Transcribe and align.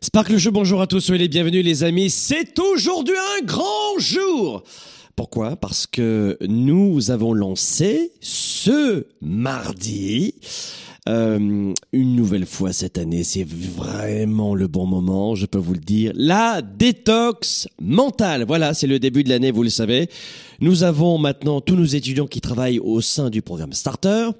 Sparkle 0.00 0.38
Show, 0.38 0.52
bonjour 0.52 0.80
à 0.80 0.86
tous, 0.86 1.00
soyez 1.00 1.22
les 1.22 1.28
bienvenus 1.28 1.64
les 1.64 1.82
amis. 1.82 2.08
C'est 2.08 2.56
aujourd'hui 2.60 3.16
un 3.40 3.44
grand 3.44 3.98
jour. 3.98 4.62
Pourquoi? 5.16 5.56
Parce 5.56 5.88
que 5.88 6.38
nous 6.46 7.10
avons 7.10 7.32
lancé 7.32 8.12
ce 8.20 9.06
mardi 9.20 10.34
euh, 11.08 11.74
une 11.92 12.14
nouvelle 12.14 12.46
fois 12.46 12.72
cette 12.72 12.96
année. 12.96 13.24
C'est 13.24 13.42
vraiment 13.42 14.54
le 14.54 14.68
bon 14.68 14.86
moment, 14.86 15.34
je 15.34 15.46
peux 15.46 15.58
vous 15.58 15.74
le 15.74 15.80
dire. 15.80 16.12
La 16.14 16.62
détox 16.62 17.66
mentale. 17.80 18.44
Voilà, 18.46 18.74
c'est 18.74 18.86
le 18.86 19.00
début 19.00 19.24
de 19.24 19.30
l'année, 19.30 19.50
vous 19.50 19.64
le 19.64 19.68
savez. 19.68 20.08
Nous 20.60 20.84
avons 20.84 21.18
maintenant 21.18 21.60
tous 21.60 21.74
nos 21.74 21.84
étudiants 21.84 22.28
qui 22.28 22.40
travaillent 22.40 22.78
au 22.78 23.00
sein 23.00 23.30
du 23.30 23.42
programme 23.42 23.72
Starter. 23.72 24.30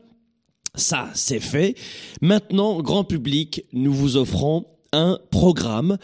Ça, 0.77 1.11
c'est 1.15 1.41
fait. 1.41 1.75
Maintenant, 2.22 2.81
grand 2.81 3.03
public, 3.03 3.65
nous 3.72 3.93
vous 3.93 4.17
offrons 4.17 4.65
un 4.92 5.19
programme 5.31 5.98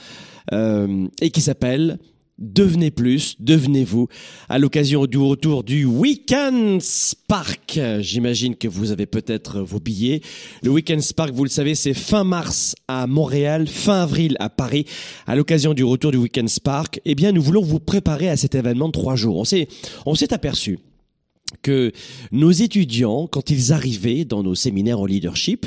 euh, 0.52 1.06
et 1.20 1.30
qui 1.30 1.40
s'appelle 1.40 1.98
Devenez 2.38 2.90
plus, 2.90 3.36
devenez-vous, 3.38 4.08
à 4.48 4.58
l'occasion 4.58 5.06
du 5.06 5.18
retour 5.18 5.62
du 5.62 5.84
Weekend 5.84 6.82
Spark. 6.82 7.78
J'imagine 8.00 8.56
que 8.56 8.66
vous 8.66 8.90
avez 8.90 9.06
peut-être 9.06 9.60
vos 9.60 9.78
billets. 9.78 10.20
Le 10.64 10.70
Weekend 10.70 11.00
Spark, 11.00 11.32
vous 11.32 11.44
le 11.44 11.50
savez, 11.50 11.76
c'est 11.76 11.94
fin 11.94 12.24
mars 12.24 12.74
à 12.88 13.06
Montréal, 13.06 13.68
fin 13.68 14.02
avril 14.02 14.36
à 14.40 14.48
Paris. 14.48 14.84
À 15.28 15.36
l'occasion 15.36 15.74
du 15.74 15.84
retour 15.84 16.10
du 16.10 16.18
Weekend 16.18 16.48
Spark, 16.48 17.00
eh 17.04 17.14
bien, 17.14 17.30
nous 17.30 17.42
voulons 17.42 17.62
vous 17.62 17.78
préparer 17.78 18.28
à 18.28 18.36
cet 18.36 18.56
événement 18.56 18.88
de 18.88 18.92
trois 18.92 19.14
jours. 19.14 19.36
On 19.36 19.44
s'est, 19.44 19.68
on 20.04 20.16
s'est 20.16 20.34
aperçu 20.34 20.80
que 21.62 21.92
nos 22.32 22.50
étudiants, 22.50 23.26
quand 23.26 23.50
ils 23.50 23.72
arrivaient 23.72 24.24
dans 24.24 24.42
nos 24.42 24.54
séminaires 24.54 25.00
en 25.00 25.06
leadership, 25.06 25.66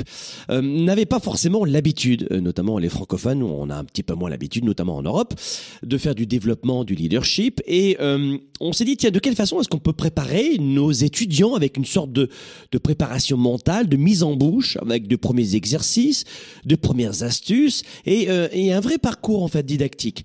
euh, 0.50 0.60
n'avaient 0.60 1.06
pas 1.06 1.20
forcément 1.20 1.64
l'habitude, 1.64 2.28
euh, 2.30 2.40
notamment 2.40 2.78
les 2.78 2.88
francophones, 2.88 3.42
on 3.42 3.70
a 3.70 3.76
un 3.76 3.84
petit 3.84 4.02
peu 4.02 4.14
moins 4.14 4.30
l'habitude, 4.30 4.64
notamment 4.64 4.96
en 4.96 5.02
Europe, 5.02 5.34
de 5.82 5.98
faire 5.98 6.14
du 6.14 6.26
développement 6.26 6.84
du 6.84 6.94
leadership. 6.94 7.60
Et 7.66 7.96
euh, 8.00 8.38
on 8.60 8.72
s'est 8.72 8.84
dit, 8.84 8.96
tiens, 8.96 9.10
de 9.10 9.18
quelle 9.18 9.36
façon 9.36 9.60
est-ce 9.60 9.68
qu'on 9.68 9.78
peut 9.78 9.92
préparer 9.92 10.58
nos 10.58 10.92
étudiants 10.92 11.54
avec 11.54 11.76
une 11.76 11.84
sorte 11.84 12.12
de, 12.12 12.28
de 12.72 12.78
préparation 12.78 13.36
mentale, 13.36 13.88
de 13.88 13.96
mise 13.96 14.22
en 14.22 14.34
bouche, 14.34 14.76
avec 14.82 15.06
de 15.06 15.16
premiers 15.16 15.54
exercices, 15.54 16.24
de 16.64 16.76
premières 16.76 17.22
astuces 17.22 17.82
et, 18.04 18.28
et 18.52 18.72
un 18.72 18.80
vrai 18.80 18.98
parcours 18.98 19.42
en 19.42 19.48
fait 19.48 19.64
didactique? 19.64 20.24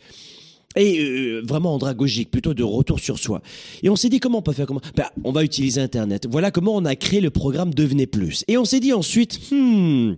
Et 0.76 1.00
euh, 1.00 1.42
vraiment 1.46 1.74
andragogique, 1.74 2.32
plutôt 2.32 2.54
de 2.54 2.64
retour 2.64 3.00
sur 3.00 3.20
soi. 3.20 3.42
Et 3.84 3.90
on 3.90 3.96
s'est 3.96 4.10
dit 4.10 4.20
comment 4.20 4.40
on 4.40 4.42
peut 4.42 4.54
faire 4.54 4.68
comment 4.68 4.82
ben, 4.96 5.06
On 5.24 5.32
va 5.32 5.44
utiliser 5.44 5.82
Internet. 5.82 6.28
Voilà 6.30 6.52
comment 6.52 6.76
on 6.76 6.86
a 6.86 6.96
créé 6.96 7.22
le 7.22 7.30
programme 7.30 7.74
Devenez 7.74 8.08
Plus. 8.08 8.44
Et 8.48 8.58
on 8.58 8.66
s'est 8.66 8.80
dit 8.80 8.94
ensuite, 8.94 9.40
hmm, 9.52 10.14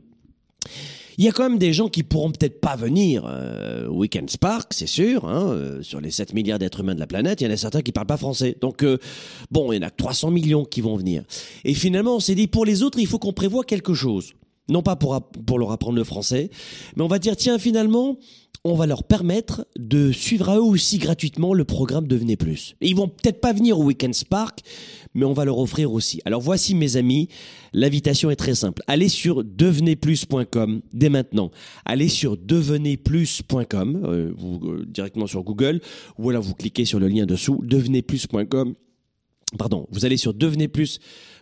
il 1.18 1.24
y 1.24 1.30
a 1.30 1.32
quand 1.32 1.44
même 1.44 1.58
des 1.58 1.72
gens 1.72 1.88
qui 1.88 2.04
pourront 2.04 2.32
peut-être 2.32 2.60
pas 2.60 2.76
venir 2.76 3.24
euh, 3.26 3.88
Weekend 3.88 4.30
Spark, 4.30 4.74
c'est 4.74 4.88
sûr. 4.88 5.26
Hein, 5.26 5.48
euh, 5.50 5.82
sur 5.82 6.02
les 6.02 6.12
7 6.12 6.34
milliards 6.34 6.60
d'êtres 6.60 6.82
humains 6.82 6.96
de 6.96 7.00
la 7.00 7.08
planète, 7.08 7.42
il 7.42 7.46
y 7.46 7.48
en 7.48 7.54
a 7.54 7.58
certains 7.58 7.82
qui 7.82 7.92
parlent 7.92 8.08
pas 8.08 8.18
français. 8.18 8.58
Donc, 8.60 8.84
euh, 8.84 8.98
bon, 9.50 9.72
il 9.72 9.78
y 9.78 9.80
en 9.80 9.88
a 9.88 9.90
que 9.90 9.96
300 9.96 10.32
millions 10.32 10.66
qui 10.66 10.82
vont 10.82 10.98
venir. 10.98 11.24
Et 11.64 11.74
finalement, 11.74 12.18
on 12.18 12.20
s'est 12.20 12.36
dit, 12.36 12.48
pour 12.48 12.66
les 12.66 12.84
autres, 12.84 13.00
il 13.00 13.08
faut 13.08 13.20
qu'on 13.20 13.34
prévoie 13.34 13.64
quelque 13.64 13.94
chose. 13.94 14.34
Non 14.68 14.82
pas 14.82 14.96
pour, 14.96 15.60
leur 15.60 15.72
apprendre 15.72 15.98
le 15.98 16.04
français, 16.04 16.50
mais 16.96 17.04
on 17.04 17.08
va 17.08 17.20
dire, 17.20 17.36
tiens, 17.36 17.60
finalement, 17.60 18.18
on 18.64 18.74
va 18.74 18.88
leur 18.88 19.04
permettre 19.04 19.68
de 19.78 20.12
suivre 20.12 20.50
à 20.50 20.58
eux 20.58 20.64
aussi 20.64 20.98
gratuitement 20.98 21.54
le 21.54 21.66
programme 21.66 22.08
Devenez 22.08 22.36
Plus. 22.36 22.76
Et 22.82 22.88
ils 22.88 22.96
vont 22.96 23.08
peut-être 23.08 23.40
pas 23.40 23.54
venir 23.54 23.80
au 23.80 23.84
Weekend 23.84 24.16
Spark, 24.16 24.62
mais 25.14 25.24
on 25.24 25.34
va 25.34 25.46
leur 25.46 25.60
offrir 25.60 25.94
aussi. 25.94 26.20
Alors 26.26 26.42
voici 26.42 26.74
mes 26.74 26.98
amis, 26.98 27.30
l'invitation 27.74 28.32
est 28.32 28.36
très 28.36 28.56
simple. 28.56 28.82
Allez 28.88 29.08
sur 29.08 29.44
devenezplus.com 29.44 30.82
dès 30.94 31.10
maintenant. 31.10 31.52
Allez 31.86 32.10
sur 32.10 32.38
devenezplus.com, 32.38 34.02
euh, 34.04 34.34
euh, 34.34 34.86
directement 34.88 35.28
sur 35.28 35.44
Google, 35.44 35.80
ou 36.18 36.32
alors 36.32 36.42
vous 36.42 36.56
cliquez 36.56 36.86
sur 36.86 37.00
le 37.00 37.08
lien 37.08 37.28
dessous, 37.28 37.60
devenezplus.com. 37.64 38.74
Pardon, 39.60 39.88
vous 39.92 40.06
allez 40.06 40.18
sur 40.18 40.34
devenezplus.com 40.34 41.35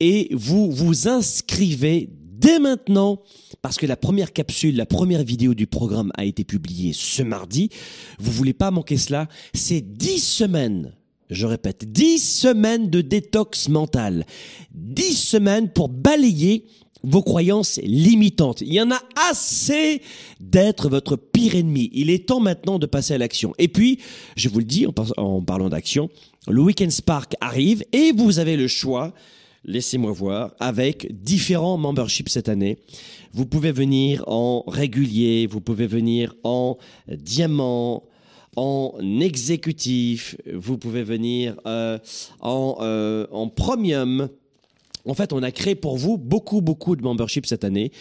et 0.00 0.28
vous 0.32 0.70
vous 0.70 1.08
inscrivez 1.08 2.08
dès 2.12 2.58
maintenant, 2.58 3.22
parce 3.60 3.76
que 3.76 3.86
la 3.86 3.96
première 3.96 4.32
capsule, 4.32 4.76
la 4.76 4.86
première 4.86 5.22
vidéo 5.22 5.54
du 5.54 5.66
programme 5.66 6.10
a 6.16 6.24
été 6.24 6.44
publiée 6.44 6.92
ce 6.92 7.22
mardi. 7.22 7.70
Vous 8.18 8.32
voulez 8.32 8.52
pas 8.52 8.70
manquer 8.70 8.96
cela. 8.96 9.28
C'est 9.54 9.80
10 9.80 10.18
semaines. 10.18 10.96
Je 11.30 11.46
répète, 11.46 11.90
10 11.90 12.18
semaines 12.18 12.90
de 12.90 13.00
détox 13.00 13.68
mental. 13.68 14.26
10 14.74 15.14
semaines 15.14 15.72
pour 15.72 15.88
balayer 15.88 16.64
vos 17.02 17.22
croyances 17.22 17.80
limitantes. 17.82 18.60
Il 18.60 18.72
y 18.72 18.80
en 18.80 18.90
a 18.90 19.00
assez 19.30 20.02
d'être 20.40 20.88
votre 20.88 21.16
pire 21.16 21.54
ennemi. 21.54 21.90
Il 21.92 22.10
est 22.10 22.26
temps 22.28 22.40
maintenant 22.40 22.78
de 22.78 22.86
passer 22.86 23.14
à 23.14 23.18
l'action. 23.18 23.54
Et 23.58 23.68
puis, 23.68 23.98
je 24.36 24.48
vous 24.48 24.58
le 24.58 24.64
dis 24.64 24.86
en, 25.16 25.42
parlant 25.42 25.68
d'action, 25.68 26.10
le 26.48 26.60
Weekend 26.60 26.90
Spark 26.90 27.34
arrive 27.40 27.84
et 27.92 28.12
vous 28.12 28.38
avez 28.38 28.56
le 28.56 28.68
choix 28.68 29.12
laissez-moi 29.64 30.10
voir, 30.10 30.54
avec 30.58 31.22
différents 31.22 31.78
memberships 31.78 32.28
cette 32.28 32.48
année. 32.48 32.78
Vous 33.32 33.46
pouvez 33.46 33.70
venir 33.70 34.24
en 34.26 34.64
régulier, 34.66 35.46
vous 35.46 35.60
pouvez 35.60 35.86
venir 35.86 36.34
en 36.42 36.78
diamant, 37.08 38.02
en 38.56 38.98
exécutif, 39.20 40.36
vous 40.52 40.78
pouvez 40.78 41.02
venir 41.02 41.56
euh, 41.66 41.98
en, 42.40 42.78
euh, 42.80 43.26
en 43.30 43.48
premium. 43.48 44.28
En 45.04 45.14
fait, 45.14 45.32
on 45.32 45.42
a 45.42 45.50
créé 45.50 45.74
pour 45.74 45.96
vous 45.96 46.18
beaucoup, 46.18 46.60
beaucoup 46.60 46.96
de 46.96 47.02
memberships 47.02 47.46
cette 47.46 47.64
année 47.64 47.92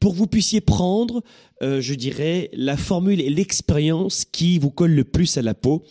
pour 0.00 0.12
que 0.12 0.18
vous 0.18 0.26
puissiez 0.26 0.60
prendre, 0.60 1.22
euh, 1.62 1.80
je 1.80 1.94
dirais, 1.94 2.50
la 2.52 2.76
formule 2.76 3.20
et 3.20 3.30
l'expérience 3.30 4.24
qui 4.24 4.58
vous 4.58 4.70
colle 4.70 4.92
le 4.92 5.04
plus 5.04 5.36
à 5.38 5.42
la 5.42 5.54
peau. 5.54 5.84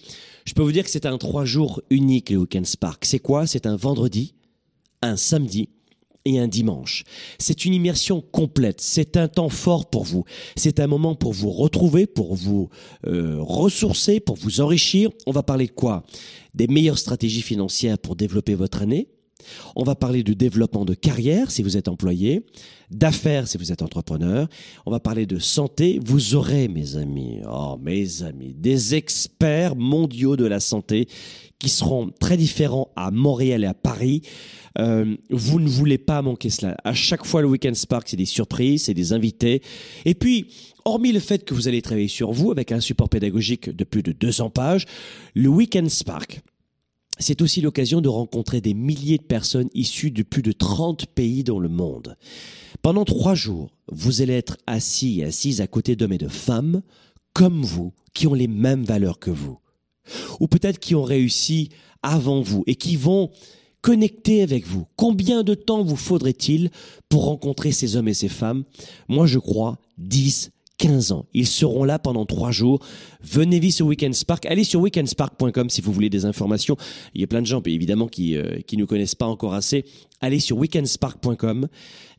Je 0.46 0.54
peux 0.54 0.62
vous 0.62 0.72
dire 0.72 0.84
que 0.84 0.92
c'est 0.92 1.08
un 1.08 1.18
trois 1.18 1.46
jours 1.46 1.82
unique, 1.90 2.30
le 2.30 2.38
Weekend 2.38 2.68
Spark. 2.68 3.04
C'est 3.06 3.20
quoi? 3.20 3.48
C'est 3.48 3.66
un 3.66 3.76
vendredi, 3.76 4.36
un 5.02 5.18
samedi 5.18 5.70
et 6.26 6.40
un 6.40 6.48
dimanche. 6.48 7.04
C'est 7.40 7.66
une 7.66 7.74
immersion 7.74 8.22
complète, 8.22 8.82
c'est 8.82 9.16
un 9.18 9.28
temps 9.28 9.50
fort 9.50 9.90
pour 9.90 10.04
vous, 10.04 10.24
c'est 10.56 10.80
un 10.80 10.88
moment 10.88 11.16
pour 11.16 11.34
vous 11.34 11.52
retrouver, 11.52 12.08
pour 12.08 12.36
vous 12.36 12.70
euh, 13.06 13.38
ressourcer, 13.40 14.20
pour 14.20 14.36
vous 14.36 14.62
enrichir. 14.62 15.12
On 15.26 15.32
va 15.32 15.44
parler 15.44 15.68
de 15.68 15.72
quoi? 15.72 16.04
Des 16.54 16.68
meilleures 16.68 16.98
stratégies 16.98 17.44
financières 17.44 18.00
pour 18.00 18.16
développer 18.16 18.56
votre 18.56 18.82
année. 18.82 19.10
On 19.76 19.84
va 19.84 19.96
parler 19.96 20.24
de 20.24 20.34
développement 20.34 20.86
de 20.86 20.94
carrière 20.94 21.52
si 21.52 21.64
vous 21.64 21.78
êtes 21.78 21.88
employé, 21.88 22.46
d'affaires 22.92 23.48
si 23.48 23.58
vous 23.58 23.72
êtes 23.72 23.82
entrepreneur. 23.82 24.48
On 24.86 24.92
va 24.92 25.00
parler 25.00 25.26
de 25.26 25.40
santé. 25.40 26.00
Vous 26.04 26.36
aurez, 26.36 26.68
mes 26.68 26.96
amis, 26.96 27.42
oh 27.50 27.78
mes 27.82 28.24
amis, 28.24 28.54
des 28.54 28.96
experts 28.96 29.76
mondiaux 29.76 30.36
de 30.36 30.46
la 30.46 30.60
santé 30.60 31.08
qui 31.60 31.70
seront 31.70 32.12
très 32.20 32.38
différents 32.38 32.92
à 32.96 33.12
Montréal 33.12 33.64
et 33.64 33.68
à 33.68 33.74
Paris. 33.74 34.22
Euh, 34.78 35.16
vous 35.30 35.60
ne 35.60 35.68
voulez 35.68 35.98
pas 35.98 36.22
manquer 36.22 36.50
cela. 36.50 36.76
À 36.84 36.94
chaque 36.94 37.26
fois, 37.26 37.42
le 37.42 37.48
Weekend 37.48 37.76
Spark, 37.76 38.08
c'est 38.10 38.18
des 38.18 38.26
surprises, 38.26 38.84
c'est 38.84 38.94
des 38.94 39.14
invités. 39.14 39.62
Et 40.04 40.16
puis, 40.16 40.48
hormis 40.84 41.12
le 41.12 41.20
fait 41.20 41.46
que 41.46 41.54
vous 41.54 41.68
allez 41.68 41.82
travailler 41.82 42.08
sur 42.08 42.32
vous 42.32 42.52
avec 42.52 42.72
un 42.72 42.80
support 42.80 43.10
pédagogique 43.10 43.70
de 43.70 43.84
plus 43.84 44.04
de 44.04 44.12
200 44.12 44.50
pages, 44.50 44.86
le 45.34 45.48
Weekend 45.48 45.90
Spark, 45.90 46.42
c'est 47.18 47.42
aussi 47.42 47.62
l'occasion 47.62 48.02
de 48.02 48.10
rencontrer 48.10 48.62
des 48.62 48.74
milliers 48.74 49.18
de 49.18 49.24
personnes 49.24 49.70
issues 49.74 50.12
de 50.12 50.24
plus 50.24 50.42
de 50.42 50.52
30 50.52 51.06
pays 51.08 51.44
dans 51.44 51.60
le 51.60 51.70
monde. 51.70 52.18
Pendant 52.82 53.06
trois 53.06 53.36
jours, 53.36 53.72
vous 53.92 54.22
allez 54.22 54.34
être 54.34 54.58
assis 54.68 55.22
et 55.22 55.26
assises 55.26 55.62
à 55.62 55.68
côté 55.68 55.96
d'hommes 55.96 56.14
et 56.14 56.18
de 56.18 56.28
femmes 56.28 56.82
comme 57.34 57.64
vous, 57.64 57.94
qui 58.14 58.28
ont 58.28 58.34
les 58.34 58.48
mêmes 58.48 58.86
valeurs 58.86 59.20
que 59.20 59.32
vous. 59.32 59.60
ou 60.40 60.48
peut-être 60.48 60.80
qui 60.80 60.96
ont 60.96 61.04
réussi 61.04 61.70
avant 62.04 62.42
vous 62.42 62.64
et 62.68 62.76
qui 62.76 62.96
vont 62.96 63.32
connecter 63.82 64.42
avec 64.42 64.66
vous. 64.66 64.86
Combien 64.96 65.44
de 65.44 65.54
temps 65.54 65.84
vous 65.84 65.96
faudrait-il 65.96 66.72
pour 67.10 67.26
rencontrer 67.26 67.72
ces 67.72 67.96
hommes 67.96 68.08
et 68.08 68.14
ces 68.14 68.30
femmes? 68.30 68.64
Moi, 69.08 69.28
je 69.28 69.40
crois 69.40 69.78
10, 69.98 70.52
15 70.78 71.12
ans. 71.12 71.26
Ils 71.34 71.48
seront 71.48 71.84
là 71.84 72.00
pendant 72.00 72.26
trois 72.26 72.52
jours. 72.52 72.86
Venez 73.22 73.60
vivre 73.60 73.74
sur 73.74 73.88
Weekend 73.88 74.14
Spark. 74.14 74.46
Allez 74.46 74.64
sur 74.64 74.82
weekendspark.com 74.82 75.70
si 75.70 75.82
vous 75.82 75.92
voulez 75.92 76.10
des 76.10 76.26
informations. 76.26 76.76
Il 77.14 77.22
y 77.22 77.24
a 77.24 77.28
plein 77.28 77.42
de 77.42 77.48
gens, 77.48 77.62
évidemment, 77.66 78.08
qui 78.08 78.36
euh, 78.36 78.60
qui 78.68 78.78
ne 78.78 78.86
connaissent 78.86 79.16
pas 79.16 79.26
encore 79.26 79.54
assez. 79.54 79.86
Allez 80.22 80.40
sur 80.40 80.58
weekendspark.com 80.58 81.68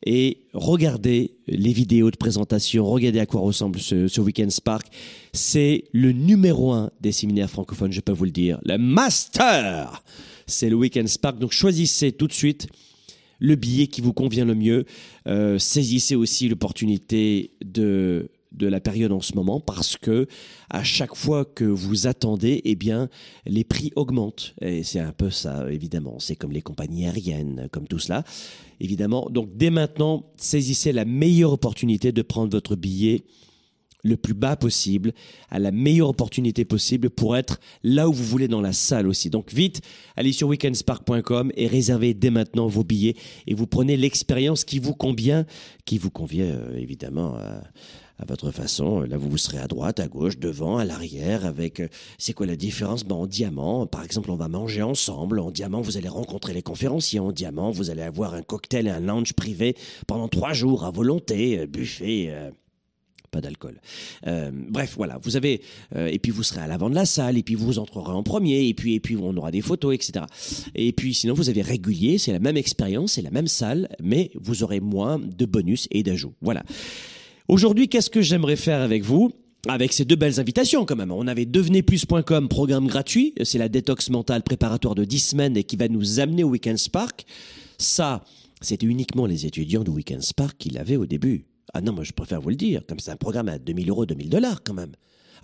et 0.05 0.39
regardez 0.55 1.37
les 1.47 1.73
vidéos 1.73 2.11
de 2.11 2.17
présentation. 2.17 2.87
Regardez 2.87 3.21
à 3.21 3.27
quoi 3.27 3.41
ressemble 3.41 3.79
ce, 3.79 4.09
ce 4.09 4.21
Weekend 4.21 4.51
Spark. 4.51 4.87
C'est 5.33 5.85
le 5.93 6.13
numéro 6.13 6.73
un 6.73 6.91
des 7.01 7.13
séminaires 7.13 7.51
francophones, 7.51 7.93
je 7.93 8.01
peux 8.01 8.13
vous 8.13 8.25
le 8.25 8.31
dire. 8.31 8.59
Le 8.65 8.79
master 8.79 10.03
C'est 10.47 10.71
le 10.71 10.77
Weekend 10.77 11.09
Spark. 11.09 11.39
Donc 11.39 11.53
choisissez 11.53 12.13
tout 12.13 12.27
de 12.27 12.33
suite 12.33 12.69
le 13.39 13.55
billet 13.55 13.87
qui 13.87 14.01
vous 14.01 14.13
convient 14.13 14.45
le 14.45 14.55
mieux. 14.55 14.85
Euh, 15.27 15.59
saisissez 15.59 16.15
aussi 16.15 16.49
l'opportunité 16.49 17.51
de 17.65 18.31
de 18.57 18.67
la 18.67 18.81
période 18.81 19.13
en 19.13 19.21
ce 19.21 19.35
moment 19.35 19.61
parce 19.61 19.97
que 19.97 20.27
à 20.71 20.83
chaque 20.83 21.15
fois 21.15 21.45
que 21.45 21.65
vous 21.65 22.07
attendez, 22.07 22.63
eh 22.65 22.75
bien, 22.75 23.09
les 23.45 23.65
prix 23.65 23.93
augmentent. 23.97 24.55
Et 24.61 24.83
c'est 24.83 25.01
un 25.01 25.13
peu 25.13 25.31
ça, 25.31 25.71
évidemment. 25.71 26.19
C'est 26.19 26.37
comme 26.37 26.53
les 26.53 26.63
compagnies 26.63 27.07
aériennes, 27.07 27.69
comme 27.71 27.87
tout 27.87 27.99
cela. 27.99 28.25
Évidemment. 28.81 29.29
Donc, 29.31 29.57
dès 29.57 29.71
maintenant, 29.71 30.25
saisissez 30.37 30.93
la 30.93 31.05
meilleure 31.05 31.53
opportunité 31.53 32.13
de 32.13 32.23
prendre 32.23 32.51
votre 32.51 32.77
billet 32.77 33.25
le 34.07 34.17
plus 34.17 34.35
bas 34.35 34.57
possible, 34.57 35.13
à 35.51 35.59
la 35.59 35.73
meilleure 35.73 36.09
opportunité 36.09 36.65
possible 36.65 37.11
pour 37.11 37.37
être 37.37 37.61
là 37.83 38.09
où 38.09 38.13
vous 38.13 38.25
voulez 38.25 38.49
dans 38.49 38.61
la 38.61 38.73
salle 38.73 39.09
aussi. 39.09 39.31
Donc 39.31 39.53
vite, 39.53 39.81
allez 40.15 40.33
sur 40.33 40.49
weekendspark.com 40.49 41.51
et 41.57 41.67
réservez 41.67 42.15
dès 42.15 42.31
maintenant 42.31 42.69
vos 42.69 42.85
billets 42.85 43.17
et 43.47 43.55
vous 43.55 43.67
prenez 43.67 43.97
l'expérience 43.97 44.65
qui 44.65 44.79
vous 44.79 44.95
convient, 44.95 45.45
qui 45.85 45.99
vous 45.99 46.11
convient 46.11 46.47
euh, 46.47 46.77
évidemment 46.77 47.37
à 48.19 48.25
votre 48.25 48.51
façon. 48.51 49.01
Là, 49.01 49.19
vous, 49.19 49.37
serez 49.37 49.59
à 49.59 49.67
droite, 49.69 50.01
à 50.01 50.09
gauche, 50.09 50.39
devant, 50.39 50.79
à 50.79 50.85
l'arrière, 50.85 51.45
avec... 51.45 51.81
euh, 51.81 51.89
C'est 52.19 52.33
quoi 52.33 52.47
la 52.47 52.57
différence? 52.57 53.05
Ben, 53.05 53.15
En 53.17 53.27
diamant, 53.27 53.87
par 53.87 54.03
exemple, 54.05 54.31
on 54.31 54.37
va 54.37 54.49
manger 54.49 54.83
ensemble. 54.83 55.39
En 55.39 55.51
diamant, 55.51 55.81
vous 55.81 55.97
allez 55.97 56.09
rencontrer 56.09 56.55
les 56.55 56.63
conférenciers. 56.63 57.21
En 57.21 57.33
diamant, 57.33 57.71
vous 57.71 57.91
allez 57.91 58.03
avoir 58.03 58.35
un 58.35 58.43
cocktail 58.43 58.87
et 58.87 58.91
un 58.91 59.01
lounge 59.01 59.35
privé 59.35 59.77
pendant 60.07 60.29
trois 60.29 60.53
jours 60.55 60.85
à 60.85 60.91
volonté, 60.91 61.59
euh, 61.59 61.67
buffet... 61.67 62.27
euh, 62.31 62.51
pas 63.33 63.41
d'alcool. 63.43 63.81
Bref, 64.25 64.95
voilà, 64.97 65.19
vous 65.21 65.37
avez 65.37 65.61
et 65.95 66.19
puis 66.21 66.31
vous 66.31 66.45
serez 66.45 66.61
à 66.61 66.69
l'avant 66.69 66.89
de 66.89 66.95
la 66.95 67.05
salle 67.05 67.37
et 67.37 67.43
puis 67.43 67.55
vous 67.57 67.79
entrerez 67.79 68.13
en 68.13 68.23
premier 68.23 68.67
et 68.69 68.73
puis 68.73 68.95
et 68.95 69.01
puis 69.01 69.17
on 69.17 69.37
aura 69.37 69.51
des 69.51 69.61
photos, 69.61 69.95
etc. 69.95 70.25
Et 70.75 70.93
puis 70.93 71.13
sinon 71.13 71.35
vous 71.35 71.51
avez 71.51 71.61
régulier, 71.61 72.17
c'est 72.19 72.33
la 72.33 72.39
même 72.39 72.57
expérience, 72.57 73.15
c'est 73.15 73.23
la 73.23 73.33
même 73.33 73.49
salle, 73.49 73.89
mais 74.01 74.31
vous 74.37 74.63
aurez 74.63 74.81
moins 74.81 75.19
de 75.19 75.45
bonus 75.45 75.87
et 75.91 76.03
d'ajouts. 76.05 76.35
Voilà. 76.41 76.63
Aujourd'hui, 77.49 77.89
qu'est-ce 77.89 78.11
que 78.11 78.23
j'aimerais 78.23 78.57
faire 78.57 78.81
avec 78.81 79.05
vous 79.05 79.31
avec 79.69 79.93
ces 79.93 80.05
deux 80.05 80.17
belles 80.17 80.41
invitations 80.41 80.85
quand 80.85 80.97
même? 80.97 81.13
On 81.13 81.29
avait 81.29 81.47
devenezplus.com, 81.47 82.49
programme 82.49 82.89
gratuit. 82.89 83.35
C'est 83.45 83.59
la 83.59 83.69
détox 83.69 84.11
mentale 84.11 84.43
préparatoire 84.43 84.97
de 84.97 85.05
10 85.05 85.19
semaines 85.21 85.57
et 85.57 85.63
qui 85.63 85.77
va 85.77 85.87
nous 85.87 86.19
amener 86.19 86.43
au 86.43 86.49
Weekend 86.49 86.77
Spark. 86.77 87.25
Ça, 87.79 88.25
c'était 88.61 88.87
uniquement 88.87 89.27
les 89.27 89.47
étudiants 89.47 89.85
du 89.85 89.93
Weekend 89.93 90.23
Spark 90.23 90.57
qui 90.59 90.71
l'avaient 90.71 90.97
au 90.97 91.07
début. 91.07 91.47
Ah 91.73 91.81
non, 91.81 91.93
moi 91.93 92.03
je 92.03 92.13
préfère 92.13 92.41
vous 92.41 92.51
le 92.51 92.57
dire, 92.57 92.83
comme 92.89 92.99
c'est 92.99 93.13
un 93.13 93.17
programme 93.17 93.49
à 93.49 93.59
2000 93.59 93.91
euros, 93.91 94.07
2000 94.07 94.29
dollars 94.29 94.65
quand 94.65 94.75
même. 94.75 94.93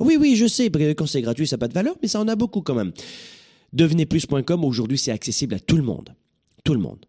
Oui, 0.01 0.17
oui, 0.19 0.35
je 0.35 0.47
sais, 0.47 0.71
quand 0.97 1.07
c'est 1.07 1.23
gratuit, 1.23 1.47
ça 1.47 1.55
n'a 1.55 1.61
pas 1.61 1.69
de 1.69 1.75
valeur, 1.75 1.95
mais 2.03 2.09
ça 2.09 2.21
en 2.21 2.27
a 2.27 2.35
beaucoup 2.35 2.63
quand 2.63 2.75
même. 2.75 2.93
Devenezplus.com, 3.75 4.65
aujourd'hui, 4.65 4.99
c'est 4.99 5.13
accessible 5.13 5.55
à 5.55 5.61
tout 5.61 5.77
le 5.77 5.85
monde. 5.85 6.15
Tout 6.65 6.75
le 6.75 6.81
monde. 6.81 7.07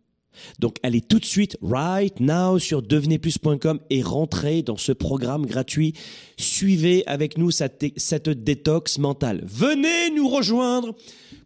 Donc 0.60 0.78
allez 0.84 1.02
tout 1.02 1.20
de 1.20 1.26
suite, 1.26 1.58
right 1.62 2.20
now, 2.20 2.60
sur 2.60 2.82
devenezplus.com 2.82 3.80
et 3.90 4.02
rentrez 4.02 4.62
dans 4.62 4.78
ce 4.78 4.92
programme 4.92 5.46
gratuit. 5.46 5.94
Suivez 6.38 7.06
avec 7.08 7.38
nous 7.38 7.52
cette, 7.52 7.84
détox 8.30 8.98
mentale. 8.98 9.44
Venez 9.46 10.16
nous 10.16 10.28
rejoindre 10.28 10.96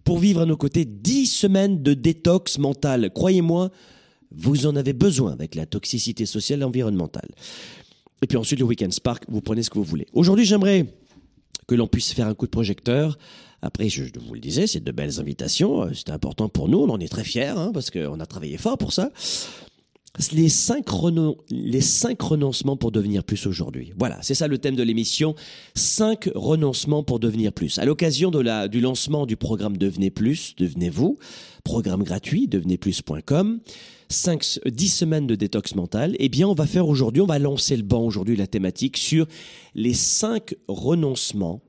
pour 0.03 0.19
vivre 0.19 0.41
à 0.41 0.45
nos 0.45 0.57
côtés 0.57 0.85
10 0.85 1.25
semaines 1.25 1.83
de 1.83 1.93
détox 1.93 2.57
mentale. 2.59 3.11
Croyez-moi, 3.13 3.71
vous 4.31 4.67
en 4.67 4.75
avez 4.75 4.93
besoin 4.93 5.31
avec 5.31 5.55
la 5.55 5.65
toxicité 5.65 6.25
sociale 6.25 6.61
et 6.61 6.65
environnementale. 6.65 7.29
Et 8.21 8.27
puis 8.27 8.37
ensuite, 8.37 8.59
le 8.59 8.65
Weekend 8.65 8.91
Spark, 8.91 9.25
vous 9.27 9.41
prenez 9.41 9.63
ce 9.63 9.69
que 9.69 9.77
vous 9.77 9.83
voulez. 9.83 10.07
Aujourd'hui, 10.13 10.45
j'aimerais 10.45 10.85
que 11.67 11.75
l'on 11.75 11.87
puisse 11.87 12.13
faire 12.13 12.27
un 12.27 12.33
coup 12.33 12.45
de 12.45 12.51
projecteur. 12.51 13.17
Après, 13.61 13.89
je 13.89 14.03
vous 14.19 14.33
le 14.33 14.39
disais, 14.39 14.67
c'est 14.67 14.83
de 14.83 14.91
belles 14.91 15.19
invitations. 15.19 15.83
Euh, 15.83 15.93
C'était 15.93 16.11
important 16.11 16.49
pour 16.49 16.69
nous. 16.69 16.79
On 16.79 16.89
en 16.89 16.99
est 16.99 17.07
très 17.07 17.23
fiers 17.23 17.45
hein, 17.57 17.71
parce 17.73 17.89
qu'on 17.89 18.19
a 18.19 18.25
travaillé 18.25 18.57
fort 18.57 18.77
pour 18.77 18.93
ça. 18.93 19.11
Les 20.31 20.49
cinq, 20.49 20.85
les 21.51 21.81
cinq 21.81 22.19
renoncements 22.21 22.75
pour 22.75 22.91
devenir 22.91 23.23
plus 23.23 23.45
aujourd'hui. 23.45 23.93
Voilà, 23.99 24.17
c'est 24.21 24.33
ça 24.33 24.47
le 24.47 24.57
thème 24.57 24.75
de 24.75 24.81
l'émission. 24.81 25.35
Cinq 25.75 26.29
renoncements 26.33 27.03
pour 27.03 27.19
devenir 27.19 27.53
plus. 27.53 27.77
À 27.77 27.85
l'occasion 27.85 28.31
de 28.31 28.39
la, 28.39 28.67
du 28.67 28.79
lancement 28.79 29.27
du 29.27 29.37
programme 29.37 29.77
Devenez 29.77 30.09
Plus, 30.09 30.55
Devenez-vous, 30.57 31.19
programme 31.63 32.01
gratuit, 32.01 32.47
devenezplus.com, 32.47 33.59
5, 34.09 34.59
10 34.65 34.87
semaines 34.87 35.27
de 35.27 35.35
détox 35.35 35.75
mental, 35.75 36.15
eh 36.17 36.29
bien, 36.29 36.47
on 36.47 36.55
va 36.55 36.65
faire 36.65 36.87
aujourd'hui, 36.87 37.21
on 37.21 37.27
va 37.27 37.37
lancer 37.37 37.77
le 37.77 37.83
banc 37.83 38.01
aujourd'hui, 38.01 38.35
la 38.35 38.47
thématique 38.47 38.97
sur 38.97 39.27
les 39.75 39.93
cinq 39.93 40.55
renoncements 40.67 41.61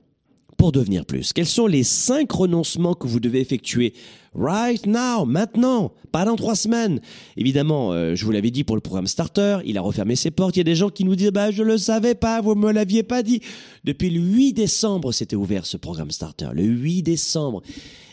pour 0.59 0.73
devenir 0.73 1.05
plus. 1.05 1.31
Quels 1.31 1.47
sont 1.47 1.67
les 1.67 1.83
cinq 1.83 2.33
renoncements 2.33 2.93
que 2.93 3.07
vous 3.07 3.21
devez 3.21 3.39
effectuer 3.39 3.93
right 4.35 4.85
now, 4.85 5.25
maintenant, 5.25 5.93
pas 6.11 6.25
dans 6.25 6.35
trois 6.35 6.55
semaines? 6.55 6.99
Évidemment, 7.37 7.93
euh, 7.93 8.13
je 8.13 8.25
vous 8.25 8.31
l'avais 8.31 8.51
dit 8.51 8.65
pour 8.65 8.75
le 8.75 8.81
programme 8.81 9.07
Starter, 9.07 9.59
il 9.63 9.77
a 9.77 9.81
refermé 9.81 10.17
ses 10.17 10.31
portes. 10.31 10.57
Il 10.57 10.59
y 10.59 10.61
a 10.61 10.65
des 10.65 10.75
gens 10.75 10.89
qui 10.89 11.05
nous 11.05 11.15
disent 11.15 11.31
bah 11.31 11.49
je 11.49 11.63
le 11.63 11.77
savais 11.77 12.13
pas, 12.13 12.41
vous 12.41 12.55
me 12.55 12.73
l'aviez 12.73 13.03
pas 13.03 13.23
dit. 13.23 13.39
Depuis 13.85 14.09
le 14.09 14.19
8 14.19 14.51
décembre, 14.51 15.13
c'était 15.13 15.37
ouvert 15.37 15.65
ce 15.65 15.77
programme 15.77 16.11
Starter. 16.11 16.49
Le 16.53 16.63
8 16.63 17.03
décembre. 17.03 17.63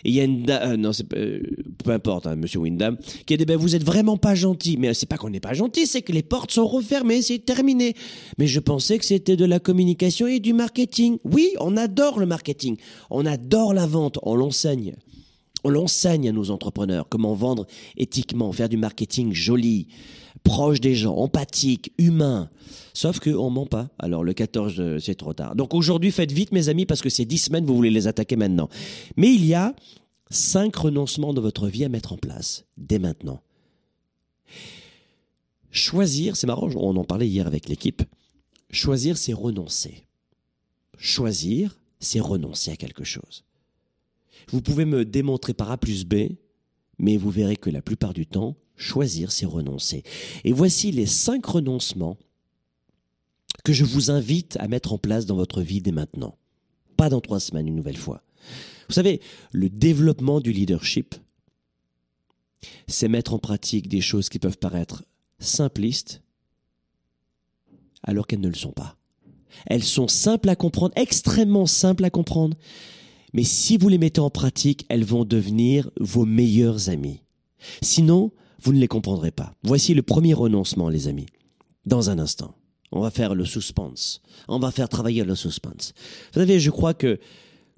Il 0.06 0.14
y 0.14 0.20
a 0.20 0.24
une 0.24 0.44
da- 0.44 0.62
euh, 0.70 0.76
non, 0.76 0.92
c'est 0.92 1.12
euh, 1.14 1.40
peu 1.84 1.90
importe, 1.90 2.26
hein, 2.26 2.36
Monsieur 2.36 2.60
Windham, 2.60 2.96
qui 3.26 3.34
a 3.34 3.36
dit 3.36 3.44
ben 3.44 3.56
vous 3.56 3.74
êtes 3.74 3.84
vraiment 3.84 4.16
pas 4.16 4.34
gentil. 4.34 4.76
Mais 4.78 4.94
c'est 4.94 5.06
pas 5.06 5.16
qu'on 5.16 5.30
n'est 5.30 5.40
pas 5.40 5.52
gentil, 5.54 5.86
c'est 5.86 6.02
que 6.02 6.12
les 6.12 6.22
portes 6.22 6.50
sont 6.52 6.66
refermées, 6.66 7.22
c'est 7.22 7.38
terminé. 7.44 7.94
Mais 8.38 8.46
je 8.46 8.60
pensais 8.60 8.98
que 8.98 9.04
c'était 9.04 9.36
de 9.36 9.44
la 9.44 9.58
communication 9.58 10.26
et 10.26 10.40
du 10.40 10.52
marketing. 10.52 11.18
Oui, 11.24 11.50
on 11.60 11.76
adore 11.76 12.18
le 12.18 12.26
marketing, 12.26 12.76
on 13.10 13.26
adore 13.26 13.74
la 13.74 13.86
vente, 13.86 14.18
on 14.22 14.34
l'enseigne. 14.36 14.94
On 15.66 15.68
l'enseigne 15.68 16.28
à 16.28 16.32
nos 16.32 16.52
entrepreneurs 16.52 17.08
comment 17.08 17.34
vendre 17.34 17.66
éthiquement, 17.96 18.52
faire 18.52 18.68
du 18.68 18.76
marketing 18.76 19.32
joli, 19.32 19.88
proche 20.44 20.80
des 20.80 20.94
gens, 20.94 21.16
empathique, 21.16 21.92
humain. 21.98 22.50
Sauf 22.94 23.18
qu'on 23.18 23.50
ment 23.50 23.66
pas. 23.66 23.88
Alors 23.98 24.22
le 24.22 24.32
14, 24.32 24.74
euh, 24.78 25.00
c'est 25.00 25.16
trop 25.16 25.32
tard. 25.32 25.56
Donc 25.56 25.74
aujourd'hui, 25.74 26.12
faites 26.12 26.30
vite 26.30 26.52
mes 26.52 26.68
amis 26.68 26.86
parce 26.86 27.02
que 27.02 27.08
ces 27.08 27.24
10 27.24 27.38
semaines, 27.38 27.66
vous 27.66 27.74
voulez 27.74 27.90
les 27.90 28.06
attaquer 28.06 28.36
maintenant. 28.36 28.68
Mais 29.16 29.34
il 29.34 29.44
y 29.44 29.54
a 29.54 29.74
cinq 30.30 30.76
renoncements 30.76 31.34
de 31.34 31.40
votre 31.40 31.66
vie 31.66 31.84
à 31.84 31.88
mettre 31.88 32.12
en 32.12 32.16
place 32.16 32.64
dès 32.76 33.00
maintenant. 33.00 33.40
Choisir, 35.72 36.36
c'est 36.36 36.46
marrant, 36.46 36.70
on 36.76 36.94
en 36.94 37.02
parlait 37.02 37.26
hier 37.26 37.48
avec 37.48 37.68
l'équipe. 37.68 38.04
Choisir, 38.70 39.18
c'est 39.18 39.32
renoncer. 39.32 40.04
Choisir, 40.96 41.76
c'est 41.98 42.20
renoncer 42.20 42.70
à 42.70 42.76
quelque 42.76 43.02
chose. 43.02 43.42
Vous 44.50 44.62
pouvez 44.62 44.84
me 44.84 45.04
démontrer 45.04 45.54
par 45.54 45.70
A 45.70 45.78
plus 45.78 46.04
B, 46.04 46.36
mais 46.98 47.16
vous 47.16 47.30
verrez 47.30 47.56
que 47.56 47.70
la 47.70 47.82
plupart 47.82 48.14
du 48.14 48.26
temps, 48.26 48.56
choisir, 48.76 49.32
c'est 49.32 49.46
renoncer. 49.46 50.02
Et 50.44 50.52
voici 50.52 50.92
les 50.92 51.06
cinq 51.06 51.44
renoncements 51.46 52.18
que 53.64 53.72
je 53.72 53.84
vous 53.84 54.10
invite 54.10 54.56
à 54.60 54.68
mettre 54.68 54.92
en 54.92 54.98
place 54.98 55.26
dans 55.26 55.36
votre 55.36 55.62
vie 55.62 55.80
dès 55.80 55.92
maintenant. 55.92 56.38
Pas 56.96 57.08
dans 57.08 57.20
trois 57.20 57.40
semaines, 57.40 57.66
une 57.66 57.74
nouvelle 57.74 57.96
fois. 57.96 58.22
Vous 58.88 58.94
savez, 58.94 59.20
le 59.52 59.68
développement 59.68 60.40
du 60.40 60.52
leadership, 60.52 61.14
c'est 62.86 63.08
mettre 63.08 63.34
en 63.34 63.38
pratique 63.38 63.88
des 63.88 64.00
choses 64.00 64.28
qui 64.28 64.38
peuvent 64.38 64.58
paraître 64.58 65.04
simplistes 65.38 66.22
alors 68.02 68.26
qu'elles 68.26 68.40
ne 68.40 68.48
le 68.48 68.54
sont 68.54 68.72
pas. 68.72 68.96
Elles 69.66 69.84
sont 69.84 70.08
simples 70.08 70.48
à 70.48 70.56
comprendre, 70.56 70.92
extrêmement 70.96 71.66
simples 71.66 72.04
à 72.04 72.10
comprendre, 72.10 72.56
mais 73.32 73.44
si 73.44 73.76
vous 73.76 73.88
les 73.88 73.98
mettez 73.98 74.20
en 74.20 74.30
pratique, 74.30 74.86
elles 74.88 75.04
vont 75.04 75.24
devenir 75.24 75.90
vos 76.00 76.24
meilleurs 76.24 76.88
amis. 76.88 77.22
Sinon, 77.82 78.32
vous 78.62 78.72
ne 78.72 78.78
les 78.78 78.88
comprendrez 78.88 79.30
pas. 79.30 79.54
Voici 79.62 79.94
le 79.94 80.02
premier 80.02 80.34
renoncement, 80.34 80.88
les 80.88 81.08
amis. 81.08 81.26
Dans 81.84 82.10
un 82.10 82.18
instant, 82.18 82.54
on 82.92 83.00
va 83.00 83.10
faire 83.10 83.34
le 83.34 83.44
suspense. 83.44 84.20
On 84.48 84.58
va 84.58 84.70
faire 84.70 84.88
travailler 84.88 85.24
le 85.24 85.34
suspense. 85.34 85.92
Vous 86.32 86.40
savez, 86.40 86.60
je 86.60 86.70
crois 86.70 86.94
que 86.94 87.18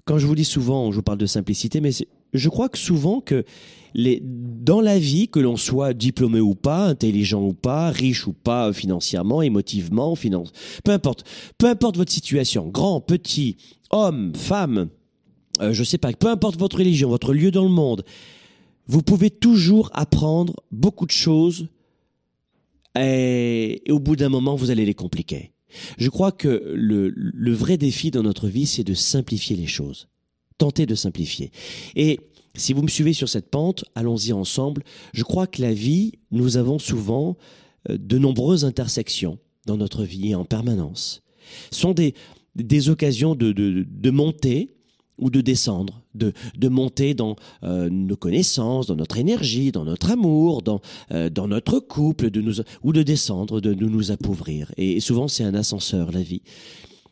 quand 0.05 0.17
je 0.17 0.25
vous 0.25 0.35
dis 0.35 0.45
souvent, 0.45 0.91
je 0.91 0.97
vous 0.97 1.03
parle 1.03 1.19
de 1.19 1.25
simplicité, 1.25 1.81
mais 1.81 1.91
je 2.33 2.49
crois 2.49 2.69
que 2.69 2.77
souvent 2.77 3.21
que 3.21 3.45
dans 3.93 4.81
la 4.81 4.99
vie, 4.99 5.27
que 5.27 5.39
l'on 5.39 5.57
soit 5.57 5.93
diplômé 5.93 6.39
ou 6.39 6.55
pas, 6.55 6.85
intelligent 6.85 7.43
ou 7.43 7.53
pas, 7.53 7.89
riche 7.89 8.27
ou 8.27 8.33
pas 8.33 8.71
financièrement, 8.73 9.41
émotivement, 9.41 10.15
finance, 10.15 10.51
peu 10.83 10.91
importe, 10.91 11.25
peu 11.57 11.67
importe 11.67 11.97
votre 11.97 12.11
situation, 12.11 12.67
grand, 12.67 13.01
petit, 13.01 13.57
homme, 13.91 14.33
femme, 14.35 14.89
euh, 15.61 15.73
je 15.73 15.83
sais 15.83 15.97
pas, 15.97 16.11
peu 16.13 16.27
importe 16.27 16.57
votre 16.57 16.77
religion, 16.77 17.09
votre 17.09 17.33
lieu 17.33 17.51
dans 17.51 17.63
le 17.63 17.69
monde, 17.69 18.03
vous 18.87 19.01
pouvez 19.01 19.29
toujours 19.29 19.91
apprendre 19.93 20.55
beaucoup 20.71 21.05
de 21.05 21.11
choses 21.11 21.67
et, 22.97 23.83
au 23.89 23.99
bout 23.99 24.15
d'un 24.15 24.29
moment, 24.29 24.55
vous 24.55 24.71
allez 24.71 24.85
les 24.85 24.93
compliquer. 24.93 25.51
Je 25.97 26.09
crois 26.09 26.31
que 26.31 26.73
le, 26.75 27.53
vrai 27.53 27.77
défi 27.77 28.11
dans 28.11 28.23
notre 28.23 28.47
vie, 28.47 28.65
c'est 28.65 28.83
de 28.83 28.93
simplifier 28.93 29.55
les 29.55 29.67
choses. 29.67 30.07
Tenter 30.57 30.85
de 30.85 30.95
simplifier. 30.95 31.51
Et 31.95 32.19
si 32.55 32.73
vous 32.73 32.81
me 32.81 32.87
suivez 32.87 33.13
sur 33.13 33.29
cette 33.29 33.49
pente, 33.49 33.85
allons-y 33.95 34.33
ensemble. 34.33 34.83
Je 35.13 35.23
crois 35.23 35.47
que 35.47 35.61
la 35.61 35.71
vie, 35.71 36.13
nous 36.31 36.57
avons 36.57 36.79
souvent 36.79 37.37
euh, 37.89 37.97
de 37.97 38.17
nombreuses 38.17 38.65
intersections 38.65 39.37
dans 39.67 39.77
notre 39.77 40.03
vie 40.03 40.33
en 40.33 40.45
permanence. 40.45 41.21
Ce 41.71 41.79
sont 41.79 41.93
des, 41.93 42.15
des 42.55 42.89
occasions 42.89 43.35
de, 43.35 43.51
de, 43.51 43.85
de 43.87 44.09
monter 44.09 44.78
ou 45.19 45.29
de 45.29 45.41
descendre, 45.41 46.01
de, 46.15 46.33
de 46.57 46.67
monter 46.67 47.13
dans 47.13 47.35
euh, 47.63 47.89
nos 47.89 48.15
connaissances, 48.15 48.87
dans 48.87 48.95
notre 48.95 49.17
énergie, 49.17 49.71
dans 49.71 49.85
notre 49.85 50.11
amour, 50.11 50.61
dans, 50.61 50.81
euh, 51.11 51.29
dans 51.29 51.47
notre 51.47 51.79
couple, 51.79 52.29
ou 52.83 52.93
de 52.93 53.03
descendre, 53.03 53.61
de, 53.61 53.73
de 53.73 53.85
nous 53.85 54.11
appauvrir. 54.11 54.71
Et 54.77 54.99
souvent, 54.99 55.27
c'est 55.27 55.43
un 55.43 55.53
ascenseur, 55.53 56.11
la 56.11 56.21
vie. 56.21 56.41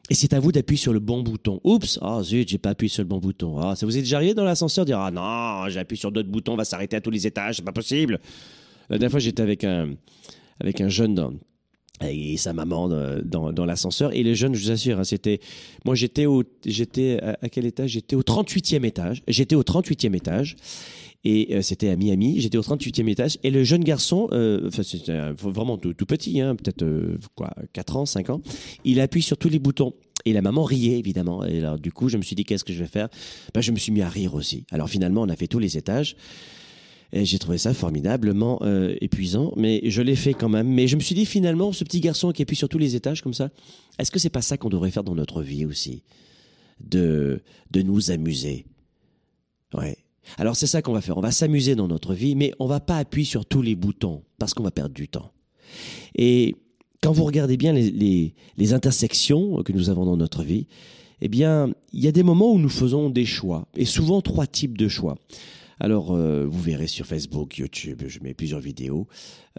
Et 0.09 0.13
c'est 0.13 0.33
à 0.33 0.39
vous 0.39 0.51
d'appuyer 0.51 0.79
sur 0.79 0.93
le 0.93 0.99
bon 0.99 1.21
bouton. 1.21 1.59
Oups, 1.63 1.99
oh, 2.01 2.23
zut, 2.23 2.47
j'ai 2.47 2.57
pas 2.57 2.69
appuyé 2.69 2.89
sur 2.89 3.03
le 3.03 3.09
bon 3.09 3.17
bouton. 3.17 3.59
Ah, 3.59 3.75
ça 3.75 3.85
vous 3.85 3.97
est 3.97 4.01
déjà 4.01 4.17
arrivé 4.17 4.33
dans 4.33 4.45
l'ascenseur 4.45 4.85
dire 4.85 4.99
ah 4.99 5.11
non, 5.11 5.69
j'ai 5.69 5.79
appuyé 5.79 5.99
sur 5.99 6.11
d'autres 6.11 6.29
boutons, 6.29 6.53
on 6.53 6.57
va 6.57 6.63
s'arrêter 6.63 6.95
à 6.95 7.01
tous 7.01 7.11
les 7.11 7.27
étages, 7.27 7.57
c'est 7.57 7.65
pas 7.65 7.73
possible. 7.73 8.19
La 8.89 8.97
dernière 8.97 9.11
fois, 9.11 9.19
j'étais 9.19 9.43
avec 9.43 9.65
un 9.65 9.95
avec 10.59 10.81
un 10.81 10.87
jeune 10.87 11.37
et 12.01 12.38
sa 12.38 12.54
maman 12.54 12.88
dans, 13.24 13.51
dans 13.51 13.66
l'ascenseur. 13.66 14.13
Et 14.13 14.24
les 14.24 14.36
jeunes, 14.36 14.54
je 14.56 14.63
vous 14.63 14.72
assure, 14.72 15.00
hein, 15.00 15.04
c'était. 15.04 15.39
Moi, 15.86 15.96
j'étais 15.96 16.25
au. 16.25 16.44
J'étais 16.66 17.20
à, 17.22 17.50
quel 17.50 17.66
étage? 17.66 17.92
J'étais 17.92 18.16
au 18.16 18.22
38e 18.22 18.86
étage. 18.86 19.24
J'étais 19.27 19.56
au 19.56 19.63
38e 19.63 20.16
étage. 20.16 20.56
Et 21.24 21.56
euh, 21.56 21.62
c'était 21.62 21.89
à 21.89 21.96
Miami. 21.96 22.39
J'étais 22.39 22.58
au 22.58 22.62
38e 22.62 23.10
étage. 23.10 23.38
Et 23.44 23.50
le 23.50 23.63
jeune 23.63 23.84
garçon, 23.84 24.30
euh, 24.32 24.70
c'était 24.84 25.32
vraiment 25.32 25.77
tout, 25.77 25.94
petit, 26.06 26.39
hein, 26.39 26.56
peut-être 26.56 26.84
euh, 26.84 27.18
quoi, 27.36 27.54
4 27.74 27.98
ans, 27.98 28.06
5 28.06 28.30
ans, 28.30 28.42
il 28.86 29.00
appuie 29.01 29.22
sur 29.22 29.38
tous 29.38 29.50
les 29.50 29.60
boutons. 29.60 29.94
Et 30.25 30.34
la 30.34 30.42
maman 30.42 30.63
riait, 30.63 31.00
évidemment. 31.00 31.44
Et 31.46 31.60
alors, 31.60 31.80
du 31.80 31.92
coup, 31.92 32.10
je 32.10 32.18
me 32.18 32.22
suis 32.22 32.36
dit, 32.36 32.44
qu'est-ce 32.44 32.63
que 32.63 32.74
je 32.74 32.80
vais 32.80 32.88
faire? 32.88 33.10
Ben, 33.54 33.62
Je 33.62 33.72
me 33.72 33.77
suis 33.77 33.92
mis 33.92 34.01
à 34.01 34.10
rire 34.10 34.36
aussi. 34.36 34.66
Alors, 34.72 34.89
finalement, 34.89 35.22
on 35.22 35.30
a 35.30 35.36
fait 35.36 35.48
tous 35.48 35.60
les 35.60 35.77
étages. 35.77 36.16
Et 37.13 37.25
j'ai 37.25 37.39
trouvé 37.39 37.57
ça 37.57 37.73
formidablement 37.73 38.59
euh, 38.63 38.95
épuisant, 38.99 39.53
mais 39.55 39.81
je 39.85 40.01
l'ai 40.01 40.15
fait 40.15 40.33
quand 40.33 40.49
même. 40.49 40.67
Mais 40.67 40.87
je 40.87 40.95
me 40.95 41.01
suis 41.01 41.15
dit 41.15 41.25
finalement, 41.25 41.71
ce 41.71 41.83
petit 41.83 42.01
garçon 42.01 42.31
qui 42.31 42.41
appuie 42.41 42.55
sur 42.55 42.69
tous 42.69 42.77
les 42.77 42.95
étages 42.95 43.21
comme 43.21 43.33
ça, 43.33 43.49
est-ce 43.97 44.11
que 44.11 44.19
c'est 44.19 44.29
pas 44.29 44.41
ça 44.41 44.57
qu'on 44.57 44.69
devrait 44.69 44.91
faire 44.91 45.03
dans 45.03 45.15
notre 45.15 45.41
vie 45.41 45.65
aussi, 45.65 46.03
de 46.81 47.41
de 47.71 47.81
nous 47.81 48.11
amuser 48.11 48.65
Ouais. 49.73 49.97
Alors 50.37 50.57
c'est 50.57 50.67
ça 50.67 50.81
qu'on 50.81 50.93
va 50.93 51.01
faire. 51.01 51.17
On 51.17 51.21
va 51.21 51.31
s'amuser 51.31 51.75
dans 51.75 51.87
notre 51.87 52.13
vie, 52.13 52.35
mais 52.35 52.53
on 52.59 52.67
va 52.67 52.81
pas 52.81 52.97
appuyer 52.97 53.25
sur 53.25 53.45
tous 53.45 53.61
les 53.61 53.75
boutons 53.75 54.23
parce 54.37 54.53
qu'on 54.53 54.63
va 54.63 54.71
perdre 54.71 54.93
du 54.93 55.07
temps. 55.07 55.31
Et 56.15 56.55
quand 57.01 57.13
vous 57.13 57.23
regardez 57.23 57.55
bien 57.55 57.71
les, 57.71 57.89
les, 57.89 58.33
les 58.57 58.73
intersections 58.73 59.63
que 59.63 59.71
nous 59.71 59.89
avons 59.89 60.05
dans 60.05 60.17
notre 60.17 60.43
vie, 60.43 60.67
eh 61.21 61.27
bien, 61.27 61.73
il 61.93 62.03
y 62.03 62.07
a 62.07 62.11
des 62.11 62.23
moments 62.23 62.51
où 62.51 62.59
nous 62.59 62.69
faisons 62.69 63.09
des 63.09 63.25
choix, 63.25 63.67
et 63.75 63.85
souvent 63.85 64.21
trois 64.21 64.47
types 64.47 64.77
de 64.77 64.87
choix. 64.87 65.17
Alors, 65.79 66.12
euh, 66.12 66.46
vous 66.48 66.62
verrez 66.62 66.88
sur 66.88 67.05
Facebook, 67.05 67.57
YouTube, 67.57 68.03
je 68.07 68.19
mets 68.22 68.34
plusieurs 68.34 68.60
vidéos 68.60 69.07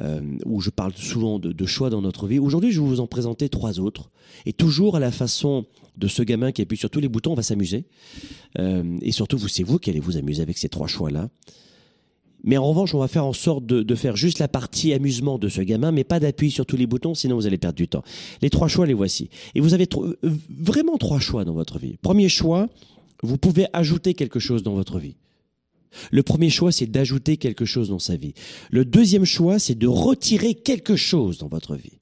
euh, 0.01 0.21
où 0.45 0.61
je 0.61 0.71
parle 0.71 0.93
souvent 0.95 1.39
de, 1.39 1.67
choix 1.67 1.91
dans 1.91 2.03
notre 2.03 2.27
vie. 2.27 2.39
Aujourd'hui, 2.39 2.73
je 2.73 2.81
vais 2.81 2.87
vous 2.87 3.01
en 3.01 3.07
présenter 3.07 3.49
trois 3.49 3.79
autres. 3.79 4.11
Et 4.47 4.53
toujours 4.53 4.97
à 4.97 5.01
la 5.01 5.13
façon 5.13 5.67
de 5.97 6.09
ce 6.09 6.23
gamin 6.23 6.53
qui 6.53 6.63
appuie 6.63 6.77
sur 6.77 6.91
tous 6.91 7.01
les 7.01 7.09
boutons, 7.09 7.33
on 7.33 7.37
va 7.37 7.43
s'amuser. 7.43 7.85
Euh, 8.59 8.99
et 9.03 9.13
surtout, 9.13 9.39
vous, 9.39 9.49
c'est 9.49 9.63
vous 9.63 9.79
qui 9.79 9.91
allez 9.91 10.01
vous 10.01 10.17
amuser 10.17 10.43
avec 10.43 10.59
ces 10.59 10.69
trois 10.69 10.87
choix-là. 10.87 11.29
Mais 12.45 12.57
en 12.57 12.69
revanche, 12.69 12.95
on 12.95 13.01
va 13.01 13.09
faire 13.09 13.25
en 13.25 13.33
sorte 13.33 13.67
de, 13.67 13.95
faire 13.95 14.17
juste 14.17 14.39
la 14.39 14.47
partie 14.47 14.93
amusement 14.93 15.39
de 15.39 15.49
ce 15.49 15.61
gamin, 15.61 15.91
mais 15.91 16.05
pas 16.05 16.21
d'appuyer 16.21 16.53
sur 16.53 16.67
tous 16.67 16.77
les 16.77 16.87
boutons, 16.87 17.15
sinon 17.15 17.35
vous 17.35 17.47
allez 17.47 17.59
perdre 17.59 17.77
du 17.77 17.89
temps. 17.89 18.05
Les 18.43 18.51
trois 18.51 18.69
choix, 18.69 18.87
les 18.87 18.95
voici. 18.95 19.29
Et 19.57 19.61
vous 19.61 19.75
avez 19.75 19.89
vraiment 20.49 20.99
trois 20.99 21.19
choix 21.19 21.45
dans 21.45 21.55
votre 21.55 21.81
vie. 21.81 21.97
Premier 22.01 22.29
choix, 22.29 22.69
vous 23.25 23.39
pouvez 23.39 23.67
ajouter 23.73 24.15
quelque 24.15 24.39
chose 24.39 24.63
dans 24.63 24.75
votre 24.75 25.01
vie. 25.01 25.17
Le 26.11 26.23
premier 26.23 26.51
choix, 26.51 26.73
c'est 26.73 26.87
d'ajouter 26.87 27.37
quelque 27.37 27.65
chose 27.65 27.89
dans 27.89 27.99
sa 27.99 28.17
vie. 28.17 28.35
Le 28.71 28.85
deuxième 28.85 29.25
choix, 29.25 29.59
c'est 29.59 29.75
de 29.75 29.87
retirer 29.87 30.55
quelque 30.55 30.97
chose 30.97 31.39
dans 31.39 31.49
votre 31.49 31.77
vie. 31.77 31.99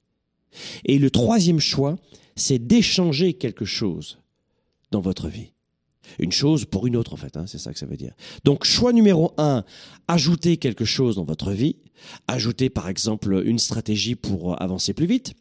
Et 0.85 0.97
le 0.99 1.09
troisième 1.09 1.59
choix, 1.59 1.97
c'est 2.35 2.59
d'échanger 2.59 3.33
quelque 3.33 3.65
chose 3.65 4.19
dans 4.91 5.01
votre 5.01 5.27
vie. 5.27 5.51
Une 6.19 6.31
chose 6.31 6.65
pour 6.65 6.87
une 6.87 6.95
autre, 6.95 7.13
en 7.13 7.17
fait, 7.17 7.35
hein, 7.35 7.45
c'est 7.47 7.57
ça 7.57 7.73
que 7.73 7.79
ça 7.79 7.85
veut 7.85 7.97
dire. 7.97 8.13
Donc, 8.43 8.63
choix 8.63 8.93
numéro 8.93 9.33
un, 9.37 9.63
ajouter 10.07 10.57
quelque 10.57 10.85
chose 10.85 11.15
dans 11.15 11.25
votre 11.25 11.51
vie. 11.51 11.77
Ajouter, 12.27 12.69
par 12.69 12.87
exemple, 12.87 13.41
une 13.45 13.59
stratégie 13.59 14.15
pour 14.15 14.61
avancer 14.61 14.93
plus 14.93 15.05
vite. 15.05 15.33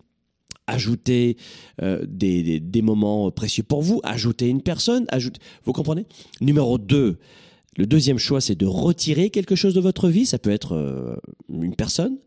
Ajouter 0.67 1.37
euh, 1.83 2.05
des, 2.09 2.83
moments 2.83 3.31
précieux 3.31 3.63
pour 3.63 3.83
vous. 3.83 4.01
Ajouter 4.03 4.49
une 4.49 4.63
personne. 4.63 5.07
Vous 5.65 5.73
comprenez? 5.73 6.07
Numéro 6.41 6.79
deux, 6.79 7.19
le 7.77 7.87
deuxième 7.87 8.19
choix, 8.19 8.41
c'est 8.41 8.55
de 8.55 8.67
retirer 8.67 9.31
quelque 9.31 9.55
chose 9.55 9.75
de 9.75 9.81
votre 9.81 10.09
vie. 10.09 10.27
Ça 10.27 10.39
peut 10.39 10.51
être 10.51 10.73
euh, 10.73 11.17
une 11.49 11.77
personne, 11.77 12.19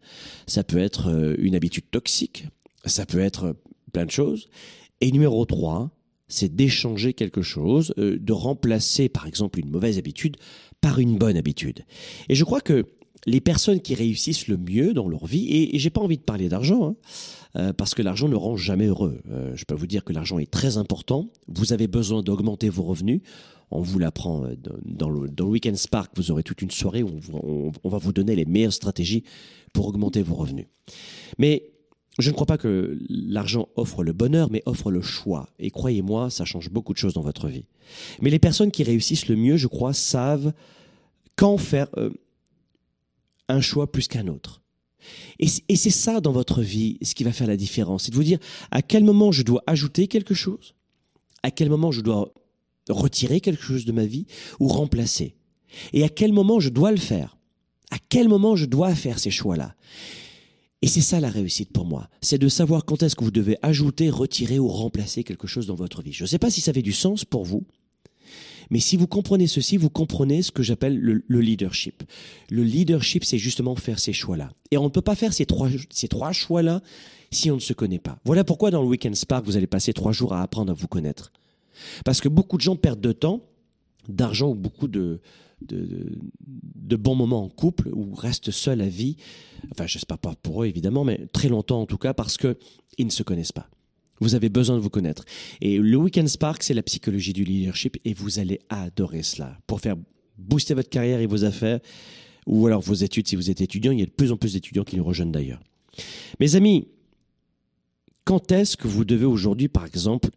ça 0.48 0.64
peut 0.64 0.78
être 0.78 1.10
euh, 1.10 1.36
une 1.40 1.56
habitude 1.56 1.90
toxique, 1.90 2.48
ça 2.86 3.06
peut 3.06 3.20
être 3.20 3.46
euh, 3.46 3.54
plein 3.92 4.06
de 4.06 4.12
choses. 4.12 4.48
Et 5.02 5.12
numéro 5.12 5.46
trois, 5.46 5.92
c'est 6.28 6.56
d'échanger 6.56 7.14
quelque 7.14 7.42
chose, 7.42 7.94
de 7.98 8.34
remplacer 8.34 9.10
par 9.10 9.26
exemple 9.26 9.60
une 9.60 9.70
mauvaise 9.70 9.98
habitude 9.98 10.38
par 10.80 11.00
une 11.00 11.18
bonne 11.18 11.38
habitude. 11.38 11.86
Et 12.28 12.36
je 12.36 12.44
crois 12.44 12.62
que 12.62 12.86
les 13.26 13.42
personnes 13.42 13.82
qui 13.82 13.96
réussissent 13.96 14.48
le 14.48 14.58
mieux 14.58 14.94
dans 14.94 15.08
leur 15.08 15.26
vie, 15.26 15.48
et, 15.50 15.80
j'ai 15.80 15.90
pas 15.90 16.02
envie 16.02 16.18
de 16.18 16.24
parler 16.24 16.50
d'argent, 16.50 16.96
hein, 17.56 17.74
parce 17.74 17.96
que 17.96 18.02
l'argent 18.02 18.28
ne 18.28 18.36
rend 18.36 18.56
jamais 18.56 18.86
heureux. 18.86 19.22
je 19.56 19.66
peux 19.66 19.76
vous 19.76 19.88
dire 19.88 20.04
que 20.04 20.14
l'argent 20.14 20.40
est 20.40 20.50
très 20.50 20.78
important. 20.78 21.30
Vous 21.48 21.74
avez 21.74 21.88
besoin 21.88 22.22
d'augmenter 22.22 22.70
vos 22.70 22.84
revenus 22.84 23.22
on 23.72 23.82
vous 23.82 24.00
l'apprend 24.00 24.46
euh, 24.46 24.56
dans 24.86 25.10
le, 25.10 25.30
Weekend 25.44 25.78
Spark. 25.78 26.12
Vous 26.16 26.32
aurez 26.32 26.44
toute 26.44 26.62
une 26.62 26.72
soirée 26.72 27.04
où 27.04 27.20
on, 27.84 27.90
va 27.90 27.98
vous 27.98 28.14
donner 28.14 28.36
les 28.36 28.46
meilleures 28.46 28.74
stratégies 28.74 29.24
pour 29.74 29.88
augmenter 29.88 30.22
vos 30.22 30.36
revenus. 30.36 30.66
Mais 31.38 31.72
je 32.18 32.30
ne 32.30 32.36
crois 32.36 32.48
pas 32.48 32.58
que 32.58 32.98
l'argent 33.10 33.70
offre 33.76 34.04
le 34.04 34.14
bonheur, 34.14 34.50
mais 34.52 34.64
offre 34.66 34.92
le 34.92 35.02
choix. 35.02 35.50
Et 35.60 35.72
croyez-moi, 35.72 36.30
ça 36.30 36.46
change 36.46 36.70
beaucoup 36.70 36.94
de 36.94 36.98
choses 36.98 37.14
dans 37.14 37.22
votre 37.22 37.48
vie. 37.48 37.66
Mais 38.22 38.30
les 38.30 38.40
personnes 38.40 38.72
qui 38.72 38.84
réussissent 38.84 39.28
le 39.28 39.36
mieux, 39.36 39.58
je 39.58 39.68
crois, 39.68 39.94
savent 39.94 40.54
quand 41.36 41.58
faire 41.58 41.88
euh, 41.98 42.10
un 43.50 43.62
choix 43.62 43.92
plus 43.92 44.08
qu'un 44.08 44.28
autre. 44.28 44.62
Et 45.40 45.76
c'est 45.76 45.90
ça 45.90 46.22
dans 46.22 46.32
votre 46.32 46.62
vie, 46.62 46.98
ce 47.02 47.16
qui 47.16 47.24
va 47.24 47.32
faire 47.32 47.48
la 47.48 47.58
différence. 47.58 48.04
C'est 48.04 48.12
de 48.12 48.16
vous 48.16 48.24
dire 48.24 48.40
à 48.72 48.82
quel 48.82 49.04
moment 49.04 49.32
je 49.32 49.44
dois 49.44 49.64
ajouter 49.68 50.08
quelque 50.08 50.34
chose, 50.34 50.76
à 51.44 51.52
quel 51.52 51.70
moment 51.70 51.92
je 51.92 52.02
dois 52.02 52.34
retirer 52.90 53.42
quelque 53.42 53.64
chose 53.64 53.86
de 53.86 53.92
ma 53.92 54.06
vie 54.06 54.26
ou 54.60 54.68
remplacer? 54.68 55.36
Et 55.94 56.04
à 56.04 56.10
quel 56.10 56.34
moment 56.34 56.60
je 56.60 56.70
dois 56.70 56.92
le 56.92 56.98
faire? 56.98 57.38
À 57.92 57.98
quel 58.10 58.28
moment 58.28 58.56
je 58.56 58.66
dois 58.66 58.94
faire 58.94 59.20
ces 59.20 59.32
choix-là? 59.32 59.76
Et 60.82 60.88
c'est 60.88 61.02
ça 61.02 61.20
la 61.20 61.30
réussite 61.30 61.74
pour 61.74 61.86
moi, 61.86 62.10
c'est 62.22 62.38
de 62.38 62.48
savoir 62.48 62.86
quand 62.86 63.04
est-ce 63.04 63.16
que 63.16 63.24
vous 63.24 63.32
devez 63.32 63.58
ajouter, 63.62 64.10
retirer 64.10 64.60
ou 64.60 64.70
remplacer 64.70 65.26
quelque 65.26 65.48
chose 65.48 65.68
dans 65.68 65.76
votre 65.76 66.02
vie. 66.02 66.14
Je 66.14 66.24
ne 66.24 66.28
sais 66.28 66.40
pas 66.40 66.50
si 66.50 66.62
ça 66.62 66.72
avait 66.72 66.82
du 66.82 66.94
sens 66.94 67.26
pour 67.26 67.44
vous, 67.44 67.66
mais 68.70 68.80
si 68.80 68.98
vous 68.98 69.08
comprenez 69.08 69.48
ceci, 69.48 69.78
vous 69.78 69.90
comprenez 69.90 70.42
ce 70.42 70.52
que 70.52 70.64
j'appelle 70.64 71.00
le, 71.00 71.40
leadership. 71.40 72.04
Le 72.50 72.64
leadership, 72.64 73.24
c'est 73.24 73.38
justement 73.38 73.76
faire 73.76 74.00
ces 74.00 74.14
choix-là. 74.14 74.52
Et 74.72 74.78
on 74.78 74.84
ne 74.84 74.90
peut 74.90 75.02
pas 75.02 75.16
faire 75.16 75.34
ces 75.34 75.46
trois, 75.46 75.70
ces 75.90 76.08
trois 76.08 76.32
choix-là 76.32 76.82
si 77.32 77.52
on 77.52 77.56
ne 77.56 77.60
se 77.60 77.74
connaît 77.74 78.00
pas. 78.00 78.20
Voilà 78.26 78.44
pourquoi 78.44 78.72
dans 78.72 78.82
le 78.82 78.88
Weekend 78.88 79.16
Spark, 79.16 79.46
vous 79.46 79.58
allez 79.58 79.68
passer 79.68 79.94
trois 79.94 80.12
jours 80.12 80.34
à 80.34 80.42
apprendre 80.42 80.72
à 80.72 80.76
vous 80.76 80.88
connaître. 80.88 81.32
Parce 82.06 82.22
que 82.22 82.30
beaucoup 82.30 82.58
de 82.58 82.62
gens 82.62 82.76
perdent 82.76 83.02
de 83.02 83.12
temps, 83.12 83.42
d'argent 84.08 84.50
ou 84.50 84.56
beaucoup 84.56 84.88
de, 84.88 85.22
de, 85.62 86.96
bons 86.96 87.16
moments 87.16 87.44
en 87.44 87.50
couple 87.50 87.90
ou 87.94 88.14
restent 88.14 88.52
seuls 88.52 88.82
à 88.82 88.88
vie. 88.88 89.18
Enfin, 89.72 89.88
j'espère 89.88 90.18
pas 90.18 90.34
pour 90.42 90.64
eux 90.64 90.68
évidemment, 90.68 91.04
mais 91.04 91.28
très 91.32 91.50
longtemps 91.50 91.82
en 91.82 91.86
tout 91.86 91.98
cas 91.98 92.14
parce 92.14 92.38
que 92.38 92.58
ils 92.98 93.06
ne 93.06 93.12
se 93.12 93.24
connaissent 93.24 93.52
pas. 93.52 93.70
Vous 94.20 94.36
avez 94.36 94.50
besoin 94.50 94.76
de 94.76 94.82
vous 94.82 94.90
connaître. 94.90 95.24
Et 95.62 95.78
le 95.78 95.98
Weekend 95.98 96.28
Spark, 96.28 96.64
c'est 96.64 96.74
la 96.74 96.84
psychologie 96.84 97.34
du 97.34 97.44
leadership 97.44 97.98
et 98.06 98.14
vous 98.14 98.40
allez 98.40 98.60
adorer 98.70 99.24
cela 99.24 99.58
pour 99.68 99.80
faire 99.80 99.96
booster 100.38 100.74
votre 100.74 100.90
carrière 100.90 101.20
et 101.20 101.26
vos 101.26 101.46
affaires 101.46 101.80
ou 102.46 102.66
alors 102.68 102.82
vos 102.82 102.94
études 102.94 103.28
si 103.28 103.36
vous 103.36 103.50
êtes 103.50 103.62
étudiant. 103.62 103.92
Il 103.92 104.00
y 104.00 104.04
a 104.04 104.06
de 104.06 104.12
plus 104.12 104.32
en 104.32 104.38
plus 104.38 104.54
d'étudiants 104.54 104.84
qui 104.84 104.98
nous 104.98 105.04
rejoignent 105.04 105.32
d'ailleurs. 105.32 105.62
Mes 106.40 106.56
amis, 106.56 106.88
quand 108.26 108.52
est-ce 108.52 108.78
que 108.78 108.88
vous 108.88 109.06
devez 109.06 109.26
aujourd'hui, 109.26 109.68
par 109.68 109.86
exemple, 109.86 110.30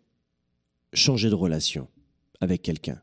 changer 0.93 1.31
de 1.31 1.35
relation 1.35 1.89
avec 2.41 2.63
quelqu'un 2.63 3.01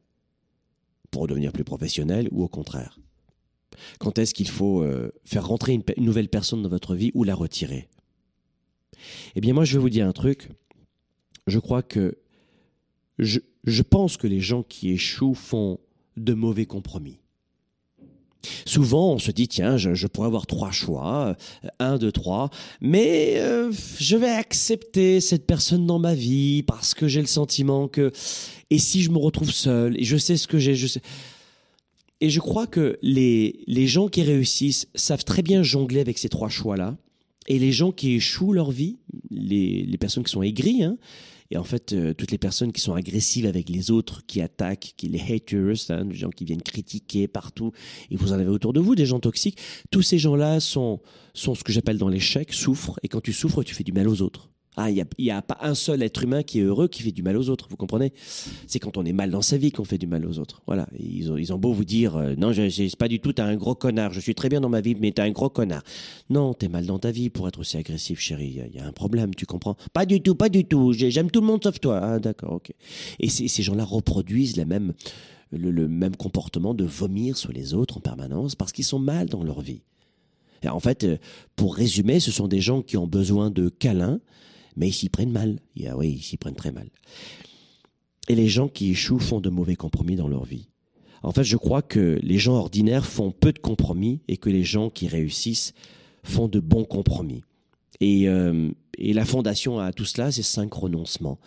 pour 1.11 1.27
devenir 1.27 1.51
plus 1.51 1.63
professionnel 1.63 2.27
ou 2.31 2.43
au 2.43 2.47
contraire? 2.47 2.99
Quand 3.99 4.17
est-ce 4.19 4.33
qu'il 4.33 4.49
faut 4.49 4.83
euh, 4.83 5.11
faire 5.23 5.47
rentrer 5.47 5.73
une, 5.73 5.83
nouvelle 5.97 6.29
personne 6.29 6.61
dans 6.61 6.69
votre 6.69 6.95
vie 6.95 7.11
ou 7.13 7.23
la 7.23 7.35
retirer? 7.35 7.87
Eh 9.35 9.41
bien 9.41 9.53
moi 9.53 9.63
je 9.63 9.73
vais 9.73 9.79
vous 9.79 9.89
dire 9.89 10.07
un 10.07 10.11
truc. 10.11 10.49
Je 11.49 11.59
crois 11.59 11.81
que 11.81 12.17
je, 13.17 13.39
je 13.65 13.83
pense 13.83 14.17
que 14.17 14.27
les 14.27 14.39
gens 14.39 14.63
qui 14.63 14.91
échouent 14.91 15.33
font 15.33 15.79
de 16.17 16.33
mauvais 16.33 16.65
compromis. 16.65 17.19
Souvent, 18.65 19.13
on 19.13 19.19
se 19.19 19.31
dit, 19.31 19.49
tiens, 19.49 19.75
je, 19.75 20.07
pourrais 20.07 20.27
avoir 20.27 20.47
trois 20.47 20.71
choix, 20.71 21.35
euh, 21.63 21.67
un, 21.79 21.97
deux, 21.97 22.11
trois, 22.11 22.49
mais 22.79 23.33
euh, 23.37 23.71
je 23.99 24.15
vais 24.15 24.29
accepter 24.29 25.19
cette 25.19 25.45
personne 25.45 25.85
dans 25.85 25.99
ma 25.99 26.15
vie 26.15 26.63
parce 26.63 26.93
que 26.93 27.07
j'ai 27.09 27.19
le 27.19 27.27
sentiment 27.27 27.89
que, 27.89 28.13
et 28.69 28.79
si 28.79 29.01
je 29.01 29.11
me 29.11 29.17
retrouve 29.17 29.51
seul, 29.51 29.99
et 29.99 30.05
je 30.05 30.15
sais 30.15 30.37
ce 30.37 30.47
que 30.47 30.57
j'ai, 30.57 30.75
je 30.75 30.87
sais. 30.87 31.01
Et 32.21 32.29
je 32.29 32.39
crois 32.39 32.67
que 32.67 32.97
les, 33.01 33.59
les 33.67 33.87
gens 33.87 34.07
qui 34.07 34.23
réussissent 34.23 34.87
savent 34.95 35.25
très 35.25 35.41
bien 35.41 35.61
jongler 35.61 35.99
avec 35.99 36.17
ces 36.17 36.29
trois 36.29 36.49
choix-là, 36.49 36.97
et 37.47 37.59
les 37.59 37.73
gens 37.73 37.91
qui 37.91 38.13
échouent 38.13 38.53
leur 38.53 38.71
vie, 38.71 38.99
les, 39.31 39.83
les 39.83 39.97
personnes 39.97 40.23
qui 40.23 40.31
sont 40.31 40.43
aigries, 40.43 40.83
hein, 40.83 40.97
et 41.51 41.57
en 41.57 41.63
fait, 41.63 41.93
euh, 41.93 42.13
toutes 42.13 42.31
les 42.31 42.37
personnes 42.37 42.71
qui 42.71 42.81
sont 42.81 42.93
agressives 42.93 43.45
avec 43.45 43.69
les 43.69 43.91
autres, 43.91 44.25
qui 44.25 44.41
attaquent, 44.41 44.93
qui 44.95 45.07
les 45.07 45.19
haters, 45.19 45.89
hein, 45.89 46.05
les 46.09 46.15
gens 46.15 46.29
qui 46.29 46.45
viennent 46.45 46.61
critiquer 46.61 47.27
partout, 47.27 47.71
et 48.11 48.15
vous 48.15 48.31
en 48.31 48.35
avez 48.35 48.49
autour 48.49 48.73
de 48.73 48.79
vous 48.79 48.95
des 48.95 49.05
gens 49.05 49.19
toxiques, 49.19 49.57
tous 49.91 50.01
ces 50.01 50.19
gens-là 50.19 50.59
sont, 50.59 50.99
sont 51.33 51.55
ce 51.55 51.63
que 51.63 51.71
j'appelle 51.71 51.97
dans 51.97 52.09
l'échec, 52.09 52.53
souffrent, 52.53 52.99
et 53.03 53.07
quand 53.07 53.21
tu 53.21 53.33
souffres, 53.33 53.63
tu 53.63 53.73
fais 53.73 53.83
du 53.83 53.91
mal 53.91 54.07
aux 54.07 54.21
autres. 54.21 54.49
Ah, 54.81 54.89
il 54.89 55.05
n'y 55.19 55.29
a, 55.29 55.41
pas 55.41 55.57
un 55.59 55.75
seul 55.75 56.01
être 56.03 56.23
humain 56.23 56.41
qui 56.41 56.59
est 56.59 56.61
heureux 56.61 56.87
qui 56.87 57.03
fait 57.03 57.11
du 57.11 57.21
mal 57.21 57.35
aux 57.35 57.49
autres, 57.49 57.67
vous 57.69 57.75
comprenez? 57.75 58.13
C'est 58.65 58.79
quand 58.79 58.95
on 58.95 59.03
est 59.03 59.11
mal 59.11 59.29
dans 59.29 59.41
sa 59.41 59.57
vie 59.57 59.73
qu'on 59.73 59.83
fait 59.83 59.97
du 59.97 60.07
mal 60.07 60.25
aux 60.25 60.39
autres. 60.39 60.61
Voilà, 60.67 60.87
ils 60.97 61.51
ont, 61.51 61.57
beau 61.57 61.73
vous 61.73 61.83
dire 61.83 62.15
euh, 62.15 62.35
non, 62.37 62.53
c'est 62.53 62.95
pas 62.95 63.09
du 63.09 63.19
tout, 63.19 63.33
t'es 63.33 63.41
un 63.41 63.57
gros 63.57 63.75
connard, 63.75 64.13
je 64.13 64.21
suis 64.21 64.33
très 64.35 64.47
bien 64.47 64.61
dans 64.61 64.69
ma 64.69 64.79
vie, 64.79 64.95
mais 64.95 65.11
t'es 65.11 65.21
un 65.21 65.31
gros 65.31 65.49
connard. 65.49 65.83
Non, 66.29 66.53
t'es 66.53 66.69
mal 66.69 66.85
dans 66.85 66.97
ta 66.97 67.11
vie 67.11 67.29
pour 67.29 67.45
être 67.49 67.59
aussi 67.59 67.75
agressif, 67.75 68.21
chérie. 68.21 68.61
Il 68.71 68.77
y, 68.77 68.79
a 68.79 68.87
un 68.87 68.93
problème, 68.93 69.35
tu 69.35 69.45
comprends? 69.45 69.75
Pas 69.91 70.05
du 70.05 70.21
tout, 70.21 70.35
pas 70.35 70.47
du 70.47 70.63
tout. 70.63 70.93
J'aime 70.93 71.29
tout 71.29 71.41
le 71.41 71.47
monde 71.47 71.61
sauf 71.61 71.81
toi. 71.81 71.99
Ah, 72.01 72.19
d'accord, 72.19 72.53
ok. 72.53 72.71
Et 73.19 73.27
ces 73.27 73.63
gens-là 73.63 73.83
reproduisent 73.83 74.55
la 74.55 74.63
même, 74.63 74.93
le, 75.51 75.89
même 75.89 76.15
comportement 76.15 76.73
de 76.73 76.85
vomir 76.85 77.35
sur 77.35 77.51
les 77.51 77.73
autres 77.73 77.97
en 77.97 77.99
permanence 77.99 78.55
parce 78.55 78.71
qu'ils 78.71 78.85
sont 78.85 78.99
mal 78.99 79.27
dans 79.27 79.43
leur 79.43 79.59
vie. 79.59 79.81
En 80.65 80.79
fait, 80.79 81.03
euh, 81.03 81.17
pour 81.57 81.75
résumer, 81.75 82.21
ce 82.21 82.31
sont 82.31 82.47
des 82.47 82.61
gens 82.61 82.81
qui 82.81 82.95
ont 82.95 83.07
besoin 83.07 83.49
de 83.49 83.67
câlins, 83.67 84.19
mais 84.79 84.87
ils 84.87 84.93
s'y 84.93 85.09
prennent 85.09 85.31
mal. 85.31 85.59
oui, 85.75 86.15
ils 86.17 86.23
s'y 86.23 86.37
prennent 86.37 86.55
très 86.55 86.71
mal. 86.71 86.89
Et 88.29 88.35
les 88.35 88.47
gens 88.47 88.67
qui 88.67 88.91
échouent 88.91 89.19
font 89.19 89.41
de 89.41 89.49
mauvais 89.49 89.75
compromis 89.75 90.15
dans 90.15 90.27
leur 90.27 90.45
vie. 90.45 90.69
En 91.21 91.31
fait, 91.31 91.43
je 91.43 91.57
crois 91.57 91.81
que 91.81 92.17
les 92.23 92.37
gens 92.37 92.55
ordinaires 92.55 93.05
font 93.05 93.31
peu 93.31 93.51
de 93.51 93.59
compromis 93.59 94.21
et 94.27 94.37
que 94.37 94.49
les 94.49 94.63
gens 94.63 94.89
qui 94.89 95.07
réussissent 95.07 95.73
font 96.23 96.47
de 96.47 96.59
bons 96.59 96.85
compromis. 96.85 97.43
Et, 97.99 98.29
euh, 98.29 98.69
la 98.97 99.25
fondation 99.25 99.79
à 99.79 99.91
tout 99.91 100.05
cela, 100.05 100.31
c'est 100.31 100.43
cinq 100.43 100.73
renoncements. 100.73 101.39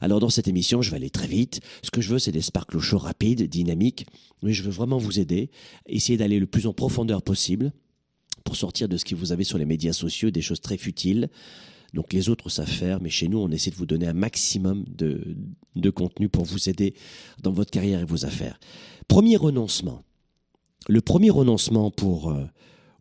Alors 0.00 0.20
dans 0.20 0.30
cette 0.30 0.48
émission, 0.48 0.82
je 0.82 0.90
vais 0.90 0.96
aller 0.96 1.10
très 1.10 1.26
vite. 1.26 1.60
Ce 1.82 1.90
que 1.90 2.00
je 2.00 2.10
veux, 2.10 2.18
c'est 2.18 2.32
des 2.32 2.42
sparkles 2.42 2.78
chauds 2.80 2.98
rapides, 2.98 3.42
dynamiques. 3.48 4.06
Mais 4.42 4.52
je 4.52 4.62
veux 4.62 4.70
vraiment 4.70 4.98
vous 4.98 5.18
aider, 5.18 5.50
essayer 5.86 6.16
d'aller 6.16 6.38
le 6.38 6.46
plus 6.46 6.66
en 6.66 6.72
profondeur 6.72 7.22
possible 7.22 7.72
pour 8.44 8.56
sortir 8.56 8.88
de 8.88 8.96
ce 8.96 9.04
que 9.04 9.14
vous 9.14 9.32
avez 9.32 9.44
sur 9.44 9.58
les 9.58 9.64
médias 9.64 9.92
sociaux, 9.92 10.30
des 10.30 10.42
choses 10.42 10.60
très 10.60 10.76
futiles, 10.76 11.28
donc 11.94 12.12
les 12.12 12.28
autres 12.28 12.48
savent 12.48 12.68
faire, 12.68 13.00
mais 13.00 13.10
chez 13.10 13.28
nous, 13.28 13.38
on 13.38 13.50
essaie 13.50 13.70
de 13.70 13.76
vous 13.76 13.86
donner 13.86 14.06
un 14.06 14.12
maximum 14.12 14.84
de, 14.88 15.36
de 15.76 15.90
contenu 15.90 16.28
pour 16.28 16.44
vous 16.44 16.68
aider 16.68 16.94
dans 17.42 17.52
votre 17.52 17.70
carrière 17.70 18.00
et 18.00 18.04
vos 18.04 18.24
affaires. 18.24 18.58
Premier 19.08 19.36
renoncement. 19.36 20.02
Le 20.88 21.00
premier 21.00 21.30
renoncement 21.30 21.90
pour 21.90 22.30
euh, 22.30 22.44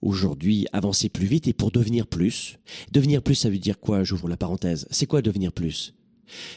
aujourd'hui 0.02 0.67
avancer 0.73 1.10
plus 1.10 1.28
vite 1.28 1.47
et 1.47 1.54
pour 1.54 1.71
devenir 1.71 2.08
plus. 2.08 2.60
Devenir 2.91 3.21
plus, 3.21 3.36
ça 3.36 3.50
veut 3.50 3.60
dire 3.60 3.80
quoi? 3.80 4.04
J'ouvre 4.04 4.28
la 4.28 4.38
parenthèse. 4.38 4.88
C'est 4.91 5.06
quoi 5.06 5.21
devenir 5.21 5.52
plus? 5.52 5.93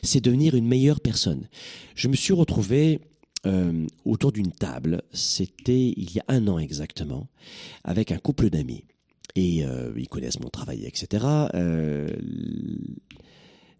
C'est 0.02 0.20
devenir 0.20 0.54
une 0.54 0.66
meilleure 0.66 1.00
personne. 1.00 1.48
Je 1.94 2.08
me 2.08 2.16
suis 2.16 2.32
retrouvé 2.32 3.00
euh, 3.46 3.86
autour 4.04 4.32
d'une 4.32 4.52
table, 4.52 5.02
c'était 5.12 5.94
il 5.96 6.12
y 6.12 6.18
a 6.18 6.24
un 6.28 6.46
an 6.46 6.58
exactement, 6.58 7.28
avec 7.84 8.12
un 8.12 8.18
couple 8.18 8.50
d'amis 8.50 8.84
et 9.36 9.64
euh, 9.64 9.92
ils 9.96 10.08
connaissent 10.08 10.40
mon 10.40 10.48
travail, 10.48 10.84
etc. 10.84 11.24
Euh, 11.54 12.08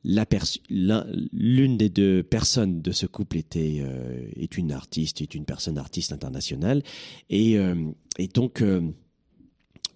l'une 0.04 1.76
des 1.76 1.88
deux 1.88 2.22
personnes 2.22 2.80
de 2.80 2.92
ce 2.92 3.06
couple 3.06 3.36
était 3.36 3.80
euh, 3.80 4.26
est 4.36 4.56
une 4.56 4.72
artiste, 4.72 5.20
est 5.20 5.34
une 5.34 5.44
personne 5.44 5.78
artiste 5.78 6.12
internationale, 6.12 6.82
et, 7.28 7.58
euh, 7.58 7.90
et 8.18 8.28
donc 8.28 8.64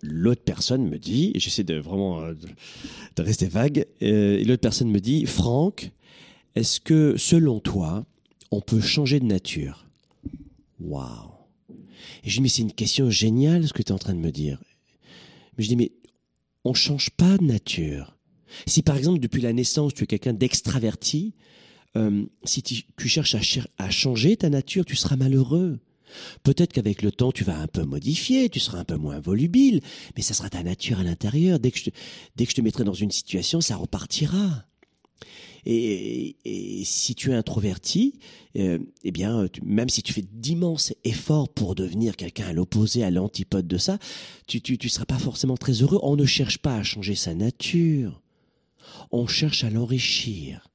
l'autre 0.03 0.43
personne 0.45 0.87
me 0.89 0.99
dit, 0.99 1.33
j'essaie 1.37 1.65
de 1.65 1.77
vraiment 1.77 2.21
de, 2.21 3.23
rester 3.23 3.47
vague, 3.47 3.87
et 4.01 4.45
l'autre 4.45 4.61
personne 4.61 4.91
me 4.91 5.01
dit, 5.01 5.25
Franck, 5.27 5.91
est-ce 6.55 6.81
que 6.81 7.17
selon 7.17 7.61
toi, 7.61 8.05
on 8.51 8.61
peut 8.61 8.81
changer 8.81 9.21
de 9.21 9.25
nature? 9.25 9.87
Waouh 10.81 11.33
Et 12.25 12.29
je 12.29 12.37
dis 12.37 12.41
mais 12.43 12.49
c'est 12.49 12.63
une 12.63 12.73
question 12.73 13.09
géniale 13.09 13.67
ce 13.67 13.73
que 13.73 13.83
tu 13.83 13.89
es 13.89 13.93
en 13.93 13.99
train 13.99 14.15
de 14.15 14.19
me 14.19 14.31
dire. 14.31 14.61
Mais 15.57 15.65
je 15.65 15.69
dis, 15.69 15.77
mais 15.77 15.93
on 16.65 16.75
change 16.75 17.11
pas 17.11 17.37
de 17.39 17.45
nature. 17.45 18.17
Si 18.67 18.83
par 18.83 18.97
exemple, 18.97 19.21
depuis 19.21 19.43
la 19.43 19.53
naissance, 19.53 19.95
tu 19.95 20.05
es 20.05 20.07
quelqu'un 20.07 20.33
d'extraverti, 20.33 21.35
euh, 21.97 22.25
si 22.45 22.63
tu, 22.63 23.09
cherches 23.09 23.37
à, 23.79 23.91
changer 23.91 24.37
ta 24.37 24.51
nature, 24.51 24.85
tu 24.85 24.97
seras 24.97 25.17
malheureux. 25.17 25.79
Peut-être 26.43 26.73
qu'avec 26.73 27.03
le 27.03 27.11
temps, 27.11 27.33
tu 27.33 27.45
vas 27.45 27.59
un 27.59 27.67
peu 27.67 27.83
modifier, 27.83 28.49
tu 28.49 28.61
seras 28.61 28.79
un 28.79 28.85
peu 28.85 28.97
moins 28.97 29.19
volubile, 29.19 29.81
mais 30.17 30.23
ça 30.23 30.35
sera 30.35 30.49
ta 30.49 30.63
nature 30.63 31.01
à 31.01 31.03
l'intérieur. 31.03 31.59
Dès 31.59 31.73
dès 32.37 32.45
que 32.45 32.51
je 32.51 32.57
te 32.57 32.61
mettrai 32.61 32.85
dans 32.85 32.95
une 32.95 33.11
situation, 33.11 33.61
ça 33.61 33.77
repartira. 33.77 34.65
Et, 35.67 36.37
si 36.85 37.15
tu 37.15 37.31
es 37.31 37.35
introverti, 37.35 38.19
euh, 38.57 38.79
eh 39.03 39.11
bien, 39.11 39.47
même 39.63 39.89
si 39.89 40.03
tu 40.03 40.13
fais 40.13 40.25
d'immenses 40.33 40.93
efforts 41.05 41.49
pour 41.49 41.75
devenir 41.75 42.17
quelqu'un 42.17 42.47
à 42.47 42.53
l'opposé, 42.53 43.03
à 43.03 43.11
l'antipode 43.11 43.67
de 43.67 43.79
ça, 43.79 43.99
tu, 44.47 44.61
tu, 44.61 44.77
tu 44.79 44.89
seras 44.89 45.07
pas 45.07 45.19
forcément 45.19 45.57
très 45.57 45.83
heureux. 45.83 45.99
On 46.03 46.17
ne 46.17 46.27
cherche 46.27 46.59
pas 46.59 46.77
à 46.77 46.83
changer 46.83 47.15
sa 47.15 47.35
nature. 47.35 48.21
On 49.11 49.27
cherche 49.27 49.65
à 49.65 49.71
l'enrichir. 49.71 50.69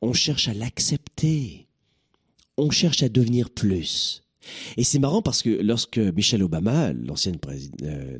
On 0.00 0.12
cherche 0.12 0.48
à 0.48 0.54
l'accepter. 0.54 1.66
On 2.56 2.70
cherche 2.70 3.02
à 3.02 3.08
devenir 3.08 3.50
plus. 3.50 4.22
Et 4.76 4.84
c'est 4.84 4.98
marrant 4.98 5.22
parce 5.22 5.42
que 5.42 5.50
lorsque 5.50 5.98
Michelle 5.98 6.42
Obama, 6.42 6.92
l'ancienne 6.92 7.38
euh, 7.82 8.18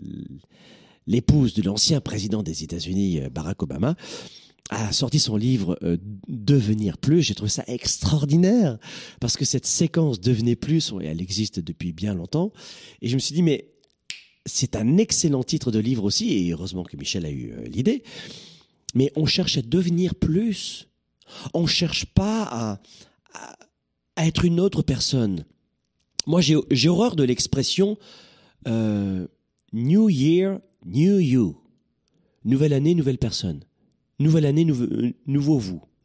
l'épouse 1.07 1.55
de 1.55 1.63
l'ancien 1.63 2.01
président 2.01 2.43
des 2.43 2.65
États-Unis, 2.65 3.21
euh, 3.21 3.31
Barack 3.31 3.63
Obama, 3.63 3.95
a 4.71 4.93
sorti 4.93 5.19
son 5.19 5.37
livre 5.37 5.79
euh, 5.83 5.97
Devenir 6.29 6.99
plus. 6.99 7.23
J'ai 7.23 7.35
trouvé 7.35 7.51
ça 7.51 7.65
extraordinaire 7.67 8.79
parce 9.21 9.37
que 9.37 9.45
cette 9.45 9.67
séquence 9.67 10.21
Devenez 10.21 10.57
plus, 10.57 10.93
elle 11.03 11.21
existe 11.21 11.61
depuis 11.61 11.93
bien 11.93 12.15
longtemps. 12.15 12.53
Et 13.03 13.09
je 13.09 13.15
me 13.15 13.21
suis 13.21 13.35
dit, 13.35 13.43
mais 13.43 13.75
c'est 14.47 14.77
un 14.77 14.97
excellent 14.97 15.43
titre 15.43 15.71
de 15.71 15.79
livre 15.79 16.05
aussi, 16.05 16.33
et 16.35 16.51
heureusement 16.53 16.85
que 16.85 16.97
Michel 16.97 17.25
a 17.25 17.31
eu 17.31 17.53
euh, 17.53 17.65
l'idée. 17.65 18.03
Mais 18.95 19.13
on 19.17 19.27
cherche 19.27 19.59
à 19.59 19.63
devenir 19.63 20.15
plus. 20.15 20.89
On 21.53 21.67
cherche 21.67 22.05
pas 22.07 22.43
à, 22.45 22.81
à, 24.17 24.27
être 24.27 24.45
une 24.45 24.61
autre 24.61 24.83
personne. 24.83 25.45
Moi, 26.27 26.41
j'ai 26.41 26.89
horreur 26.89 27.17
de 27.17 27.25
l'expression 27.25 27.99
euh, 28.67 29.27
New 29.73 30.09
Year, 30.09 30.61
New 30.87 31.19
You. 31.19 31.61
Nouvelle 32.45 32.73
année, 32.73 32.95
nouvelle 32.95 33.19
personne. 33.19 33.65
Nouvelle 34.19 34.47
année, 34.47 34.65
nouveau, 34.65 34.85
euh, 34.85 35.13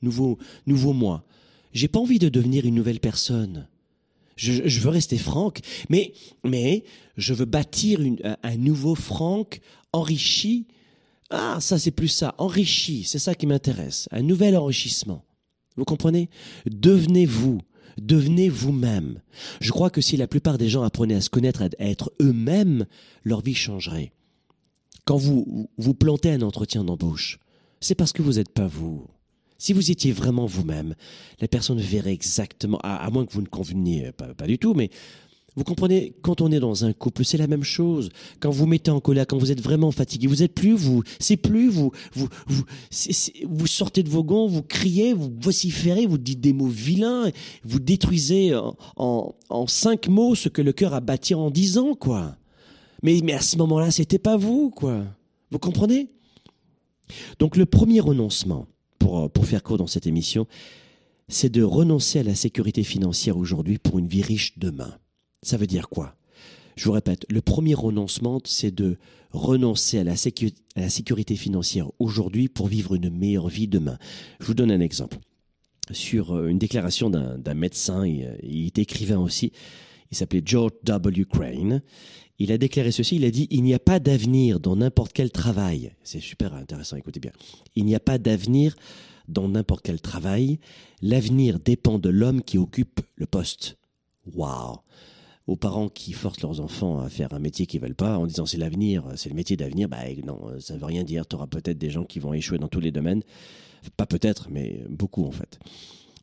vous, 0.02 0.38
nouveau, 0.66 0.94
moi. 0.94 1.24
J'ai 1.74 1.88
pas 1.88 2.00
envie 2.00 2.20
de 2.20 2.30
devenir 2.30 2.66
une 2.66 2.76
nouvelle 2.76 3.00
personne. 3.00 3.68
Je, 4.36 4.80
veux 4.80 4.90
rester 4.90 5.18
Franck, 5.18 5.60
mais, 5.90 6.14
mais 6.46 6.86
je 7.18 7.34
veux 7.34 7.46
bâtir 7.46 8.00
un 8.42 8.56
nouveau 8.56 8.96
Franck 8.96 9.60
enrichi. 9.92 10.66
Ah, 11.30 11.58
ça 11.60 11.78
c'est 11.78 11.92
plus 11.92 12.08
ça, 12.08 12.36
enrichi, 12.38 13.04
c'est 13.04 13.20
ça 13.20 13.36
qui 13.36 13.46
m'intéresse. 13.46 14.08
Un 14.12 14.22
nouvel 14.22 14.56
enrichissement. 14.56 15.26
Vous 15.76 15.86
comprenez? 15.86 16.30
Devenez 16.66 17.26
vous, 17.26 17.60
devenez 17.98 18.50
vous-même. 18.50 19.22
Je 19.62 19.72
crois 19.72 19.90
que 19.90 20.02
si 20.02 20.18
la 20.18 20.28
plupart 20.28 20.58
des 20.58 20.70
gens 20.70 20.84
apprenaient 20.84 21.16
à 21.16 21.22
se 21.22 21.30
connaître, 21.30 21.62
à 21.62 21.70
être 21.80 22.12
eux-mêmes, 22.22 22.86
leur 23.24 23.42
vie 23.42 23.56
changerait. 23.56 24.14
Quand 25.06 25.18
vous 25.18 25.70
vous 25.78 25.94
plantez 25.94 26.32
un 26.32 26.42
entretien 26.42 26.84
d'embauche, 26.84 27.40
c'est 27.80 27.96
parce 27.96 28.14
que 28.14 28.22
vous 28.22 28.34
n'êtes 28.34 28.50
pas 28.50 28.68
vous. 28.68 29.06
Si 29.58 29.74
vous 29.74 29.92
étiez 29.92 30.14
vraiment 30.14 30.46
vous-même, 30.46 30.96
la 31.42 31.50
personne 31.50 31.80
verrait 31.80 32.14
exactement, 32.14 32.80
à, 32.82 33.10
moins 33.10 33.26
que 33.26 33.34
vous 33.34 33.42
ne 33.42 33.48
conveniez 33.48 34.12
pas, 34.14 34.48
du 34.48 34.58
tout, 34.58 34.74
mais 34.74 34.90
vous 35.58 35.66
comprenez, 35.66 36.14
quand 36.22 36.40
on 36.40 36.50
est 36.52 36.62
dans 36.62 36.86
un 36.86 36.94
couple, 36.94 37.26
c'est 37.26 37.38
la 37.38 37.48
même 37.48 37.66
chose. 37.66 38.10
Quand 38.40 38.52
vous 38.52 38.66
mettez 38.66 38.92
en 38.92 39.02
colère, 39.02 39.28
quand 39.28 39.38
vous 39.38 39.52
êtes 39.52 39.62
vraiment 39.62 39.92
fatigué, 39.92 40.28
vous 40.28 40.44
êtes 40.44 40.54
plus 40.54 40.76
vous, 40.76 41.04
c'est 41.20 41.36
plus 41.36 41.68
vous, 41.68 41.92
vous, 42.14 42.30
vous, 43.50 43.68
sortez 43.68 44.02
de 44.02 44.10
vos 44.10 44.24
gonds, 44.24 44.48
vous 44.48 44.64
criez, 44.64 45.12
vous 45.12 45.34
vociférez, 45.42 46.06
vous 46.06 46.18
dites 46.18 46.40
des 46.40 46.54
mots 46.54 46.68
vilains, 46.68 47.30
vous 47.66 47.80
détruisez 47.80 48.56
en, 48.56 48.78
en, 48.96 49.36
en 49.50 49.68
cinq 49.68 50.08
mots 50.08 50.36
ce 50.36 50.48
que 50.48 50.62
le 50.62 50.72
cœur 50.72 50.94
a 50.94 51.02
bâti 51.02 51.36
en 51.36 51.52
dix 51.52 51.78
ans, 51.78 51.96
quoi. 51.96 52.38
Mais, 53.04 53.20
mais 53.24 53.34
à 53.34 53.42
ce 53.42 53.58
moment-là, 53.58 53.92
c'était 53.92 54.20
pas 54.20 54.38
vous, 54.38 54.70
quoi. 54.70 55.04
Vous 55.52 55.60
comprenez? 55.60 56.10
Donc 57.40 57.58
le 57.58 57.66
premier 57.66 58.00
renoncement, 58.00 58.68
pour, 58.98 59.32
pour 59.32 59.46
faire 59.46 59.64
court 59.64 59.78
dans 59.78 59.88
cette 59.88 60.08
émission, 60.08 60.48
c'est 61.28 61.50
de 61.50 61.64
renoncer 61.64 62.20
à 62.20 62.24
la 62.24 62.36
sécurité 62.36 62.84
financière 62.84 63.38
aujourd'hui 63.38 63.78
pour 63.78 64.00
une 64.00 64.08
vie 64.08 64.24
riche 64.24 64.58
demain. 64.58 64.98
Ça 65.44 65.58
veut 65.58 65.68
dire 65.68 65.90
quoi? 65.90 66.16
Je 66.76 66.86
vous 66.86 66.92
répète, 66.92 67.26
le 67.30 67.42
premier 67.42 67.74
renoncement, 67.74 68.40
c'est 68.46 68.74
de 68.74 68.98
renoncer 69.32 70.00
à 70.00 70.04
la, 70.04 70.16
sécurité 70.16 71.36
financière 71.36 71.92
aujourd'hui 72.00 72.48
pour 72.48 72.68
vivre 72.68 72.96
une 72.96 73.10
meilleure 73.10 73.50
vie 73.50 73.68
demain. 73.68 73.98
Je 74.40 74.46
vous 74.46 74.54
donne 74.54 74.72
un 74.72 74.80
exemple. 74.80 75.18
Sur 75.92 76.34
euh, 76.34 76.48
une 76.48 76.58
déclaration 76.58 77.10
d'un 77.10 77.54
médecin, 77.54 78.06
il, 78.06 78.38
il 78.44 78.68
était 78.68 78.84
écrivain 78.84 79.20
aussi, 79.20 79.52
il 80.12 80.18
s'appelait 80.18 80.42
George 80.44 80.72
W. 80.84 81.26
Crane. 81.26 81.82
Il 82.40 82.54
a 82.54 82.58
déclaré 82.58 82.92
ceci, 82.92 83.18
il 83.18 83.26
a 83.26 83.32
dit, 83.32 83.48
il 83.52 83.64
n'y 83.64 83.74
a 83.74 83.80
pas 83.80 84.00
d'avenir 84.00 84.62
dans 84.62 84.78
n'importe 84.78 85.12
quel 85.12 85.30
travail. 85.30 85.92
C'est 86.04 86.22
super 86.22 86.54
intéressant, 86.54 86.96
écoutez 86.96 87.20
bien. 87.20 87.34
Il 87.76 87.86
n'y 87.86 87.96
a 87.96 88.00
pas 88.00 88.18
d'avenir 88.18 88.76
dans 89.28 89.48
n'importe 89.50 89.86
quel 89.86 90.02
travail, 90.02 90.60
l'avenir 91.02 91.60
dépend 91.60 92.00
de 92.00 92.10
l'homme 92.10 92.42
qui 92.42 92.58
occupe 92.58 93.02
le 93.16 93.26
poste. 93.26 93.78
Waouh 94.34 94.78
Aux 95.48 95.56
parents 95.56 95.90
qui 95.90 96.14
forcent 96.14 96.42
leurs 96.42 96.62
enfants 96.62 97.00
à 97.00 97.10
faire 97.10 97.34
un 97.34 97.40
métier 97.40 97.66
qu'ils 97.66 97.82
veulent 97.82 97.94
pas 97.94 98.18
en 98.18 98.26
disant 98.26 98.46
c'est 98.46 98.58
l'avenir, 98.58 99.04
c'est 99.16 99.30
le 99.30 99.36
métier 99.36 99.56
d'avenir, 99.56 99.88
bah 99.88 99.98
non, 100.26 100.40
ça 100.60 100.78
veut 100.78 100.86
rien 100.86 101.04
dire. 101.04 101.28
Tu 101.28 101.36
auras 101.36 101.48
peut-être 101.48 101.78
des 101.78 101.90
gens 101.90 102.06
qui 102.06 102.20
vont 102.20 102.34
échouer 102.34 102.58
dans 102.58 102.70
tous 102.70 102.80
les 102.80 102.92
domaines. 102.92 103.22
Pas 103.98 104.06
peut-être, 104.06 104.50
mais 104.50 104.84
beaucoup 104.90 105.26
en 105.26 105.32
fait. 105.32 105.60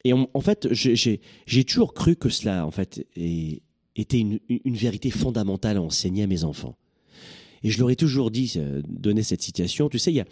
Et 0.05 0.13
en 0.13 0.41
fait, 0.41 0.69
j'ai 0.73 1.65
toujours 1.65 1.93
cru 1.93 2.15
que 2.15 2.29
cela, 2.29 2.65
en 2.65 2.71
fait, 2.71 3.05
était 3.97 4.21
une, 4.21 4.41
vérité 4.77 5.11
fondamentale 5.11 5.79
à 5.79 5.83
enseigner 5.83 6.25
à 6.25 6.27
mes 6.27 6.45
enfants. 6.45 6.77
Et 7.63 7.71
je 7.71 7.79
leur 7.79 7.91
ai 7.91 7.97
toujours 7.97 8.31
dit, 8.31 8.53
euh, 8.57 8.83
donner 8.87 9.23
cette 9.23 9.43
situation, 9.43 9.89
tu 9.89 9.99
sais, 9.99 10.13
il 10.13 10.17
y 10.17 10.21
a, 10.21 10.27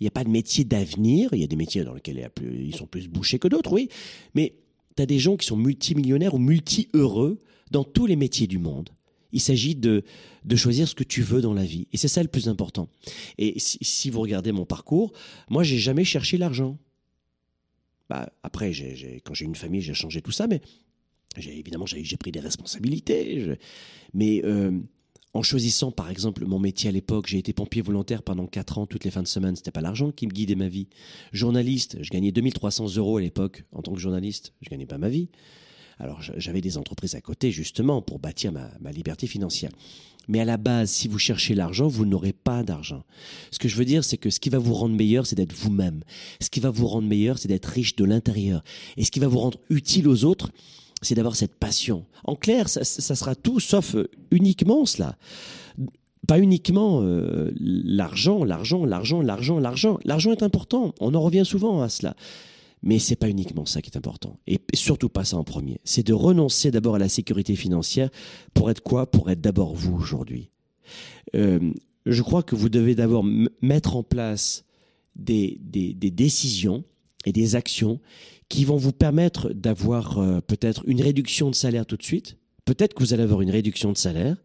n'y 0.00 0.06
a 0.06 0.12
pas 0.12 0.24
de 0.24 0.30
métier 0.30 0.64
d'avenir. 0.64 1.30
Il 1.32 1.40
y 1.40 1.44
a 1.44 1.48
des 1.48 1.56
métiers 1.56 1.84
dans 1.84 1.94
lesquels 1.94 2.30
ils 2.42 2.74
sont 2.74 2.86
plus 2.86 3.08
bouchés 3.08 3.38
que 3.38 3.48
d'autres, 3.48 3.72
oui. 3.72 3.88
Mais 4.34 4.54
tu 4.96 5.02
as 5.02 5.06
des 5.06 5.18
gens 5.18 5.36
qui 5.36 5.46
sont 5.46 5.56
multimillionnaires 5.56 6.34
ou 6.34 6.38
multi-heureux 6.38 7.38
dans 7.70 7.84
tous 7.84 8.06
les 8.06 8.16
métiers 8.16 8.46
du 8.46 8.58
monde. 8.58 8.90
Il 9.32 9.40
s'agit 9.40 9.74
de, 9.74 10.04
de 10.44 10.56
choisir 10.56 10.88
ce 10.88 10.94
que 10.94 11.04
tu 11.04 11.22
veux 11.22 11.42
dans 11.42 11.52
la 11.52 11.64
vie. 11.64 11.86
Et 11.92 11.96
c'est 11.96 12.08
ça 12.08 12.22
le 12.22 12.28
plus 12.28 12.48
important. 12.48 12.88
Et 13.36 13.58
si, 13.58 14.10
vous 14.10 14.20
regardez 14.20 14.52
mon 14.52 14.64
parcours, 14.64 15.12
moi, 15.50 15.62
j'ai 15.64 15.78
jamais 15.78 16.04
cherché 16.04 16.38
l'argent. 16.38 16.78
Bah, 18.08 18.32
après, 18.42 18.72
quand 19.24 19.34
j'ai 19.34 19.44
une 19.44 19.54
famille, 19.54 19.82
j'ai 19.82 19.92
changé 19.92 20.22
tout 20.22 20.30
ça, 20.30 20.46
mais 20.46 20.62
évidemment, 21.36 21.86
j'ai 21.86 22.16
pris 22.16 22.32
des 22.32 22.40
responsabilités. 22.40 23.56
mais 24.14 24.42
euh, 24.44 24.72
en 25.34 25.42
choisissant 25.42 25.92
par 25.92 26.10
exemple 26.10 26.44
mon 26.46 26.58
métier 26.58 26.88
à 26.88 26.92
l'époque, 26.92 27.26
j'ai 27.26 27.38
été 27.38 27.52
pompier 27.52 27.82
volontaire 27.82 28.22
pendant 28.22 28.46
4 28.46 28.78
ans, 28.78 28.86
toutes 28.86 29.04
les 29.04 29.10
fins 29.10 29.22
de 29.22 29.28
semaine, 29.28 29.56
c'était 29.56 29.70
pas 29.70 29.80
l'argent 29.80 30.10
qui 30.10 30.26
me 30.26 30.32
guidait 30.32 30.54
ma 30.54 30.68
vie. 30.68 30.88
Journaliste, 31.32 31.98
je 32.00 32.10
gagnais 32.10 32.32
2300 32.32 32.96
euros 32.96 33.18
à 33.18 33.20
l'époque 33.20 33.64
en 33.72 33.82
tant 33.82 33.92
que 33.92 34.00
journaliste, 34.00 34.54
je 34.62 34.70
gagnais 34.70 34.86
pas 34.86 34.98
ma 34.98 35.08
vie. 35.08 35.28
Alors 35.98 36.22
j'avais 36.22 36.60
des 36.60 36.78
entreprises 36.78 37.14
à 37.14 37.20
côté 37.20 37.50
justement 37.50 38.02
pour 38.02 38.18
bâtir 38.18 38.52
ma, 38.52 38.70
ma 38.80 38.90
liberté 38.90 39.26
financière. 39.26 39.70
Mais 40.28 40.40
à 40.40 40.44
la 40.44 40.58
base, 40.58 40.90
si 40.90 41.08
vous 41.08 41.18
cherchez 41.18 41.54
l'argent, 41.54 41.88
vous 41.88 42.04
n'aurez 42.04 42.34
pas 42.34 42.62
d'argent. 42.62 43.04
Ce 43.50 43.58
que 43.58 43.66
je 43.66 43.76
veux 43.76 43.86
dire, 43.86 44.04
c'est 44.04 44.18
que 44.18 44.28
ce 44.28 44.40
qui 44.40 44.50
va 44.50 44.58
vous 44.58 44.74
rendre 44.74 44.94
meilleur, 44.94 45.26
c'est 45.26 45.36
d'être 45.36 45.54
vous-même. 45.54 46.04
Ce 46.40 46.50
qui 46.50 46.60
va 46.60 46.68
vous 46.70 46.86
rendre 46.86 47.08
meilleur, 47.08 47.38
c'est 47.38 47.48
d'être 47.48 47.66
riche 47.66 47.96
de 47.96 48.04
l'intérieur. 48.04 48.62
Et 48.98 49.04
ce 49.04 49.10
qui 49.10 49.20
va 49.20 49.26
vous 49.26 49.38
rendre 49.38 49.58
utile 49.70 50.06
aux 50.06 50.24
autres, 50.24 50.50
c'est 51.02 51.14
d'avoir 51.14 51.36
cette 51.36 51.54
passion. 51.54 52.04
En 52.24 52.34
clair, 52.34 52.68
ça, 52.68 52.84
sera 52.84 53.34
tout 53.34 53.60
sauf 53.60 53.94
euh, 53.94 54.08
uniquement 54.30 54.84
cela. 54.84 55.16
Pas 56.26 56.38
uniquement 56.38 57.00
euh, 57.02 57.52
l'argent, 57.56 58.44
l'argent, 58.44 58.84
l'argent, 58.84 59.22
l'argent, 59.22 59.58
l'argent. 59.58 59.98
L'argent 60.04 60.32
est 60.32 60.42
important. 60.42 60.94
On 61.00 61.14
en 61.14 61.20
revient 61.20 61.44
souvent 61.44 61.82
à 61.82 61.88
cela. 61.88 62.16
Mais 62.82 62.98
c'est 62.98 63.16
pas 63.16 63.28
uniquement 63.28 63.66
ça 63.66 63.80
qui 63.80 63.90
est 63.90 63.96
important. 63.96 64.38
Et 64.46 64.60
surtout 64.74 65.08
pas 65.08 65.24
ça 65.24 65.36
en 65.36 65.44
premier. 65.44 65.80
C'est 65.84 66.06
de 66.06 66.12
renoncer 66.12 66.70
d'abord 66.70 66.96
à 66.96 66.98
la 66.98 67.08
sécurité 67.08 67.56
financière 67.56 68.10
pour 68.54 68.70
être 68.70 68.82
quoi? 68.82 69.10
Pour 69.10 69.30
être 69.30 69.40
d'abord 69.40 69.74
vous 69.74 69.96
aujourd'hui. 69.96 70.50
Euh, 71.34 71.72
je 72.06 72.22
crois 72.22 72.42
que 72.42 72.56
vous 72.56 72.68
devez 72.68 72.94
d'abord 72.94 73.24
mettre 73.62 73.96
en 73.96 74.02
place 74.02 74.64
des, 75.16 75.58
des 75.60 76.10
décisions 76.10 76.84
et 77.24 77.32
des 77.32 77.56
actions 77.56 78.00
qui 78.48 78.64
vont 78.64 78.76
vous 78.76 78.92
permettre 78.92 79.50
d'avoir 79.50 80.18
euh, 80.18 80.40
peut-être 80.40 80.82
une 80.86 81.02
réduction 81.02 81.50
de 81.50 81.54
salaire 81.54 81.86
tout 81.86 81.96
de 81.96 82.02
suite. 82.02 82.36
Peut-être 82.64 82.94
que 82.94 83.02
vous 83.02 83.14
allez 83.14 83.22
avoir 83.22 83.40
une 83.40 83.50
réduction 83.50 83.92
de 83.92 83.96
salaire. 83.96 84.36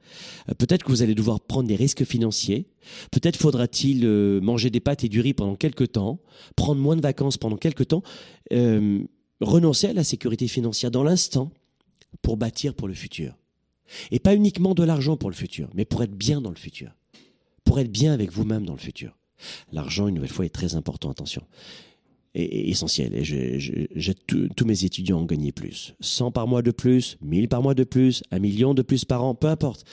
Euh, 0.50 0.54
peut-être 0.54 0.84
que 0.84 0.89
vous 0.89 1.02
allez 1.02 1.16
devoir 1.16 1.39
prendre 1.39 1.68
des 1.68 1.76
risques 1.76 2.04
financiers. 2.04 2.68
Peut-être 3.12 3.38
faudra-t-il 3.38 4.06
euh, 4.06 4.42
manger 4.42 4.70
des 4.70 4.80
pâtes 4.80 5.04
et 5.04 5.10
du 5.10 5.22
riz 5.22 5.34
pendant 5.34 5.56
quelques 5.56 5.94
temps, 5.94 6.20
prendre 6.56 6.82
moins 6.82 6.96
de 6.96 7.02
vacances 7.02 7.38
pendant 7.38 7.58
quelques 7.58 7.88
temps, 7.88 8.04
renoncer 9.42 9.88
à 9.88 9.94
la 9.94 10.04
sécurité 10.04 10.48
financière 10.48 10.92
dans 10.92 11.04
l'instant 11.04 11.52
pour 12.22 12.38
bâtir 12.38 12.76
pour 12.76 12.88
le 12.88 12.94
futur. 12.94 13.36
Et 14.12 14.20
pas 14.20 14.36
uniquement 14.36 14.74
de 14.74 14.84
l'argent 14.84 15.18
pour 15.18 15.30
le 15.30 15.36
futur, 15.36 15.70
mais 15.74 15.86
pour 15.86 16.04
être 16.04 16.16
bien 16.16 16.42
dans 16.42 16.50
le 16.50 16.56
futur. 16.56 16.92
Pour 17.63 17.80
être 17.80 17.92
bien 17.92 18.13
avec 18.13 18.32
vous-même 18.32 18.66
dans 18.66 18.74
le 18.74 18.80
futur. 18.80 19.18
L'argent, 19.72 20.08
une 20.08 20.16
nouvelle 20.16 20.30
fois, 20.30 20.46
est 20.46 20.50
très 20.50 20.76
important, 20.76 21.10
attention 21.12 21.44
est, 22.36 22.69
essentiel. 22.69 23.13
Et 23.15 23.24
j'ai 23.24 24.13
tous 24.26 24.65
mes 24.65 24.86
étudiants 24.86 25.22
ont 25.22 25.26
gagné 25.26 25.52
plus. 25.52 25.96
100 26.02 26.32
par 26.32 26.48
mois 26.48 26.62
de 26.62 26.72
plus, 26.72 27.17
1000 27.22 27.48
par 27.48 27.62
mois 27.62 27.74
de 27.74 27.84
plus, 27.84 28.24
un 28.32 28.39
million 28.39 28.74
de 28.74 28.82
plus 28.82 29.06
par 29.06 29.24
an, 29.24 29.36
peu 29.36 29.48
importe. 29.48 29.86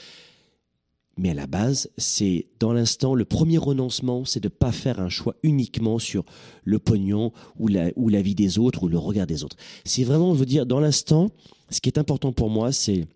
Mais 1.17 1.31
à 1.31 1.33
la 1.33 1.45
base, 1.45 1.89
c'est 1.97 2.47
dans 2.59 2.73
l'instant, 2.73 3.15
le 3.15 3.25
premier 3.25 3.57
renoncement, 3.57 4.23
c'est 4.25 4.39
de 4.39 4.47
ne 4.47 4.53
pas 4.53 4.71
faire 4.71 4.99
un 4.99 5.09
choix 5.09 5.35
uniquement 5.43 5.99
sur 5.99 6.23
le 6.63 6.79
pognon 6.79 7.33
ou 7.59 7.67
la, 7.67 7.91
ou 7.95 8.09
la 8.09 8.21
vie 8.21 8.33
des 8.33 8.57
autres 8.57 8.83
ou 8.83 8.87
le 8.87 8.97
regard 8.97 9.27
des 9.27 9.43
autres. 9.43 9.57
C'est 9.83 10.03
vraiment, 10.03 10.33
vous 10.33 10.45
dire, 10.45 10.65
dans 10.65 10.79
l'instant, 10.79 11.29
ce 11.69 11.81
qui 11.81 11.89
est 11.89 11.99
important 11.99 12.31
pour 12.31 12.49
moi, 12.49 12.71
c'est 12.71 13.07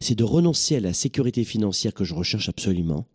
c'est 0.00 0.14
de 0.14 0.24
renoncer 0.24 0.76
à 0.76 0.80
la 0.80 0.94
sécurité 0.94 1.44
financière 1.44 1.92
que 1.92 2.04
je 2.04 2.14
recherche 2.14 2.48
absolument 2.48 3.06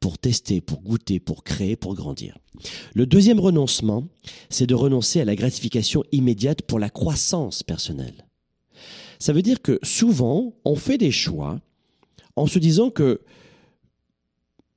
pour 0.00 0.18
tester, 0.18 0.60
pour 0.60 0.80
goûter, 0.80 1.20
pour 1.20 1.44
créer, 1.44 1.76
pour 1.76 1.94
grandir. 1.94 2.38
Le 2.94 3.06
deuxième 3.06 3.40
renoncement, 3.40 4.04
c'est 4.50 4.66
de 4.66 4.74
renoncer 4.74 5.20
à 5.20 5.24
la 5.24 5.36
gratification 5.36 6.04
immédiate 6.12 6.62
pour 6.62 6.78
la 6.78 6.90
croissance 6.90 7.62
personnelle. 7.62 8.26
Ça 9.18 9.32
veut 9.32 9.42
dire 9.42 9.62
que 9.62 9.78
souvent, 9.82 10.54
on 10.64 10.76
fait 10.76 10.98
des 10.98 11.10
choix 11.10 11.60
en 12.36 12.46
se 12.46 12.58
disant 12.58 12.90
que 12.90 13.20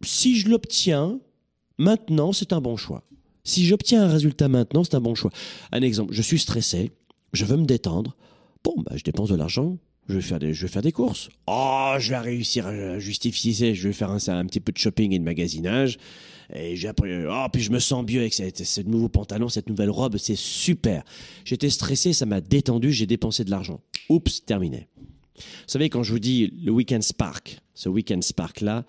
si 0.03 0.37
je 0.37 0.49
l'obtiens 0.49 1.19
maintenant, 1.77 2.33
c'est 2.33 2.53
un 2.53 2.61
bon 2.61 2.75
choix. 2.75 3.03
Si 3.43 3.65
j'obtiens 3.65 4.03
un 4.03 4.07
résultat 4.07 4.47
maintenant, 4.47 4.83
c'est 4.83 4.95
un 4.95 5.01
bon 5.01 5.15
choix. 5.15 5.31
Un 5.71 5.81
exemple, 5.81 6.13
je 6.13 6.21
suis 6.21 6.39
stressé, 6.39 6.91
je 7.33 7.45
veux 7.45 7.57
me 7.57 7.65
détendre. 7.65 8.15
Bon, 8.63 8.75
bah, 8.77 8.93
je 8.95 9.03
dépense 9.03 9.29
de 9.29 9.35
l'argent 9.35 9.77
je 10.11 10.17
vais 10.17 10.21
faire 10.21 10.39
des, 10.39 10.53
je 10.53 10.65
vais 10.65 10.71
faire 10.71 10.81
des 10.81 10.91
courses. 10.91 11.29
Oh, 11.47 11.95
je 11.97 12.09
vais 12.09 12.19
réussir 12.19 12.67
à 12.67 12.99
justifier, 12.99 13.73
je 13.73 13.87
vais 13.87 13.93
faire 13.93 14.11
un, 14.11 14.19
un 14.27 14.45
petit 14.45 14.59
peu 14.59 14.71
de 14.71 14.77
shopping 14.77 15.13
et 15.13 15.19
de 15.19 15.23
magasinage. 15.23 15.97
Et 16.53 16.75
j'ai 16.75 16.89
appris, 16.89 17.11
oh, 17.25 17.45
puis 17.51 17.61
je 17.61 17.71
me 17.71 17.79
sens 17.79 18.05
mieux 18.07 18.19
avec 18.19 18.33
ce 18.33 18.81
nouveau 18.81 19.07
pantalon, 19.07 19.47
cette 19.47 19.69
nouvelle 19.69 19.89
robe, 19.89 20.17
c'est 20.17 20.35
super. 20.35 21.03
J'étais 21.45 21.69
stressé, 21.69 22.13
ça 22.13 22.25
m'a 22.25 22.41
détendu, 22.41 22.91
j'ai 22.91 23.05
dépensé 23.05 23.45
de 23.45 23.49
l'argent. 23.49 23.79
Oups, 24.09 24.43
terminé. 24.45 24.87
Vous 25.37 25.43
savez, 25.67 25.89
quand 25.89 26.03
je 26.03 26.11
vous 26.11 26.19
dis 26.19 26.53
le 26.63 26.71
Weekend 26.71 27.03
Spark, 27.03 27.61
ce 27.73 27.89
Weekend 27.89 28.23
Spark-là, 28.23 28.85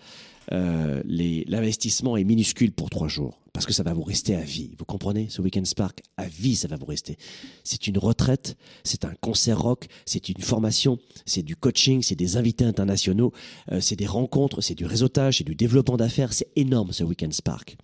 euh, 0.50 1.02
l'investissement 1.06 2.16
est 2.16 2.24
minuscule 2.24 2.72
pour 2.72 2.90
trois 2.90 3.08
jours 3.08 3.38
parce 3.52 3.66
que 3.66 3.72
ça 3.72 3.82
va 3.82 3.92
vous 3.92 4.02
rester 4.02 4.34
à 4.34 4.40
vie. 4.40 4.70
Vous 4.78 4.84
comprenez? 4.84 5.26
Ce 5.28 5.42
Weekend 5.42 5.66
Spark, 5.66 6.00
à 6.16 6.26
vie, 6.26 6.56
ça 6.56 6.68
va 6.68 6.76
vous 6.76 6.86
rester. 6.86 7.16
C'est 7.64 7.86
une 7.86 7.98
retraite, 7.98 8.56
c'est 8.82 9.04
un 9.04 9.14
concert 9.20 9.60
rock, 9.60 9.88
c'est 10.06 10.28
une 10.30 10.40
formation, 10.40 10.98
c'est 11.26 11.42
du 11.42 11.54
coaching, 11.54 12.02
c'est 12.02 12.14
des 12.14 12.36
invités 12.36 12.64
internationaux, 12.64 13.32
euh, 13.70 13.80
c'est 13.80 13.96
des 13.96 14.06
rencontres, 14.06 14.62
c'est 14.62 14.74
du 14.74 14.86
réseautage, 14.86 15.38
c'est 15.38 15.44
du 15.44 15.54
développement 15.54 15.96
d'affaires. 15.96 16.32
C'est 16.32 16.48
énorme 16.56 16.92
ce 16.92 17.04
Weekend 17.04 17.32
Spark. 17.34 17.76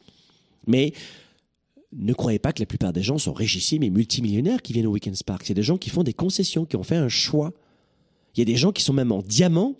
Mais 0.67 0.93
ne 1.93 2.13
croyez 2.13 2.39
pas 2.39 2.53
que 2.53 2.61
la 2.61 2.67
plupart 2.67 2.93
des 2.93 3.03
gens 3.03 3.19
sont 3.19 3.33
richissimes 3.33 3.83
et 3.83 3.91
multimillionnaires 3.91 4.63
qui 4.63 4.73
viennent 4.73 4.87
au 4.87 4.93
Weekend 4.93 5.17
Spark. 5.17 5.43
C'est 5.45 5.55
des 5.55 5.63
gens 5.63 5.79
qui 5.79 5.91
font 5.91 6.03
des 6.03 6.13
concessions, 6.13 6.65
qui 6.65 6.77
ont 6.77 6.83
fait 6.83 6.97
un 6.97 7.09
choix. 7.09 7.53
Il 8.39 8.43
y 8.43 8.43
a 8.43 8.53
des 8.53 8.57
gens 8.57 8.73
qui 8.73 8.83
sont 8.83 8.93
même 8.93 9.13
en 9.13 9.21
diamant 9.21 9.75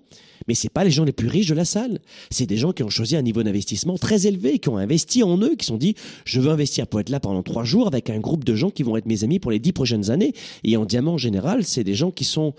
mais 0.49 0.55
c'est 0.55 0.71
pas 0.71 0.83
les 0.83 0.91
gens 0.91 1.05
les 1.05 1.13
plus 1.13 1.29
riches 1.29 1.47
de 1.47 1.55
la 1.55 1.67
salle. 1.67 2.01
C'est 2.31 2.47
des 2.47 2.57
gens 2.57 2.73
qui 2.73 2.83
ont 2.83 2.89
choisi 2.89 3.15
un 3.17 3.23
niveau 3.23 3.43
d'investissement 3.43 3.99
très 3.99 4.27
élevé, 4.27 4.59
qui 4.59 4.71
ont 4.71 4.79
investi 4.79 5.23
en 5.23 5.37
eux, 5.39 5.55
qui 5.57 5.67
se 5.67 5.69
sont 5.69 5.77
dit, 5.77 5.95
je 6.25 6.41
veux 6.41 6.51
investir 6.51 6.87
pour 6.87 7.01
être 7.01 7.11
là 7.11 7.21
pendant 7.21 7.43
trois 7.43 7.65
jours 7.65 7.87
avec 7.87 8.09
un 8.09 8.19
groupe 8.19 8.45
de 8.45 8.55
gens 8.55 8.71
qui 8.71 8.83
vont 8.83 8.97
être 8.97 9.07
mes 9.07 9.25
amis 9.25 9.39
pour 9.39 9.51
les 9.51 9.59
dix 9.59 9.73
prochaines 9.73 10.11
années. 10.11 10.33
Et 10.65 10.77
en 10.77 10.87
diamant 10.87 11.15
en 11.15 11.19
général, 11.19 11.65
c'est 11.65 11.85
des 11.85 11.95
gens 11.95 12.11
qui 12.11 12.25
sont 12.25 12.55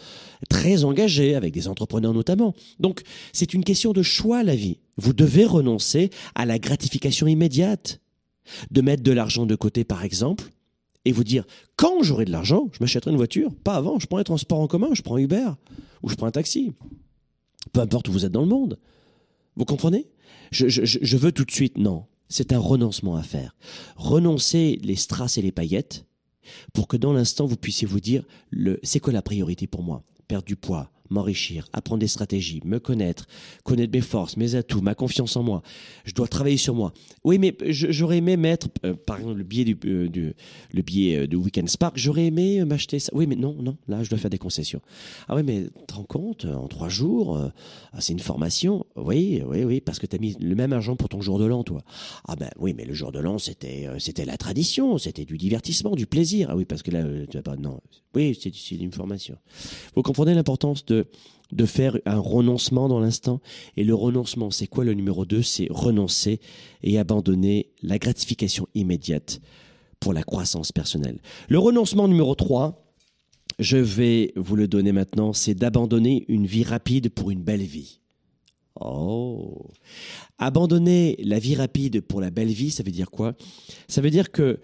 très 0.50 0.84
engagés, 0.84 1.34
avec 1.34 1.52
des 1.52 1.68
entrepreneurs 1.68 2.14
notamment. 2.14 2.54
Donc, 2.80 3.02
c'est 3.34 3.54
une 3.56 3.64
question 3.64 3.92
de 3.92 4.04
choix, 4.04 4.44
la 4.44 4.56
vie. 4.56 4.78
Vous 4.98 5.14
devez 5.14 5.46
renoncer 5.46 6.12
à 6.36 6.46
la 6.46 6.60
gratification 6.60 7.28
immédiate. 7.28 8.00
De 8.72 8.82
mettre 8.82 9.04
de 9.04 9.12
l'argent 9.12 9.46
de 9.46 9.54
côté, 9.54 9.84
par 9.84 10.04
exemple, 10.04 10.50
et 11.06 11.12
vous 11.12 11.24
dire, 11.24 11.46
quand 11.76 12.04
j'aurai 12.04 12.26
de 12.26 12.32
l'argent, 12.32 12.70
je 12.72 12.80
m'achèterai 12.82 13.12
une 13.12 13.18
voiture. 13.18 13.54
Pas 13.64 13.76
avant, 13.76 14.00
je 14.00 14.08
prends 14.08 14.18
un 14.18 14.24
transport 14.24 14.60
en 14.60 14.68
commun, 14.68 14.90
je 14.94 15.02
prends 15.02 15.18
Uber 15.18 15.50
ou 16.04 16.10
je 16.10 16.16
prends 16.16 16.28
un 16.28 16.32
taxi 16.32 16.74
peu 17.72 17.82
importe 17.82 18.08
où 18.08 18.12
vous 18.12 18.26
êtes 18.26 18.32
dans 18.32 18.42
le 18.42 18.48
monde. 18.48 18.80
Vous 19.56 19.66
comprenez? 19.66 20.08
Je, 20.52 21.18
veux 21.18 21.32
tout 21.32 21.46
de 21.46 21.52
suite, 21.52 21.78
non. 21.78 22.06
C'est 22.28 22.54
un 22.54 22.60
renoncement 22.60 23.16
à 23.16 23.24
faire. 23.24 23.56
Renoncer 23.96 24.80
les 24.84 24.96
strass 24.96 25.38
et 25.38 25.42
les 25.42 25.52
paillettes 25.52 26.06
pour 26.74 26.88
que 26.88 26.98
dans 26.98 27.14
l'instant 27.14 27.46
vous 27.46 27.58
puissiez 27.58 27.88
vous 27.88 28.00
dire 28.00 28.24
le 28.50 28.80
c'est 28.82 29.00
quoi 29.00 29.14
la 29.14 29.22
priorité 29.22 29.68
pour 29.68 29.84
moi? 29.84 30.04
Perdre 30.28 30.46
du 30.46 30.56
poids, 30.56 30.92
m'enrichir, 31.10 31.68
apprendre 31.74 32.00
des 32.00 32.08
stratégies, 32.08 32.62
me 32.66 32.80
connaître, 32.80 33.28
connaître 33.64 33.92
mes 33.94 34.02
forces, 34.02 34.38
mes 34.38 34.56
atouts, 34.56 34.82
ma 34.82 34.96
confiance 34.96 35.36
en 35.36 35.44
moi. 35.44 35.62
Je 36.06 36.14
dois 36.14 36.28
travailler 36.28 36.58
sur 36.58 36.76
moi. 36.76 36.94
Oui, 37.24 37.38
mais 37.38 37.56
j'aurais 37.70 38.18
aimé 38.18 38.38
mettre, 38.38 38.68
euh, 38.86 38.94
par 38.94 39.18
exemple, 39.18 39.38
le 39.38 39.44
billet 39.44 39.66
du, 39.66 39.78
euh, 39.86 40.08
du 40.08 40.34
le 40.72 40.82
billet 40.82 41.18
euh, 41.18 41.28
de 41.28 41.36
Weekend 41.36 41.70
Spark. 41.70 41.98
J'aurais 41.98 42.26
aimé 42.26 42.64
m'acheter 42.66 43.00
ça. 43.00 43.12
Oui, 43.16 43.28
mais 43.28 43.36
non, 43.36 43.56
non. 43.62 43.78
Là, 43.88 44.04
je 44.04 44.10
dois 44.10 44.20
faire 44.20 44.30
des 44.30 44.38
concessions. 44.38 44.82
Ah 45.28 45.36
oui, 45.36 45.44
mais 45.44 45.68
te 45.88 45.94
rends 45.94 46.04
compte, 46.04 46.46
en 46.46 46.68
trois 46.68 46.90
jours, 46.90 47.38
ah, 47.94 48.02
c'est 48.02 48.14
une 48.14 48.20
formation. 48.20 48.86
Oui, 48.96 49.42
oui, 49.46 49.64
oui, 49.64 49.82
parce 49.82 50.00
que 50.00 50.06
tu 50.06 50.16
as 50.16 50.20
mis 50.20 50.36
le 50.40 50.56
même 50.56 50.74
argent 50.74 50.96
pour 50.96 51.10
ton 51.10 51.22
jour 51.22 51.40
de 51.40 51.46
l'an, 51.46 51.64
toi. 51.64 51.84
Ah 52.28 52.36
ben 52.36 52.50
oui, 52.58 52.74
mais 52.76 52.86
le 52.86 52.94
jour 52.94 53.12
de 53.12 53.20
l'an, 53.20 53.38
c'était, 53.38 53.88
c'était 54.00 54.26
la 54.26 54.38
tradition, 54.38 54.98
c'était 54.98 55.26
du 55.26 55.38
divertissement, 55.38 55.96
du 55.96 56.06
plaisir. 56.06 56.50
Ah 56.52 56.56
oui, 56.56 56.66
parce 56.66 56.84
que 56.84 56.92
là, 56.92 57.04
tu 57.30 57.38
vas 57.38 57.44
pas, 57.44 57.56
non. 57.56 57.80
Oui, 58.16 58.38
c'est 58.42 58.76
une 58.76 58.92
formation. 58.92 59.38
Vous 59.96 60.02
comprenez 60.02 60.34
l'importance 60.34 60.86
de 60.86 60.99
de 61.52 61.66
faire 61.66 61.98
un 62.06 62.20
renoncement 62.20 62.88
dans 62.88 63.00
l'instant. 63.00 63.42
Et 63.76 63.84
le 63.84 63.96
renoncement, 63.96 64.52
c'est 64.52 64.68
quoi 64.68 64.84
le 64.84 64.94
numéro 64.94 65.26
2 65.26 65.42
C'est 65.42 65.68
renoncer 65.70 66.40
et 66.84 67.00
abandonner 67.00 67.72
la 67.82 67.98
gratification 67.98 68.68
immédiate 68.76 69.42
pour 70.00 70.14
la 70.14 70.24
croissance 70.24 70.72
personnelle. 70.72 71.20
Le 71.50 71.60
renoncement 71.60 72.08
numéro 72.08 72.36
3, 72.36 72.86
je 73.60 73.78
vais 73.78 74.32
vous 74.36 74.56
le 74.56 74.68
donner 74.68 74.92
maintenant, 74.92 75.34
c'est 75.34 75.56
d'abandonner 75.56 76.26
une 76.28 76.46
vie 76.46 76.64
rapide 76.64 77.10
pour 77.10 77.32
une 77.32 77.42
belle 77.42 77.64
vie. 77.64 78.00
Oh 78.80 79.66
Abandonner 80.38 81.18
la 81.22 81.40
vie 81.40 81.56
rapide 81.56 82.02
pour 82.02 82.22
la 82.22 82.30
belle 82.30 82.52
vie, 82.52 82.72
ça 82.72 82.84
veut 82.84 82.92
dire 82.92 83.12
quoi? 83.12 83.36
Ça 83.90 84.00
veut 84.02 84.12
dire 84.12 84.32
que 84.32 84.60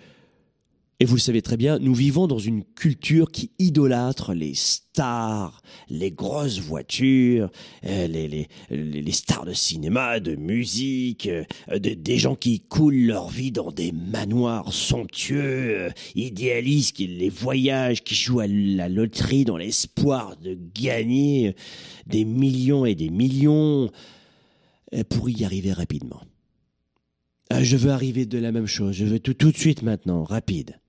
et 1.02 1.06
vous 1.06 1.16
le 1.16 1.20
savez 1.20 1.42
très 1.42 1.58
bien, 1.58 1.78
nous 1.78 1.94
vivons 1.94 2.26
dans 2.26 2.40
une 2.40 2.64
culture 2.64 3.30
qui 3.30 3.52
idolâtre 3.60 4.34
les 4.34 4.54
stars, 4.56 5.62
les 5.90 6.12
grosses 6.12 6.60
voitures, 6.60 7.50
euh, 7.86 8.08
les, 8.08 8.30
les, 8.30 8.48
les 8.70 9.12
stars 9.12 9.44
de 9.44 9.52
cinéma, 9.52 10.22
de 10.22 10.36
musique, 10.36 11.28
euh, 11.28 11.80
des 11.80 12.18
gens 12.18 12.36
qui 12.36 12.62
coulent 12.62 12.96
leur 12.96 13.28
vie 13.28 13.52
dans 13.52 13.74
des 13.74 13.92
manoirs 13.92 14.72
somptueux, 14.72 15.80
euh, 15.82 15.90
idéalistes, 16.16 16.96
qui 16.96 17.08
les 17.08 17.30
voyagent, 17.30 18.02
qui 18.02 18.16
jouent 18.16 18.40
à 18.40 18.48
la 18.48 18.88
loterie 18.88 19.44
dans 19.44 19.58
l'espoir 19.58 20.38
de 20.38 20.58
gagner 20.74 21.58
des 22.08 22.24
millions 22.24 22.86
et 22.86 22.96
des 22.96 23.10
millions 23.10 23.92
pour 25.10 25.30
y 25.30 25.44
arriver 25.44 25.74
rapidement. 25.74 26.22
Je 27.52 27.76
veux 27.76 27.92
arriver 27.92 28.26
de 28.26 28.38
la 28.38 28.54
même 28.54 28.66
chose, 28.66 28.96
je 28.96 29.04
veux 29.04 29.20
tout, 29.20 29.34
tout 29.34 29.52
de 29.52 29.58
suite 29.58 29.84
maintenant, 29.84 30.24
rapide. 30.24 30.80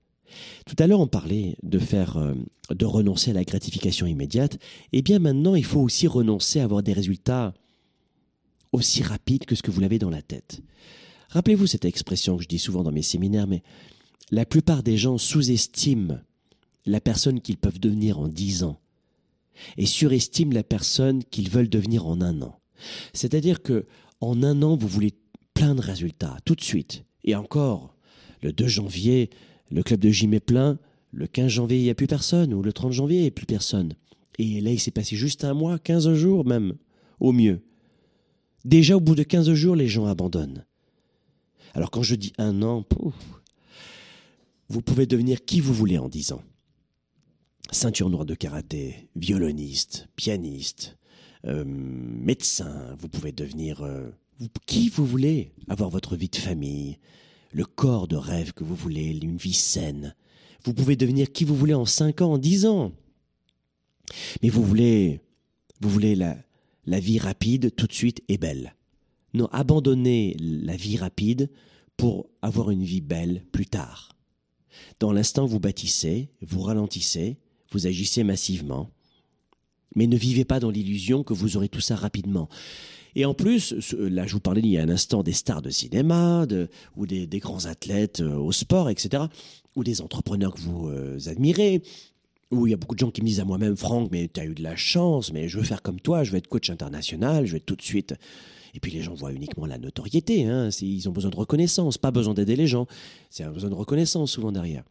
Tout 0.65 0.75
à 0.79 0.87
l'heure, 0.87 0.99
on 0.99 1.07
parlait 1.07 1.55
de 1.63 1.79
faire, 1.79 2.17
euh, 2.17 2.33
de 2.69 2.85
renoncer 2.85 3.31
à 3.31 3.33
la 3.33 3.43
gratification 3.43 4.05
immédiate. 4.05 4.57
Eh 4.93 5.01
bien, 5.01 5.19
maintenant, 5.19 5.55
il 5.55 5.65
faut 5.65 5.81
aussi 5.81 6.07
renoncer 6.07 6.59
à 6.59 6.63
avoir 6.63 6.83
des 6.83 6.93
résultats 6.93 7.53
aussi 8.71 9.03
rapides 9.03 9.45
que 9.45 9.55
ce 9.55 9.63
que 9.63 9.71
vous 9.71 9.81
l'avez 9.81 9.99
dans 9.99 10.09
la 10.09 10.21
tête. 10.21 10.61
Rappelez-vous 11.29 11.67
cette 11.67 11.85
expression 11.85 12.37
que 12.37 12.43
je 12.43 12.47
dis 12.47 12.59
souvent 12.59 12.83
dans 12.83 12.91
mes 12.91 13.01
séminaires, 13.01 13.47
mais 13.47 13.63
la 14.31 14.45
plupart 14.45 14.83
des 14.83 14.97
gens 14.97 15.17
sous-estiment 15.17 16.19
la 16.85 17.01
personne 17.01 17.41
qu'ils 17.41 17.57
peuvent 17.57 17.79
devenir 17.79 18.19
en 18.19 18.27
dix 18.27 18.63
ans 18.63 18.79
et 19.77 19.85
surestiment 19.85 20.53
la 20.53 20.63
personne 20.63 21.23
qu'ils 21.23 21.49
veulent 21.49 21.69
devenir 21.69 22.05
en 22.05 22.21
un 22.21 22.41
an. 22.41 22.59
C'est-à-dire 23.13 23.61
que 23.61 23.85
en 24.21 24.43
un 24.43 24.61
an, 24.61 24.75
vous 24.75 24.87
voulez 24.87 25.13
plein 25.53 25.75
de 25.75 25.81
résultats 25.81 26.37
tout 26.45 26.55
de 26.55 26.63
suite. 26.63 27.03
Et 27.23 27.35
encore, 27.35 27.95
le 28.41 28.53
2 28.53 28.67
janvier, 28.67 29.29
le 29.71 29.83
club 29.83 29.99
de 29.99 30.09
gym 30.09 30.33
est 30.33 30.39
plein. 30.39 30.79
Le 31.11 31.27
15 31.27 31.47
janvier, 31.47 31.77
il 31.77 31.83
n'y 31.83 31.89
a 31.89 31.95
plus 31.95 32.07
personne. 32.07 32.53
Ou 32.53 32.61
le 32.61 32.73
30 32.73 32.91
janvier, 32.91 33.17
il 33.17 33.21
n'y 33.21 33.27
a 33.27 33.31
plus 33.31 33.45
personne. 33.45 33.93
Et 34.37 34.61
là, 34.61 34.71
il 34.71 34.79
s'est 34.79 34.91
passé 34.91 35.15
juste 35.15 35.43
un 35.43 35.53
mois, 35.53 35.79
15 35.79 36.13
jours 36.13 36.45
même, 36.45 36.75
au 37.19 37.31
mieux. 37.31 37.61
Déjà, 38.65 38.97
au 38.97 38.99
bout 38.99 39.15
de 39.15 39.23
15 39.23 39.53
jours, 39.53 39.75
les 39.75 39.87
gens 39.87 40.05
abandonnent. 40.05 40.65
Alors 41.73 41.91
quand 41.91 42.03
je 42.03 42.15
dis 42.15 42.33
un 42.37 42.61
an, 42.63 42.83
vous 44.69 44.81
pouvez 44.81 45.05
devenir 45.05 45.45
qui 45.45 45.59
vous 45.59 45.73
voulez 45.73 45.97
en 45.97 46.09
10 46.09 46.33
ans. 46.33 46.43
Ceinture 47.71 48.09
noire 48.09 48.25
de 48.25 48.35
karaté, 48.35 49.09
violoniste, 49.15 50.07
pianiste, 50.15 50.97
euh, 51.45 51.63
médecin, 51.65 52.95
vous 52.97 53.09
pouvez 53.09 53.31
devenir 53.31 53.83
euh, 53.83 54.09
qui 54.65 54.89
vous 54.89 55.05
voulez, 55.05 55.51
avoir 55.67 55.89
votre 55.89 56.15
vie 56.15 56.29
de 56.29 56.35
famille, 56.35 56.97
le 57.51 57.65
corps 57.65 58.07
de 58.07 58.15
rêve 58.15 58.53
que 58.53 58.63
vous 58.63 58.75
voulez, 58.75 59.19
une 59.21 59.37
vie 59.37 59.53
saine. 59.53 60.15
Vous 60.63 60.73
pouvez 60.73 60.95
devenir 60.95 61.31
qui 61.31 61.43
vous 61.43 61.55
voulez 61.55 61.73
en 61.73 61.85
cinq 61.85 62.21
ans, 62.21 62.33
en 62.33 62.37
dix 62.37 62.65
ans. 62.65 62.91
Mais 64.41 64.49
vous 64.49 64.63
voulez, 64.63 65.21
vous 65.81 65.89
voulez 65.89 66.15
la, 66.15 66.37
la 66.85 66.99
vie 66.99 67.19
rapide 67.19 67.75
tout 67.75 67.87
de 67.87 67.93
suite 67.93 68.23
et 68.27 68.37
belle. 68.37 68.75
Non, 69.33 69.47
abandonnez 69.51 70.35
la 70.39 70.75
vie 70.75 70.97
rapide 70.97 71.49
pour 71.95 72.29
avoir 72.41 72.71
une 72.71 72.83
vie 72.83 73.01
belle 73.01 73.43
plus 73.51 73.65
tard. 73.65 74.17
Dans 74.99 75.11
l'instant, 75.11 75.45
vous 75.45 75.59
bâtissez, 75.59 76.29
vous 76.41 76.61
ralentissez, 76.61 77.37
vous 77.71 77.87
agissez 77.87 78.23
massivement, 78.23 78.91
mais 79.95 80.07
ne 80.07 80.17
vivez 80.17 80.45
pas 80.45 80.59
dans 80.59 80.69
l'illusion 80.69 81.23
que 81.23 81.33
vous 81.33 81.57
aurez 81.57 81.69
tout 81.69 81.81
ça 81.81 81.95
rapidement. 81.95 82.49
Et 83.17 83.25
en 83.25 83.33
plus, 83.33 83.73
là, 83.97 84.27
je 84.27 84.33
vous 84.33 84.39
parlais 84.39 84.61
il 84.61 84.67
y 84.67 84.77
a 84.77 84.83
un 84.83 84.89
instant 84.89 85.23
des 85.23 85.33
stars 85.33 85.63
de 85.63 85.71
cinéma, 85.71 86.45
ou 86.95 87.07
des, 87.07 87.27
grands 87.39 87.65
athlètes 87.65 88.21
euh, 88.21 88.35
au 88.35 88.51
sport, 88.51 88.91
etc., 88.91 89.23
ou 89.75 89.83
des 89.83 90.01
entrepreneurs 90.01 90.53
que 90.53 90.61
vous 90.61 90.89
euh, 90.89 91.17
admirez, 91.25 91.81
où 92.51 92.67
il 92.67 92.69
y 92.69 92.73
a 92.75 92.77
beaucoup 92.77 92.93
de 92.93 92.99
gens 92.99 93.09
qui 93.09 93.23
me 93.23 93.25
disent 93.25 93.39
à 93.39 93.45
moi-même, 93.45 93.75
Franck, 93.75 94.09
mais 94.11 94.29
tu 94.31 94.39
as 94.39 94.45
eu 94.45 94.53
de 94.53 94.61
la 94.61 94.75
chance, 94.75 95.33
mais 95.33 95.49
je 95.49 95.57
veux 95.57 95.63
faire 95.63 95.81
comme 95.81 95.99
toi, 95.99 96.23
je 96.23 96.31
veux 96.31 96.37
être 96.37 96.47
coach 96.47 96.69
international, 96.69 97.47
je 97.47 97.53
vais 97.53 97.59
tout 97.59 97.75
de 97.75 97.81
suite. 97.81 98.13
Et 98.75 98.79
puis 98.79 98.91
les 98.91 99.01
gens 99.01 99.15
voient 99.15 99.33
uniquement 99.33 99.65
la 99.65 99.79
notoriété, 99.79 100.45
hein, 100.45 100.69
ils 100.81 101.09
ont 101.09 101.11
besoin 101.11 101.31
de 101.31 101.37
reconnaissance, 101.37 101.97
pas 101.97 102.11
besoin 102.11 102.35
d'aider 102.35 102.55
les 102.55 102.67
gens, 102.67 102.85
c'est 103.31 103.43
un 103.43 103.51
besoin 103.51 103.71
de 103.71 103.75
reconnaissance 103.75 104.31
souvent 104.31 104.51
derrière. 104.51 104.83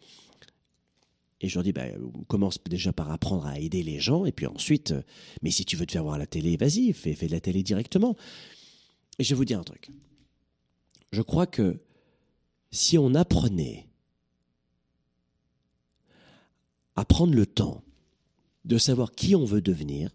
Et 1.40 1.48
je 1.48 1.54
leur 1.54 1.64
dis, 1.64 1.72
bah, 1.72 1.86
commence 2.28 2.58
déjà 2.64 2.92
par 2.92 3.10
apprendre 3.10 3.46
à 3.46 3.58
aider 3.58 3.82
les 3.82 4.00
gens, 4.00 4.24
et 4.24 4.32
puis 4.32 4.46
ensuite, 4.46 4.92
euh, 4.92 5.02
mais 5.42 5.50
si 5.50 5.64
tu 5.64 5.76
veux 5.76 5.84
te 5.84 5.92
faire 5.92 6.02
voir 6.02 6.14
à 6.14 6.18
la 6.18 6.26
télé, 6.26 6.56
vas-y, 6.56 6.92
fais, 6.92 7.14
fais 7.14 7.26
de 7.26 7.32
la 7.32 7.40
télé 7.40 7.62
directement. 7.62 8.16
Et 9.18 9.24
je 9.24 9.30
vais 9.30 9.36
vous 9.36 9.44
dire 9.44 9.58
un 9.58 9.64
truc. 9.64 9.90
Je 11.12 11.22
crois 11.22 11.46
que 11.46 11.78
si 12.70 12.96
on 12.98 13.14
apprenait 13.14 13.86
à 16.96 17.04
prendre 17.04 17.34
le 17.34 17.46
temps 17.46 17.82
de 18.64 18.78
savoir 18.78 19.12
qui 19.12 19.34
on 19.34 19.44
veut 19.44 19.60
devenir, 19.60 20.10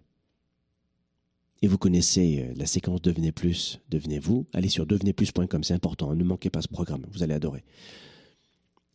et 1.62 1.68
vous 1.68 1.78
connaissez 1.78 2.44
euh, 2.44 2.54
la 2.56 2.66
séquence 2.66 3.02
Devenez 3.02 3.32
plus, 3.32 3.80
devenez-vous, 3.90 4.48
allez 4.54 4.70
sur 4.70 4.88
devenezplus.com, 4.88 5.64
c'est 5.64 5.76
important, 5.76 6.16
ne 6.16 6.24
manquez 6.24 6.50
pas 6.50 6.64
ce 6.64 6.68
programme, 6.68 7.06
vous 7.12 7.22
allez 7.22 7.36
adorer. 7.36 7.64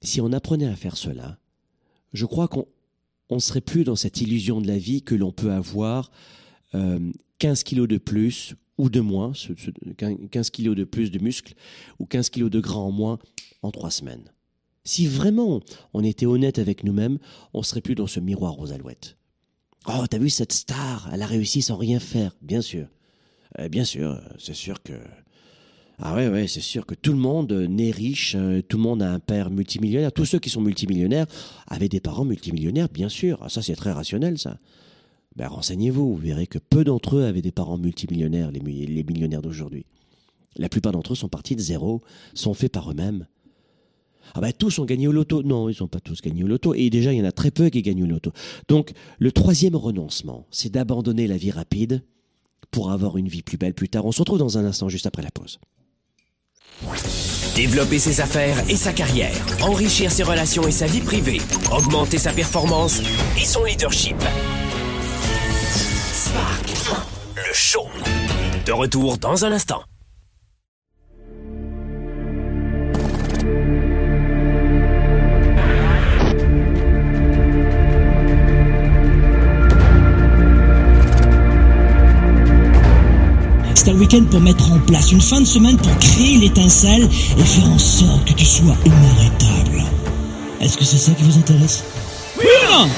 Si 0.02 0.20
on 0.20 0.32
apprenait 0.32 0.66
à 0.66 0.76
faire 0.76 0.96
cela, 0.96 1.38
je 2.16 2.26
crois 2.26 2.48
qu'on 2.48 2.66
ne 3.30 3.38
serait 3.38 3.60
plus 3.60 3.84
dans 3.84 3.96
cette 3.96 4.20
illusion 4.20 4.60
de 4.60 4.66
la 4.66 4.78
vie 4.78 5.02
que 5.02 5.14
l'on 5.14 5.32
peut 5.32 5.52
avoir 5.52 6.10
15 6.72 6.80
euh, 6.80 7.54
kilos 7.64 7.88
de 7.88 7.98
plus 7.98 8.54
ou 8.78 8.90
de 8.90 9.00
moins, 9.00 9.32
15 10.30 10.50
kilos 10.50 10.76
de 10.76 10.84
plus 10.84 11.10
de 11.10 11.18
muscles 11.18 11.54
ou 11.98 12.06
15 12.06 12.30
kilos 12.30 12.50
de 12.50 12.60
gras 12.60 12.80
en 12.80 12.90
moins 12.90 13.18
en 13.62 13.70
trois 13.70 13.90
semaines. 13.90 14.32
Si 14.84 15.06
vraiment 15.06 15.60
on 15.94 16.04
était 16.04 16.26
honnête 16.26 16.58
avec 16.58 16.84
nous-mêmes, 16.84 17.18
on 17.54 17.62
serait 17.62 17.80
plus 17.80 17.94
dans 17.94 18.06
ce 18.06 18.20
miroir 18.20 18.58
aux 18.60 18.72
alouettes. 18.72 19.16
Oh, 19.88 20.06
t'as 20.08 20.18
vu 20.18 20.30
cette 20.30 20.52
star, 20.52 21.08
elle 21.12 21.22
a 21.22 21.26
réussi 21.26 21.62
sans 21.62 21.76
rien 21.76 22.00
faire. 22.00 22.36
Bien 22.42 22.60
sûr. 22.60 22.88
Euh, 23.58 23.68
bien 23.68 23.84
sûr, 23.84 24.20
c'est 24.38 24.54
sûr 24.54 24.82
que 24.82 24.94
ah 25.98 26.14
ouais, 26.14 26.28
ouais, 26.28 26.46
c'est 26.46 26.60
sûr 26.60 26.84
que 26.84 26.94
tout 26.94 27.12
le 27.12 27.18
monde 27.18 27.52
naît 27.52 27.90
riche, 27.90 28.34
euh, 28.36 28.60
tout 28.60 28.76
le 28.76 28.82
monde 28.82 29.02
a 29.02 29.10
un 29.10 29.18
père 29.18 29.50
multimillionnaire. 29.50 30.12
Tous 30.12 30.26
ceux 30.26 30.38
qui 30.38 30.50
sont 30.50 30.60
multimillionnaires 30.60 31.26
avaient 31.68 31.88
des 31.88 32.00
parents 32.00 32.26
multimillionnaires, 32.26 32.88
bien 32.90 33.08
sûr. 33.08 33.38
Ah, 33.40 33.48
ça, 33.48 33.62
c'est 33.62 33.76
très 33.76 33.92
rationnel, 33.92 34.38
ça. 34.38 34.58
Ben, 35.36 35.48
renseignez-vous, 35.48 36.14
vous 36.14 36.16
verrez 36.16 36.46
que 36.46 36.58
peu 36.58 36.84
d'entre 36.84 37.16
eux 37.16 37.24
avaient 37.24 37.42
des 37.42 37.52
parents 37.52 37.78
multimillionnaires, 37.78 38.50
les, 38.50 38.60
les 38.60 39.04
millionnaires 39.04 39.42
d'aujourd'hui. 39.42 39.86
La 40.56 40.68
plupart 40.68 40.92
d'entre 40.92 41.12
eux 41.12 41.16
sont 41.16 41.28
partis 41.28 41.56
de 41.56 41.60
zéro, 41.60 42.02
sont 42.34 42.54
faits 42.54 42.72
par 42.72 42.90
eux-mêmes. 42.90 43.26
Ah 44.34 44.40
ben 44.40 44.52
tous 44.52 44.78
ont 44.78 44.84
gagné 44.84 45.08
au 45.08 45.12
loto. 45.12 45.42
Non, 45.42 45.68
ils 45.68 45.76
n'ont 45.80 45.88
pas 45.88 46.00
tous 46.00 46.20
gagné 46.20 46.44
au 46.44 46.46
loto. 46.46 46.74
Et 46.74 46.90
déjà, 46.90 47.12
il 47.12 47.18
y 47.18 47.22
en 47.22 47.26
a 47.26 47.32
très 47.32 47.50
peu 47.50 47.70
qui 47.70 47.82
gagnent 47.82 48.04
au 48.04 48.06
loto. 48.06 48.32
Donc, 48.68 48.92
le 49.18 49.32
troisième 49.32 49.76
renoncement, 49.76 50.46
c'est 50.50 50.70
d'abandonner 50.70 51.26
la 51.26 51.36
vie 51.36 51.50
rapide 51.50 52.02
pour 52.70 52.90
avoir 52.90 53.16
une 53.16 53.28
vie 53.28 53.42
plus 53.42 53.56
belle 53.56 53.74
plus 53.74 53.88
tard. 53.88 54.04
On 54.04 54.12
se 54.12 54.20
retrouve 54.20 54.38
dans 54.38 54.58
un 54.58 54.64
instant, 54.64 54.88
juste 54.88 55.06
après 55.06 55.22
la 55.22 55.30
pause. 55.30 55.58
Développer 57.54 57.98
ses 57.98 58.20
affaires 58.20 58.56
et 58.68 58.76
sa 58.76 58.92
carrière, 58.92 59.34
enrichir 59.62 60.12
ses 60.12 60.22
relations 60.22 60.66
et 60.68 60.70
sa 60.70 60.86
vie 60.86 61.00
privée, 61.00 61.40
augmenter 61.72 62.18
sa 62.18 62.32
performance 62.32 63.00
et 63.40 63.44
son 63.44 63.64
leadership. 63.64 64.16
Spark, 66.12 66.68
le 67.34 67.54
show. 67.54 67.86
De 68.66 68.72
retour 68.72 69.16
dans 69.16 69.44
un 69.44 69.52
instant. 69.52 69.82
Un 83.88 83.98
week-end 83.98 84.24
pour 84.28 84.40
mettre 84.40 84.72
en 84.72 84.80
place, 84.80 85.12
une 85.12 85.20
fin 85.20 85.40
de 85.40 85.46
semaine 85.46 85.76
pour 85.76 85.96
créer 85.98 86.38
l'étincelle 86.38 87.04
et 87.04 87.42
faire 87.44 87.70
en 87.70 87.78
sorte 87.78 88.24
que 88.24 88.32
tu 88.32 88.44
sois 88.44 88.76
inarrêtable. 88.84 89.84
Est-ce 90.60 90.76
que 90.76 90.84
c'est 90.84 90.98
ça 90.98 91.12
qui 91.12 91.22
vous 91.22 91.38
intéresse? 91.38 91.84
Oui 92.36 92.44
ou 92.44 92.72
non? 92.72 92.88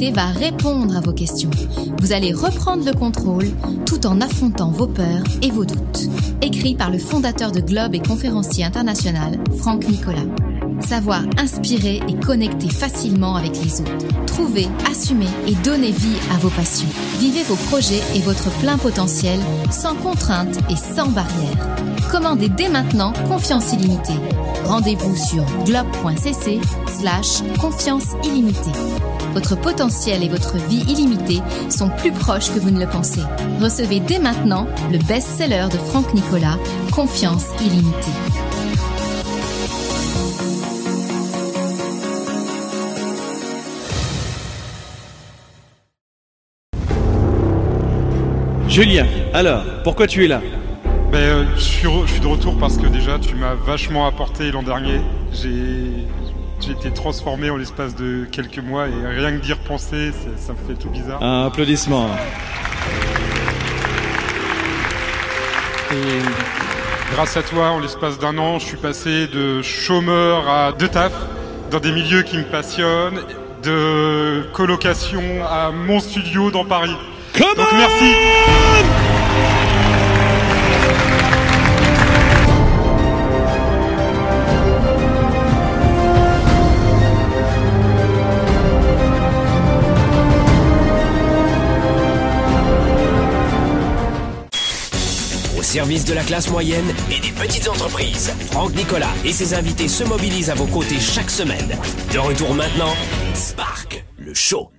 Va 0.00 0.26
répondre 0.26 0.96
à 0.96 1.00
vos 1.00 1.12
questions. 1.12 1.50
Vous 2.00 2.12
allez 2.12 2.32
reprendre 2.32 2.84
le 2.84 2.92
contrôle 2.92 3.48
tout 3.84 4.06
en 4.06 4.20
affrontant 4.20 4.70
vos 4.70 4.86
peurs 4.86 5.24
et 5.42 5.50
vos 5.50 5.64
doutes. 5.64 6.08
Écrit 6.40 6.76
par 6.76 6.90
le 6.90 6.98
fondateur 6.98 7.50
de 7.50 7.60
Globe 7.60 7.94
et 7.94 7.98
conférencier 7.98 8.64
international, 8.64 9.38
Franck 9.58 9.88
Nicolas. 9.88 10.24
Savoir 10.80 11.22
inspirer 11.36 12.00
et 12.08 12.14
connecter 12.14 12.68
facilement 12.68 13.34
avec 13.34 13.52
les 13.62 13.80
autres. 13.80 14.24
Trouver, 14.26 14.68
assumer 14.88 15.26
et 15.48 15.54
donner 15.56 15.90
vie 15.90 16.16
à 16.32 16.38
vos 16.38 16.50
passions. 16.50 16.88
Vivez 17.18 17.42
vos 17.42 17.56
projets 17.68 18.02
et 18.14 18.20
votre 18.20 18.50
plein 18.60 18.78
potentiel 18.78 19.40
sans 19.70 19.96
contrainte 19.96 20.58
et 20.70 20.76
sans 20.76 21.08
barrière. 21.08 21.76
Commandez 22.10 22.48
dès 22.48 22.68
maintenant 22.68 23.12
Confiance 23.28 23.72
illimitée. 23.72 24.18
Rendez-vous 24.64 25.16
sur 25.16 25.44
globe.cc 25.64 26.60
slash 26.86 27.42
confiance 27.60 28.14
illimitée. 28.24 28.72
Votre 29.38 29.54
potentiel 29.54 30.24
et 30.24 30.28
votre 30.28 30.56
vie 30.56 30.82
illimitée 30.88 31.40
sont 31.70 31.90
plus 31.90 32.10
proches 32.10 32.52
que 32.52 32.58
vous 32.58 32.72
ne 32.72 32.80
le 32.80 32.88
pensez. 32.88 33.20
Recevez 33.60 34.00
dès 34.00 34.18
maintenant 34.18 34.66
le 34.90 34.98
best-seller 34.98 35.66
de 35.70 35.78
Franck 35.78 36.12
Nicolas, 36.12 36.58
Confiance 36.90 37.44
illimitée. 37.60 38.10
Julien, 48.66 49.06
alors, 49.32 49.62
pourquoi 49.84 50.08
tu 50.08 50.24
es 50.24 50.26
là? 50.28 50.40
Ben, 51.12 51.18
euh, 51.18 51.44
je, 51.54 51.60
suis 51.60 51.86
re- 51.86 52.06
je 52.06 52.10
suis 52.14 52.20
de 52.20 52.26
retour 52.26 52.58
parce 52.58 52.76
que 52.76 52.88
déjà 52.88 53.20
tu 53.20 53.36
m'as 53.36 53.54
vachement 53.54 54.04
apporté 54.08 54.50
l'an 54.50 54.64
dernier. 54.64 55.00
J'ai 55.32 55.92
j'ai 56.60 56.72
été 56.72 56.90
transformé 56.90 57.50
en 57.50 57.56
l'espace 57.56 57.94
de 57.94 58.26
quelques 58.30 58.58
mois 58.58 58.86
et 58.88 59.06
rien 59.06 59.32
que 59.32 59.42
d'y 59.42 59.52
repenser, 59.52 60.12
ça, 60.36 60.52
me 60.52 60.58
fait 60.68 60.80
tout 60.80 60.90
bizarre. 60.90 61.22
Un 61.22 61.46
applaudissement. 61.46 62.08
Et 65.92 67.12
grâce 67.12 67.36
à 67.36 67.42
toi, 67.42 67.70
en 67.70 67.80
l'espace 67.80 68.18
d'un 68.18 68.36
an, 68.38 68.58
je 68.58 68.66
suis 68.66 68.76
passé 68.76 69.26
de 69.28 69.62
chômeur 69.62 70.48
à 70.48 70.72
de 70.72 70.86
taf 70.86 71.12
dans 71.70 71.80
des 71.80 71.92
milieux 71.92 72.22
qui 72.22 72.38
me 72.38 72.44
passionnent, 72.44 73.20
de 73.62 74.46
colocation 74.52 75.22
à 75.48 75.70
mon 75.70 76.00
studio 76.00 76.50
dans 76.50 76.64
Paris. 76.64 76.96
Donc 77.38 77.68
merci. 77.76 78.67
Service 95.68 96.06
de 96.06 96.14
la 96.14 96.22
classe 96.22 96.50
moyenne 96.50 96.94
et 97.14 97.20
des 97.20 97.30
petites 97.30 97.68
entreprises, 97.68 98.32
Franck 98.46 98.74
Nicolas 98.74 99.12
et 99.26 99.32
ses 99.32 99.52
invités 99.52 99.86
se 99.86 100.02
mobilisent 100.02 100.48
à 100.48 100.54
vos 100.54 100.64
côtés 100.64 100.98
chaque 100.98 101.30
semaine. 101.30 101.76
De 102.10 102.18
retour 102.18 102.54
maintenant, 102.54 102.94
Spark, 103.34 104.02
le 104.16 104.32
show. 104.32 104.70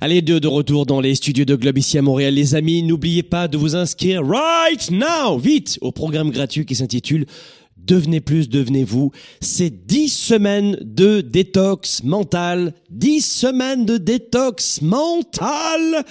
Allez, 0.00 0.22
de, 0.22 0.38
de 0.38 0.46
retour 0.46 0.86
dans 0.86 1.00
les 1.00 1.16
studios 1.16 1.44
de 1.44 1.56
Globe 1.56 1.78
ici 1.78 1.98
à 1.98 2.02
Montréal, 2.02 2.34
les 2.34 2.54
amis. 2.54 2.84
N'oubliez 2.84 3.24
pas 3.24 3.48
de 3.48 3.58
vous 3.58 3.74
inscrire 3.74 4.22
right 4.24 4.88
now, 4.92 5.36
vite, 5.36 5.78
au 5.80 5.90
programme 5.90 6.30
gratuit 6.30 6.64
qui 6.64 6.76
s'intitule 6.76 7.26
Devenez 7.76 8.20
plus, 8.20 8.48
devenez-vous. 8.48 9.10
C'est 9.40 9.86
10 9.86 10.08
semaines 10.10 10.78
de 10.80 11.22
détox 11.22 12.04
mental. 12.04 12.74
10 12.90 13.20
semaines 13.20 13.84
de 13.84 13.96
détox 13.96 14.82
mental. 14.82 16.04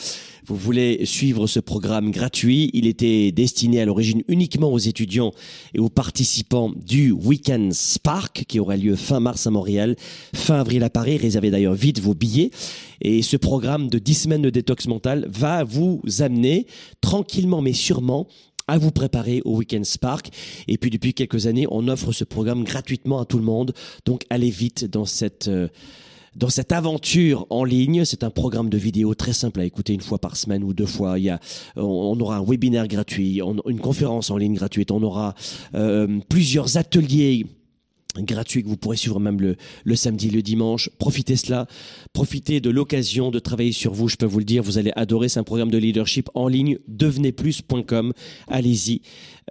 Vous 0.49 0.55
voulez 0.55 1.05
suivre 1.05 1.45
ce 1.45 1.59
programme 1.59 2.09
gratuit. 2.09 2.71
Il 2.73 2.87
était 2.87 3.31
destiné 3.31 3.81
à 3.81 3.85
l'origine 3.85 4.23
uniquement 4.27 4.73
aux 4.73 4.79
étudiants 4.79 5.31
et 5.75 5.79
aux 5.79 5.89
participants 5.89 6.71
du 6.75 7.11
Weekend 7.11 7.71
Spark 7.71 8.45
qui 8.47 8.59
aura 8.59 8.75
lieu 8.75 8.95
fin 8.95 9.19
mars 9.19 9.45
à 9.45 9.51
Montréal, 9.51 9.95
fin 10.33 10.59
avril 10.59 10.83
à 10.83 10.89
Paris. 10.89 11.17
Réservez 11.17 11.51
d'ailleurs 11.51 11.75
vite 11.75 11.99
vos 11.99 12.15
billets. 12.15 12.49
Et 13.01 13.21
ce 13.21 13.37
programme 13.37 13.89
de 13.89 13.99
10 13.99 14.13
semaines 14.15 14.41
de 14.41 14.49
détox 14.49 14.87
mental 14.87 15.27
va 15.29 15.63
vous 15.63 16.01
amener 16.17 16.65
tranquillement 16.99 17.61
mais 17.61 17.73
sûrement 17.73 18.27
à 18.67 18.79
vous 18.79 18.91
préparer 18.91 19.43
au 19.45 19.57
Weekend 19.57 19.85
Spark. 19.85 20.29
Et 20.67 20.79
puis 20.79 20.89
depuis 20.89 21.13
quelques 21.13 21.45
années, 21.45 21.67
on 21.69 21.87
offre 21.87 22.11
ce 22.11 22.23
programme 22.23 22.63
gratuitement 22.63 23.21
à 23.21 23.25
tout 23.25 23.37
le 23.37 23.43
monde. 23.45 23.75
Donc 24.05 24.23
allez 24.31 24.49
vite 24.49 24.85
dans 24.85 25.05
cette... 25.05 25.47
euh, 25.47 25.67
dans 26.39 26.49
cette 26.49 26.71
aventure 26.71 27.45
en 27.49 27.65
ligne, 27.65 28.05
c'est 28.05 28.23
un 28.23 28.29
programme 28.29 28.69
de 28.69 28.77
vidéo 28.77 29.13
très 29.13 29.33
simple 29.33 29.59
à 29.59 29.65
écouter 29.65 29.93
une 29.93 30.01
fois 30.01 30.19
par 30.19 30.37
semaine 30.37 30.63
ou 30.63 30.73
deux 30.73 30.85
fois. 30.85 31.17
On, 31.75 32.17
aura 32.21 32.37
un 32.37 32.43
webinaire 32.43 32.87
gratuit, 32.87 33.41
une 33.67 33.79
conférence 33.79 34.31
en 34.31 34.37
ligne 34.37 34.53
gratuite, 34.53 34.91
on 34.91 35.03
aura 35.03 35.35
euh, 35.75 36.19
plusieurs 36.29 36.77
ateliers 36.77 37.45
gratuits 38.17 38.63
que 38.63 38.69
vous 38.69 38.77
pourrez 38.77 38.97
suivre 38.97 39.19
même 39.19 39.39
le, 39.39 39.55
le 39.83 39.95
samedi, 39.95 40.29
le 40.29 40.41
dimanche. 40.41 40.89
Profitez 40.97 41.35
cela, 41.35 41.67
profitez 42.13 42.61
de 42.61 42.69
l'occasion 42.69 43.31
de 43.31 43.39
travailler 43.39 43.71
sur 43.71 43.93
vous. 43.93 44.07
Je 44.07 44.15
peux 44.15 44.25
vous 44.25 44.39
le 44.39 44.45
dire, 44.45 44.63
vous 44.63 44.77
allez 44.77 44.91
adorer. 44.95 45.29
C'est 45.29 45.39
un 45.39 45.43
programme 45.43 45.71
de 45.71 45.77
leadership 45.77 46.29
en 46.33 46.47
ligne. 46.47 46.79
Devenezplus.com. 46.87 48.13
Allez-y. 48.47 49.01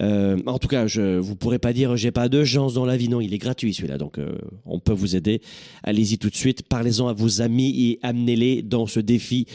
Euh, 0.01 0.39
en 0.47 0.59
tout 0.59 0.69
cas, 0.69 0.87
je 0.87 1.19
vous 1.19 1.37
pourrez 1.37 1.59
pas 1.59 1.73
dire 1.73 1.97
j'ai 1.97 2.11
pas 2.11 2.29
de 2.29 2.45
chance 2.45 2.75
dans 2.75 2.85
la 2.85 2.97
vie. 2.97 3.09
Non, 3.09 3.21
il 3.21 3.35
est 3.35 3.39
gratuit 3.39 3.75
celui-là, 3.75 3.99
donc 3.99 4.19
euh, 4.19 4.39
on 4.65 4.79
peut 4.79 4.93
vous 4.93 5.17
aider. 5.17 5.41
Allez-y 5.83 6.19
tout 6.19 6.31
de 6.31 6.37
suite. 6.37 6.63
Parlez-en 6.63 7.09
à 7.09 7.13
vos 7.13 7.43
amis 7.43 7.91
et 7.91 7.99
amenez-les 8.03 8.63
dans 8.63 8.87
ce 8.87 9.01
défi 9.01 9.47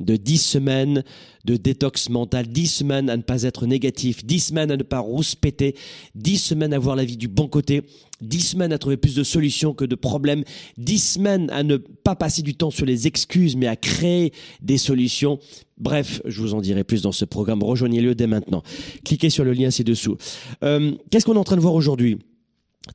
de 0.00 0.16
10 0.16 0.38
semaines 0.38 1.04
de 1.44 1.56
détox 1.56 2.10
mental, 2.10 2.46
10 2.46 2.66
semaines 2.66 3.10
à 3.10 3.16
ne 3.16 3.22
pas 3.22 3.42
être 3.44 3.66
négatif, 3.66 4.24
10 4.24 4.40
semaines 4.40 4.70
à 4.70 4.76
ne 4.76 4.82
pas 4.82 4.98
rouspéter, 4.98 5.74
10 6.14 6.38
semaines 6.38 6.72
à 6.72 6.78
voir 6.78 6.96
la 6.96 7.04
vie 7.04 7.16
du 7.16 7.28
bon 7.28 7.48
côté, 7.48 7.82
10 8.20 8.40
semaines 8.40 8.72
à 8.72 8.78
trouver 8.78 8.96
plus 8.96 9.14
de 9.14 9.22
solutions 9.22 9.74
que 9.74 9.84
de 9.84 9.94
problèmes, 9.94 10.44
10 10.76 10.98
semaines 10.98 11.50
à 11.50 11.62
ne 11.62 11.76
pas 11.76 12.16
passer 12.16 12.42
du 12.42 12.54
temps 12.54 12.70
sur 12.70 12.86
les 12.86 13.06
excuses 13.06 13.56
mais 13.56 13.66
à 13.66 13.76
créer 13.76 14.32
des 14.60 14.78
solutions. 14.78 15.38
Bref, 15.78 16.20
je 16.24 16.40
vous 16.40 16.54
en 16.54 16.60
dirai 16.60 16.84
plus 16.84 17.02
dans 17.02 17.12
ce 17.12 17.24
programme. 17.24 17.62
Rejoignez-le 17.62 18.14
dès 18.14 18.26
maintenant. 18.26 18.62
Cliquez 19.04 19.30
sur 19.30 19.44
le 19.44 19.52
lien 19.52 19.70
ci-dessous. 19.70 20.16
Euh, 20.64 20.92
Qu'est-ce 21.10 21.24
qu'on 21.24 21.34
est 21.34 21.38
en 21.38 21.44
train 21.44 21.56
de 21.56 21.60
voir 21.60 21.74
aujourd'hui? 21.74 22.18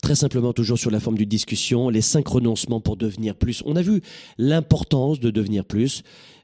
Très 0.02 0.16
simplement, 0.16 0.54
toujours 0.54 0.78
sur 0.78 0.92
la 0.92 1.00
forme 1.00 1.18
d'une 1.18 1.30
discussion, 1.30 1.90
les 1.90 2.02
cinq 2.02 2.28
renoncements 2.28 2.82
pour 2.82 2.98
devenir 2.98 3.36
plus. 3.36 3.62
On 3.66 3.76
a 3.76 3.82
vu 3.82 4.02
l'importance 4.38 5.20
de 5.20 5.30
devenir 5.30 5.66
plus, 5.66 6.04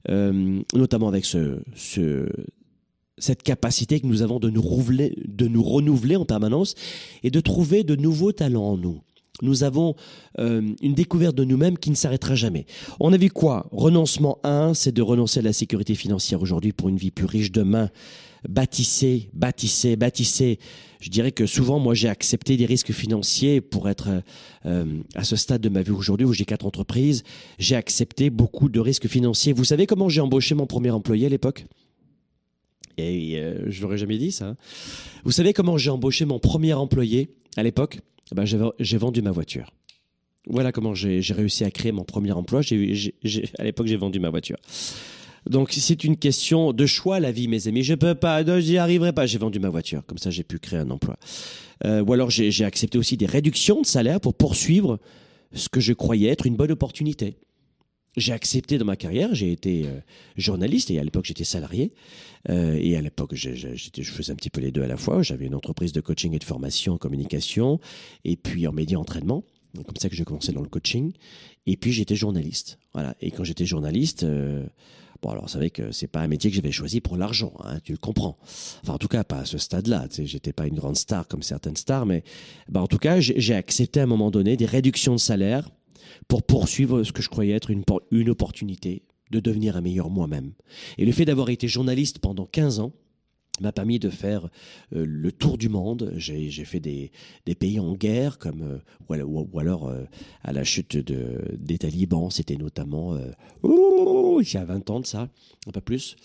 euh, 0.10 0.62
notamment 0.74 1.08
avec 1.08 1.26
ce, 1.26 1.60
ce, 1.76 2.30
cette 3.18 3.44
capacité 3.44 4.00
que 4.00 4.08
nous 4.08 4.22
avons 4.22 4.40
de 4.40 4.50
nous, 4.50 4.62
renouveler, 4.62 5.16
de 5.28 5.48
nous 5.48 5.64
renouveler 5.64 6.16
en 6.16 6.26
permanence 6.26 6.76
et 7.24 7.32
de 7.32 7.40
trouver 7.40 7.84
de 7.84 7.96
nouveaux 7.96 8.32
talents 8.32 8.72
en 8.72 8.78
nous. 8.78 9.02
Nous 9.42 9.64
avons 9.64 9.96
euh, 10.40 10.62
une 10.82 10.94
découverte 10.94 11.36
de 11.36 11.46
nous-mêmes 11.46 11.78
qui 11.78 11.90
ne 11.90 11.96
s'arrêtera 11.96 12.36
jamais. 12.36 12.66
On 13.00 13.14
a 13.14 13.18
vu 13.18 13.30
quoi? 13.30 13.68
Renoncement 13.72 14.40
1, 14.44 14.74
c'est 14.74 14.92
de 14.92 15.02
renoncer 15.02 15.40
à 15.40 15.44
la 15.44 15.54
sécurité 15.54 15.96
financière 15.96 16.42
aujourd'hui 16.42 16.74
pour 16.74 16.90
une 16.90 16.98
vie 16.98 17.12
plus 17.12 17.26
riche 17.26 17.52
demain. 17.52 17.90
Bâtissez, 18.48 19.30
bâtissez, 19.34 19.96
bâtissez. 19.96 20.60
Je 21.02 21.10
dirais 21.10 21.32
que 21.32 21.46
souvent, 21.46 21.80
moi, 21.80 21.94
j'ai 21.94 22.10
accepté 22.10 22.58
des 22.58 22.66
risques 22.66 22.92
financiers 22.92 23.62
pour 23.62 23.90
être 23.90 24.10
euh, 24.66 25.02
à 25.16 25.24
ce 25.24 25.36
stade 25.36 25.62
de 25.62 25.70
ma 25.70 25.82
vie 25.82 25.92
aujourd'hui 25.92 26.26
où 26.26 26.34
j'ai 26.34 26.46
quatre 26.46 26.66
entreprises. 26.66 27.24
J'ai 27.58 27.76
accepté 27.76 28.30
beaucoup 28.30 28.70
de 28.70 28.80
risques 28.80 29.08
financiers. 29.08 29.54
Vous 29.54 29.64
savez 29.66 29.86
comment 29.88 30.10
j'ai 30.10 30.22
embauché 30.22 30.56
mon 30.56 30.68
premier 30.68 30.92
employé 30.92 31.26
à 31.26 31.30
l'époque? 31.30 31.66
Et 32.98 33.40
euh, 33.40 33.64
je 33.68 33.82
l'aurais 33.82 33.98
jamais 33.98 34.18
dit 34.18 34.32
ça. 34.32 34.56
Vous 35.24 35.32
savez 35.32 35.54
comment 35.54 35.78
j'ai 35.78 35.90
embauché 35.90 36.26
mon 36.26 36.40
premier 36.40 36.74
employé 36.74 37.30
à 37.56 37.64
l'époque? 37.64 38.00
Ben, 38.36 38.46
j'ai- 38.46 38.98
vendu 38.98 39.22
ma 39.22 39.32
voiture. 39.32 39.72
Voilà 40.48 40.72
comment 40.72 40.94
j'ai 40.94 41.22
réussi 41.34 41.64
à 41.64 41.72
créer 41.72 41.92
mon 41.92 42.04
premier 42.04 42.32
emploi. 42.32 42.62
À 43.58 43.64
l'époque, 43.64 43.88
j'ai 43.88 43.98
vendu 43.98 44.20
ma 44.20 44.30
voiture. 44.30 44.58
Donc 45.50 45.72
c'est 45.72 46.04
une 46.04 46.16
question 46.16 46.74
de 46.74 46.86
choix 46.86 47.20
la 47.20 47.32
vie, 47.32 47.48
mes 47.48 47.68
amis. 47.68 47.82
Je 47.82 47.96
peux 47.96 48.14
pas, 48.14 48.44
j'y 48.60 48.78
arriverai 48.78 49.14
pas. 49.14 49.26
J'ai 49.26 49.40
vendu 49.40 49.60
ma 49.60 49.70
voiture, 49.70 50.06
comme 50.06 50.20
ça 50.20 50.30
j'ai 50.30 50.44
pu 50.44 50.60
créer 50.60 50.80
un 50.80 50.92
emploi. 50.92 51.18
Euh, 51.86 52.04
ou 52.04 52.14
alors 52.14 52.30
j'ai 52.30 52.64
accepté 52.64 53.00
aussi 53.00 53.18
des 53.18 53.26
réductions 53.26 53.82
de 53.82 53.86
salaire 53.86 54.22
pour 54.22 54.36
poursuivre 54.36 55.00
ce 55.54 55.68
que 55.68 55.80
je 55.80 55.94
croyais 55.94 56.30
être 56.30 56.46
une 56.46 56.56
bonne 56.56 56.72
opportunité. 56.72 57.38
J'ai 58.16 58.34
accepté 58.34 58.78
dans 58.78 58.86
ma 58.86 58.96
carrière, 58.96 59.34
j'ai 59.34 59.52
été 59.52 59.86
euh, 59.86 60.00
journaliste 60.36 60.92
et 60.92 61.00
à 61.00 61.04
l'époque 61.04 61.26
j'étais 61.26 61.44
salarié. 61.44 61.94
Euh, 62.50 62.78
et 62.80 62.96
à 62.96 63.02
l'époque 63.02 63.34
je, 63.34 63.50
faisais 64.04 64.32
un 64.32 64.36
petit 64.36 64.52
peu 64.52 64.62
les 64.62 64.72
deux 64.72 64.84
à 64.84 64.88
la 64.88 64.98
fois. 64.98 65.24
J'avais 65.24 65.48
une 65.48 65.56
entreprise 65.56 65.94
de 65.94 66.02
coaching 66.02 66.36
et 66.36 66.40
de 66.40 66.44
formation 66.44 66.94
en 66.94 66.98
communication 66.98 67.80
et 68.24 68.36
puis 68.36 68.68
en 68.68 68.72
média 68.72 69.00
entraînement. 69.00 69.44
Donc 69.74 69.88
comme 69.88 69.98
ça 69.98 70.10
que 70.10 70.16
j'ai 70.16 70.26
commencé 70.26 70.52
dans 70.52 70.62
le 70.62 70.70
coaching. 70.70 71.14
Et 71.66 71.76
puis 71.76 71.92
j'étais 71.92 72.16
journaliste. 72.16 72.78
Voilà. 72.94 73.16
Et 73.20 73.32
quand 73.32 73.44
j'étais 73.44 73.66
journaliste, 73.66 74.26
bon 75.22 75.30
alors 75.30 75.44
vous 75.44 75.50
savez 75.50 75.70
que 75.70 75.92
c'est 75.92 76.08
pas 76.08 76.22
un 76.22 76.28
métier 76.28 76.50
que 76.50 76.56
j'avais 76.56 76.72
choisi 76.72 77.02
pour 77.02 77.18
l'argent, 77.18 77.54
hein, 77.64 77.80
tu 77.84 77.92
le 77.92 77.98
comprends. 77.98 78.38
Enfin 78.84 78.94
en 78.94 78.98
tout 78.98 79.08
cas 79.08 79.24
pas 79.24 79.40
à 79.40 79.46
ce 79.46 79.58
stade-là. 79.58 80.08
Tu 80.08 80.16
sais, 80.16 80.26
j'étais 80.26 80.54
pas 80.54 80.68
une 80.68 80.76
grande 80.76 80.98
star 80.98 81.28
comme 81.28 81.44
certaines 81.44 81.76
stars, 81.76 82.06
mais 82.06 82.24
bah, 82.68 82.82
en 82.82 82.88
tout 82.88 82.98
cas 82.98 83.20
j'ai 83.20 83.56
accepté 83.56 84.00
à 84.00 84.04
un 84.04 84.08
moment 84.08 84.32
donné 84.32 84.58
des 84.58 84.66
réductions 84.66 85.14
de 85.14 85.20
salaire 85.20 85.70
pour 86.28 86.44
poursuivre 86.44 87.04
ce 87.04 87.12
que 87.12 87.22
je 87.22 87.30
croyais 87.30 87.54
être 87.54 87.72
une, 87.72 87.84
une 88.12 88.30
opportunité 88.30 89.04
de 89.32 89.40
devenir 89.40 89.78
un 89.78 89.82
meilleur 89.82 90.10
moi-même. 90.10 90.54
Et 90.98 91.06
le 91.06 91.12
fait 91.12 91.26
d'avoir 91.26 91.50
été 91.50 91.68
journaliste 91.68 92.20
pendant 92.20 92.46
15 92.46 92.80
ans, 92.80 92.94
m'a 93.62 93.72
permis 93.72 94.00
de 94.00 94.10
faire 94.10 94.50
euh, 94.94 95.06
le 95.06 95.32
tour 95.32 95.58
du 95.58 95.70
monde. 95.70 96.14
J'ai 96.16 96.50
fait 96.66 96.80
des, 96.80 97.12
pays 97.60 97.80
en 97.80 97.94
guerre, 97.94 98.38
comme 98.38 98.82
euh, 99.10 99.24
ou, 99.24 99.60
alors 99.60 99.88
euh, 99.88 100.04
à 100.44 100.54
la 100.54 100.64
chute 100.64 100.98
de, 100.98 101.42
des 101.58 101.78
talibans. 101.78 102.30
C'était 102.30 102.56
notamment 102.56 103.18
il 103.64 104.54
y 104.54 104.58
a 104.58 104.66
20 104.66 104.90
ans 104.90 105.00
de 105.00 105.06
ça, 105.06 105.30
un 105.68 105.72
peu 105.72 105.82
plus. 105.82 106.16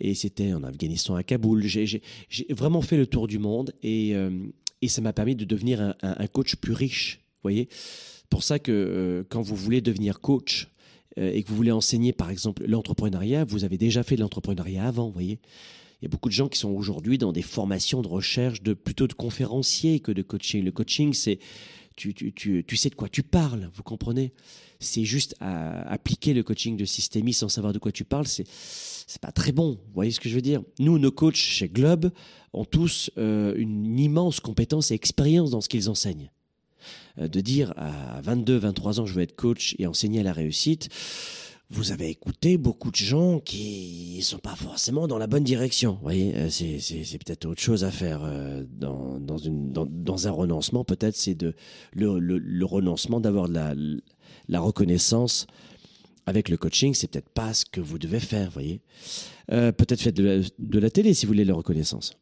Et 0.00 0.14
c'était 0.14 0.52
en 0.52 0.62
Afghanistan, 0.62 1.14
à 1.14 1.22
Kaboul. 1.22 1.62
J'ai 1.64 2.02
vraiment 2.50 2.82
fait 2.82 2.96
le 2.96 3.06
tour 3.06 3.28
du 3.28 3.38
monde 3.38 3.72
et, 3.82 4.14
ça 4.86 5.00
m'a 5.02 5.12
permis 5.12 5.36
de 5.36 5.44
devenir 5.44 5.80
un, 5.80 5.94
un, 6.02 6.26
coach 6.26 6.56
plus 6.56 6.72
riche. 6.72 7.20
Voyez, 7.42 7.68
pour 8.28 8.42
ça 8.42 8.58
que 8.58 9.24
quand 9.28 9.42
vous 9.42 9.56
voulez 9.56 9.80
devenir 9.80 10.20
coach 10.20 10.68
et 11.16 11.42
que 11.42 11.48
vous 11.48 11.56
voulez 11.56 11.72
enseigner, 11.72 12.12
par 12.12 12.30
exemple, 12.30 12.64
l'entrepreneuriat, 12.66 13.44
vous 13.44 13.64
avez 13.64 13.78
déjà 13.78 14.02
fait 14.02 14.16
de 14.16 14.20
l'entrepreneuriat 14.20 14.86
avant. 14.86 15.10
Voyez. 15.10 15.38
Il 16.00 16.04
y 16.04 16.06
a 16.06 16.08
beaucoup 16.08 16.28
de 16.28 16.34
gens 16.34 16.48
qui 16.48 16.58
sont 16.58 16.70
aujourd'hui 16.70 17.18
dans 17.18 17.32
des 17.32 17.42
formations 17.42 18.02
de 18.02 18.08
recherche 18.08 18.62
de 18.62 18.74
plutôt 18.74 19.06
de 19.06 19.12
conférenciers 19.12 20.00
que 20.00 20.12
de 20.12 20.22
coaching. 20.22 20.64
Le 20.64 20.72
coaching, 20.72 21.12
c'est 21.12 21.38
tu, 21.96 22.14
tu, 22.14 22.32
tu, 22.32 22.64
tu 22.66 22.76
sais 22.76 22.88
de 22.88 22.94
quoi 22.94 23.08
tu 23.08 23.22
parles, 23.22 23.70
vous 23.74 23.82
comprenez? 23.82 24.32
C'est 24.78 25.04
juste 25.04 25.34
appliquer 25.40 26.32
le 26.32 26.42
coaching 26.42 26.78
de 26.78 26.86
systémie 26.86 27.34
sans 27.34 27.50
savoir 27.50 27.74
de 27.74 27.78
quoi 27.78 27.92
tu 27.92 28.04
parles, 28.04 28.26
c'est 28.26 28.46
c'est 29.10 29.20
pas 29.20 29.32
très 29.32 29.50
bon. 29.50 29.70
Vous 29.72 29.94
voyez 29.94 30.12
ce 30.12 30.20
que 30.20 30.28
je 30.28 30.36
veux 30.36 30.40
dire? 30.40 30.62
Nous, 30.78 30.96
nos 31.00 31.10
coachs 31.10 31.34
chez 31.34 31.68
Globe 31.68 32.12
ont 32.52 32.64
tous 32.64 33.10
euh, 33.18 33.54
une 33.56 33.98
immense 33.98 34.38
compétence 34.38 34.92
et 34.92 34.94
expérience 34.94 35.50
dans 35.50 35.60
ce 35.60 35.68
qu'ils 35.68 35.90
enseignent. 35.90 36.30
Euh, 37.18 37.26
de 37.26 37.40
dire 37.40 37.74
à 37.76 38.20
22, 38.20 38.56
23 38.58 39.00
ans, 39.00 39.06
je 39.06 39.14
veux 39.14 39.22
être 39.22 39.34
coach 39.34 39.74
et 39.80 39.88
enseigner 39.88 40.20
à 40.20 40.22
la 40.22 40.32
réussite 40.32 40.90
vous 41.70 41.92
avez 41.92 42.08
écouté 42.08 42.58
beaucoup 42.58 42.90
de 42.90 42.96
gens 42.96 43.38
qui 43.38 44.16
ne 44.18 44.22
sont 44.22 44.38
pas 44.38 44.56
forcément 44.56 45.06
dans 45.06 45.18
la 45.18 45.28
bonne 45.28 45.44
direction. 45.44 45.92
Vous 45.92 46.02
voyez, 46.02 46.34
euh, 46.34 46.50
c'est, 46.50 46.80
c'est, 46.80 47.18
peut-être 47.18 47.46
autre 47.46 47.62
chose 47.62 47.84
à 47.84 47.92
faire 47.92 48.22
euh, 48.24 48.64
dans, 48.68 49.20
dans, 49.20 50.26
un 50.26 50.30
renoncement. 50.32 50.84
Peut-être 50.84 51.14
c'est 51.14 51.36
de 51.36 51.54
le, 51.92 52.64
renoncement 52.64 53.20
d'avoir 53.20 53.48
de 53.48 54.02
la, 54.48 54.60
reconnaissance 54.60 55.46
avec 56.26 56.48
le 56.48 56.56
coaching. 56.56 56.92
C'est 56.92 57.06
peut-être 57.06 57.30
pas 57.30 57.54
ce 57.54 57.64
que 57.64 57.80
vous 57.80 57.98
devez 57.98 58.20
faire. 58.20 58.46
Vous 58.46 58.54
voyez, 58.54 58.80
euh, 59.52 59.70
peut-être 59.70 60.00
faites 60.00 60.16
de 60.16 60.78
la 60.78 60.90
télé 60.90 61.14
si 61.14 61.24
vous 61.24 61.30
voulez 61.30 61.44
la 61.44 61.54
reconnaissance. 61.54 62.14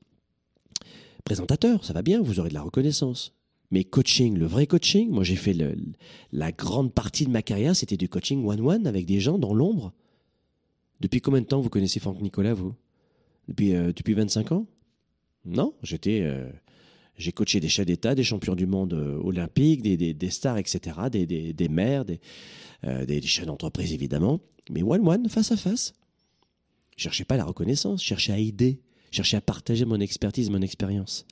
Présentateur, 1.24 1.86
ça 1.86 1.94
va 1.94 2.02
bien. 2.02 2.20
Vous 2.20 2.38
aurez 2.38 2.50
de 2.50 2.54
la 2.54 2.62
reconnaissance. 2.62 3.37
Mais 3.70 3.84
coaching, 3.84 4.38
le 4.38 4.46
vrai 4.46 4.66
coaching, 4.66 5.10
moi 5.10 5.24
j'ai 5.24 5.36
fait 5.36 5.54
la 6.32 6.52
grande 6.52 6.92
partie 6.94 7.26
de 7.26 7.30
ma 7.30 7.42
carrière, 7.42 7.76
c'était 7.76 7.98
du 7.98 8.08
coaching 8.08 8.44
one-one 8.46 8.86
avec 8.86 9.04
des 9.04 9.20
gens 9.20 9.38
dans 9.38 9.52
l'ombre. 9.52 9.92
Depuis 11.00 11.20
combien 11.20 11.40
de 11.40 11.46
temps 11.46 11.60
vous 11.60 11.68
connaissez 11.68 12.00
Franck 12.00 12.20
Nicolas, 12.20 12.54
vous? 12.54 12.74
Depuis, 13.46 13.74
euh, 13.74 13.92
depuis 13.94 14.14
25 14.14 14.52
ans? 14.52 14.66
Non, 15.44 15.74
j'étais, 15.82 16.20
euh, 16.22 16.50
j'ai 17.16 17.32
coaché 17.32 17.60
des 17.60 17.68
chefs 17.68 17.86
d'État, 17.86 18.14
des 18.14 18.24
champions 18.24 18.54
du 18.54 18.66
monde 18.66 18.94
euh, 18.94 19.20
olympiques, 19.22 19.82
des, 19.82 19.96
des, 19.96 20.14
des, 20.14 20.30
stars, 20.30 20.58
etc., 20.58 20.96
des, 21.12 21.26
des, 21.26 21.52
des 21.52 21.68
maires, 21.68 22.04
des, 22.04 22.20
des, 23.06 23.22
chefs 23.22 23.46
d'entreprise 23.46 23.92
évidemment, 23.92 24.40
mais 24.70 24.82
one-one, 24.82 25.28
face 25.28 25.52
à 25.52 25.56
face. 25.56 25.92
Je 26.96 27.04
cherchais 27.04 27.24
pas 27.24 27.36
la 27.36 27.44
reconnaissance, 27.44 28.02
je 28.02 28.08
cherchais 28.08 28.32
à 28.32 28.38
aider, 28.38 28.80
chercher 29.10 29.36
à 29.36 29.40
partager 29.40 29.84
mon 29.84 30.00
expertise, 30.00 30.50
mon 30.50 30.62
expérience. 30.62 31.24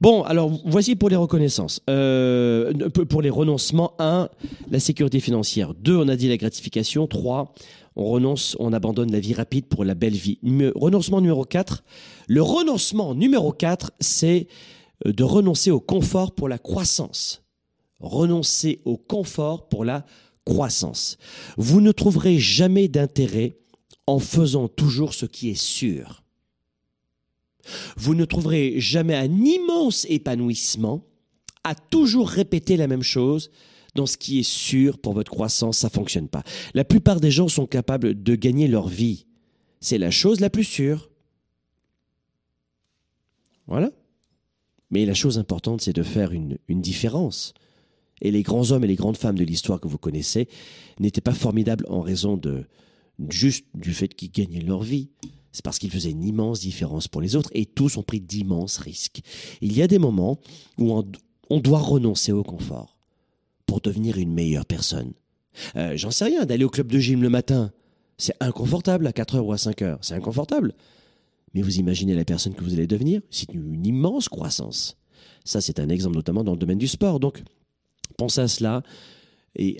Bon, 0.00 0.22
alors 0.22 0.50
voici 0.64 0.96
pour 0.96 1.08
les 1.08 1.16
reconnaissances. 1.16 1.80
Euh, 1.88 2.72
pour 2.90 3.22
les 3.22 3.30
renoncements, 3.30 3.94
1, 3.98 4.28
la 4.70 4.80
sécurité 4.80 5.20
financière. 5.20 5.74
2, 5.74 5.96
on 5.96 6.08
a 6.08 6.16
dit 6.16 6.28
la 6.28 6.36
gratification. 6.36 7.06
3, 7.06 7.54
on 7.96 8.04
renonce, 8.04 8.56
on 8.58 8.72
abandonne 8.72 9.10
la 9.10 9.20
vie 9.20 9.34
rapide 9.34 9.66
pour 9.66 9.84
la 9.84 9.94
belle 9.94 10.14
vie. 10.14 10.38
renoncement 10.74 11.20
numéro 11.20 11.44
4. 11.44 11.82
Le 12.28 12.42
renoncement 12.42 13.14
numéro 13.14 13.52
4, 13.52 13.92
c'est 14.00 14.48
euh, 15.06 15.12
de 15.12 15.24
renoncer 15.24 15.70
au 15.70 15.80
confort 15.80 16.34
pour 16.34 16.48
la 16.48 16.58
croissance. 16.58 17.42
Renoncer 17.98 18.82
au 18.84 18.98
confort 18.98 19.68
pour 19.68 19.84
la 19.84 20.04
croissance. 20.44 21.16
Vous 21.56 21.80
ne 21.80 21.92
trouverez 21.92 22.38
jamais 22.38 22.88
d'intérêt 22.88 23.56
en 24.06 24.18
faisant 24.18 24.68
toujours 24.68 25.14
ce 25.14 25.26
qui 25.26 25.50
est 25.50 25.60
sûr. 25.60 26.22
Vous 27.96 28.14
ne 28.14 28.24
trouverez 28.24 28.80
jamais 28.80 29.14
un 29.14 29.44
immense 29.44 30.06
épanouissement 30.08 31.04
à 31.64 31.74
toujours 31.74 32.28
répéter 32.28 32.76
la 32.76 32.86
même 32.86 33.02
chose 33.02 33.50
dans 33.96 34.06
ce 34.06 34.16
qui 34.16 34.38
est 34.38 34.48
sûr 34.48 34.98
pour 34.98 35.14
votre 35.14 35.32
croissance, 35.32 35.78
ça 35.78 35.90
fonctionne 35.90 36.28
pas. 36.28 36.44
La 36.74 36.84
plupart 36.84 37.18
des 37.18 37.32
gens 37.32 37.48
sont 37.48 37.66
capables 37.66 38.22
de 38.22 38.34
gagner 38.36 38.68
leur 38.68 38.86
vie. 38.86 39.26
C'est 39.80 39.98
la 39.98 40.10
chose 40.10 40.38
la 40.40 40.50
plus 40.50 40.64
sûre. 40.64 41.10
Voilà. 43.66 43.90
Mais 44.90 45.04
la 45.04 45.14
chose 45.14 45.38
importante, 45.38 45.80
c'est 45.80 45.92
de 45.92 46.04
faire 46.04 46.32
une, 46.32 46.58
différence. 46.68 47.54
Et 48.22 48.30
les 48.30 48.42
grands 48.42 48.70
hommes 48.70 48.84
et 48.84 48.88
les 48.88 48.94
grandes 48.94 49.16
femmes 49.16 49.38
de 49.38 49.44
l'histoire 49.44 49.80
que 49.80 49.88
vous 49.88 49.98
connaissez 49.98 50.48
n'étaient 51.00 51.20
pas 51.20 51.34
formidables 51.34 51.84
en 51.88 52.00
raison 52.00 52.36
de 52.36 52.64
juste 53.28 53.66
du 53.74 53.92
fait 53.92 54.08
qu'ils 54.08 54.30
gagnaient 54.30 54.60
leur 54.60 54.82
vie 54.82 55.08
c'est 55.56 55.64
parce 55.64 55.78
qu'il 55.78 55.90
faisait 55.90 56.10
une 56.10 56.22
immense 56.22 56.60
différence 56.60 57.08
pour 57.08 57.22
les 57.22 57.34
autres 57.34 57.48
et 57.54 57.64
tous 57.64 57.96
ont 57.96 58.02
pris 58.02 58.20
d'immenses 58.20 58.76
risques. 58.76 59.22
Il 59.62 59.72
y 59.72 59.80
a 59.80 59.86
des 59.86 59.98
moments 59.98 60.38
où 60.76 61.02
on, 61.48 61.60
doit 61.60 61.78
renoncer 61.78 62.30
au 62.30 62.42
confort 62.42 62.98
pour 63.64 63.80
devenir 63.80 64.18
une 64.18 64.34
meilleure 64.34 64.66
personne. 64.66 65.14
Euh, 65.76 65.96
j'en 65.96 66.10
sais 66.10 66.26
rien, 66.26 66.44
d'aller 66.44 66.64
au 66.64 66.68
club 66.68 66.88
de 66.92 66.98
gym 66.98 67.22
le 67.22 67.30
matin, 67.30 67.72
c'est 68.18 68.34
inconfortable 68.40 69.06
à 69.06 69.14
4 69.14 69.36
heures 69.36 69.46
ou 69.46 69.52
à 69.52 69.56
5 69.56 69.80
heures, 69.80 69.98
c'est 70.02 70.12
inconfortable. 70.12 70.74
Mais 71.54 71.62
vous 71.62 71.78
imaginez 71.78 72.14
la 72.14 72.26
personne 72.26 72.52
que 72.52 72.62
vous 72.62 72.74
allez 72.74 72.86
devenir, 72.86 73.22
c'est 73.30 73.54
une 73.54 73.86
immense 73.86 74.28
croissance. 74.28 74.98
Ça, 75.46 75.62
c'est 75.62 75.80
un 75.80 75.88
exemple 75.88 76.16
notamment 76.16 76.44
dans 76.44 76.52
le 76.52 76.58
domaine 76.58 76.76
du 76.76 76.86
sport. 76.86 77.18
Donc, 77.18 77.42
pensez 78.18 78.42
à 78.42 78.48
cela 78.48 78.82
et 79.58 79.78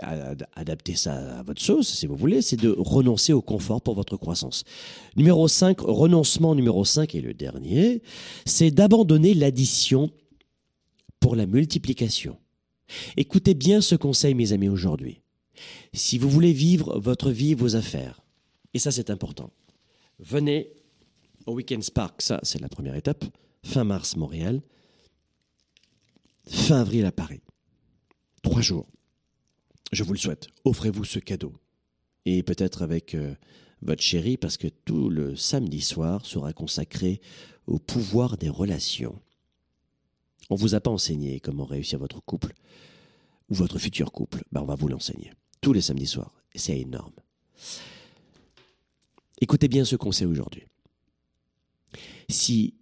adapter 0.54 0.96
ça 0.96 1.38
à 1.38 1.42
votre 1.42 1.60
sauce, 1.60 1.88
si 1.88 2.06
vous 2.06 2.16
voulez, 2.16 2.42
c'est 2.42 2.56
de 2.56 2.74
renoncer 2.78 3.32
au 3.32 3.42
confort 3.42 3.82
pour 3.82 3.94
votre 3.94 4.16
croissance. 4.16 4.64
Numéro 5.16 5.48
5, 5.48 5.80
renoncement 5.80 6.54
numéro 6.54 6.84
5 6.84 7.14
et 7.14 7.20
le 7.20 7.34
dernier, 7.34 8.02
c'est 8.44 8.70
d'abandonner 8.70 9.34
l'addition 9.34 10.10
pour 11.20 11.36
la 11.36 11.46
multiplication. 11.46 12.38
Écoutez 13.16 13.54
bien 13.54 13.80
ce 13.80 13.94
conseil, 13.94 14.34
mes 14.34 14.52
amis, 14.52 14.68
aujourd'hui. 14.68 15.20
Si 15.92 16.18
vous 16.18 16.28
voulez 16.28 16.52
vivre 16.52 16.98
votre 16.98 17.30
vie, 17.30 17.54
vos 17.54 17.76
affaires, 17.76 18.22
et 18.74 18.78
ça 18.78 18.90
c'est 18.90 19.10
important, 19.10 19.50
venez 20.18 20.70
au 21.46 21.54
Weekend 21.54 21.82
Spark, 21.82 22.20
ça 22.20 22.40
c'est 22.42 22.60
la 22.60 22.68
première 22.68 22.94
étape, 22.94 23.24
fin 23.62 23.84
mars 23.84 24.16
Montréal, 24.16 24.60
fin 26.46 26.80
avril 26.80 27.04
à 27.06 27.12
Paris. 27.12 27.40
Trois 28.42 28.60
jours 28.60 28.86
je 29.92 30.02
vous 30.02 30.12
le 30.12 30.18
souhaite, 30.18 30.48
offrez-vous 30.64 31.04
ce 31.04 31.18
cadeau. 31.18 31.52
Et 32.24 32.42
peut-être 32.42 32.82
avec 32.82 33.14
euh, 33.14 33.34
votre 33.82 34.02
chérie, 34.02 34.36
parce 34.36 34.56
que 34.56 34.68
tout 34.68 35.08
le 35.08 35.36
samedi 35.36 35.80
soir 35.80 36.26
sera 36.26 36.52
consacré 36.52 37.20
au 37.66 37.78
pouvoir 37.78 38.36
des 38.36 38.48
relations. 38.48 39.20
On 40.50 40.54
ne 40.54 40.60
vous 40.60 40.74
a 40.74 40.80
pas 40.80 40.90
enseigné 40.90 41.40
comment 41.40 41.64
réussir 41.64 41.98
votre 41.98 42.20
couple 42.20 42.52
ou 43.48 43.54
votre 43.54 43.78
futur 43.78 44.12
couple. 44.12 44.44
Ben, 44.52 44.62
on 44.62 44.66
va 44.66 44.74
vous 44.74 44.88
l'enseigner. 44.88 45.32
Tous 45.60 45.72
les 45.72 45.80
samedis 45.80 46.06
soirs. 46.06 46.32
C'est 46.54 46.78
énorme. 46.78 47.12
Écoutez 49.40 49.68
bien 49.68 49.84
ce 49.84 49.96
conseil 49.96 50.26
aujourd'hui. 50.26 50.64
Si, 52.28 52.74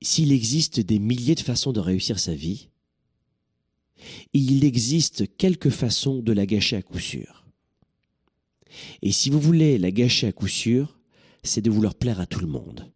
s'il 0.00 0.32
existe 0.32 0.80
des 0.80 0.98
milliers 0.98 1.34
de 1.34 1.40
façons 1.40 1.72
de 1.72 1.80
réussir 1.80 2.18
sa 2.18 2.34
vie, 2.34 2.68
il 4.32 4.64
existe 4.64 5.36
quelques 5.36 5.70
façons 5.70 6.20
de 6.20 6.32
la 6.32 6.46
gâcher 6.46 6.76
à 6.76 6.82
coup 6.82 6.98
sûr. 6.98 7.44
Et 9.02 9.12
si 9.12 9.30
vous 9.30 9.40
voulez 9.40 9.78
la 9.78 9.90
gâcher 9.90 10.28
à 10.28 10.32
coup 10.32 10.48
sûr, 10.48 10.98
c'est 11.42 11.60
de 11.60 11.70
vouloir 11.70 11.94
plaire 11.94 12.20
à 12.20 12.26
tout 12.26 12.40
le 12.40 12.46
monde 12.46 12.90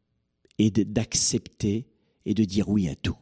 et 0.58 0.70
d'accepter 0.70 1.86
et 2.24 2.34
de 2.34 2.44
dire 2.44 2.68
oui 2.68 2.88
à 2.88 2.94
tout. 2.94 3.16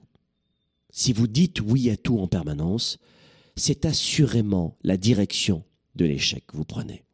Si 0.90 1.12
vous 1.12 1.26
dites 1.26 1.60
oui 1.60 1.90
à 1.90 1.96
tout 1.96 2.18
en 2.18 2.28
permanence, 2.28 2.98
c'est 3.56 3.84
assurément 3.84 4.76
la 4.82 4.96
direction 4.96 5.64
de 5.96 6.04
l'échec 6.04 6.46
que 6.46 6.56
vous 6.56 6.64
prenez. 6.64 7.04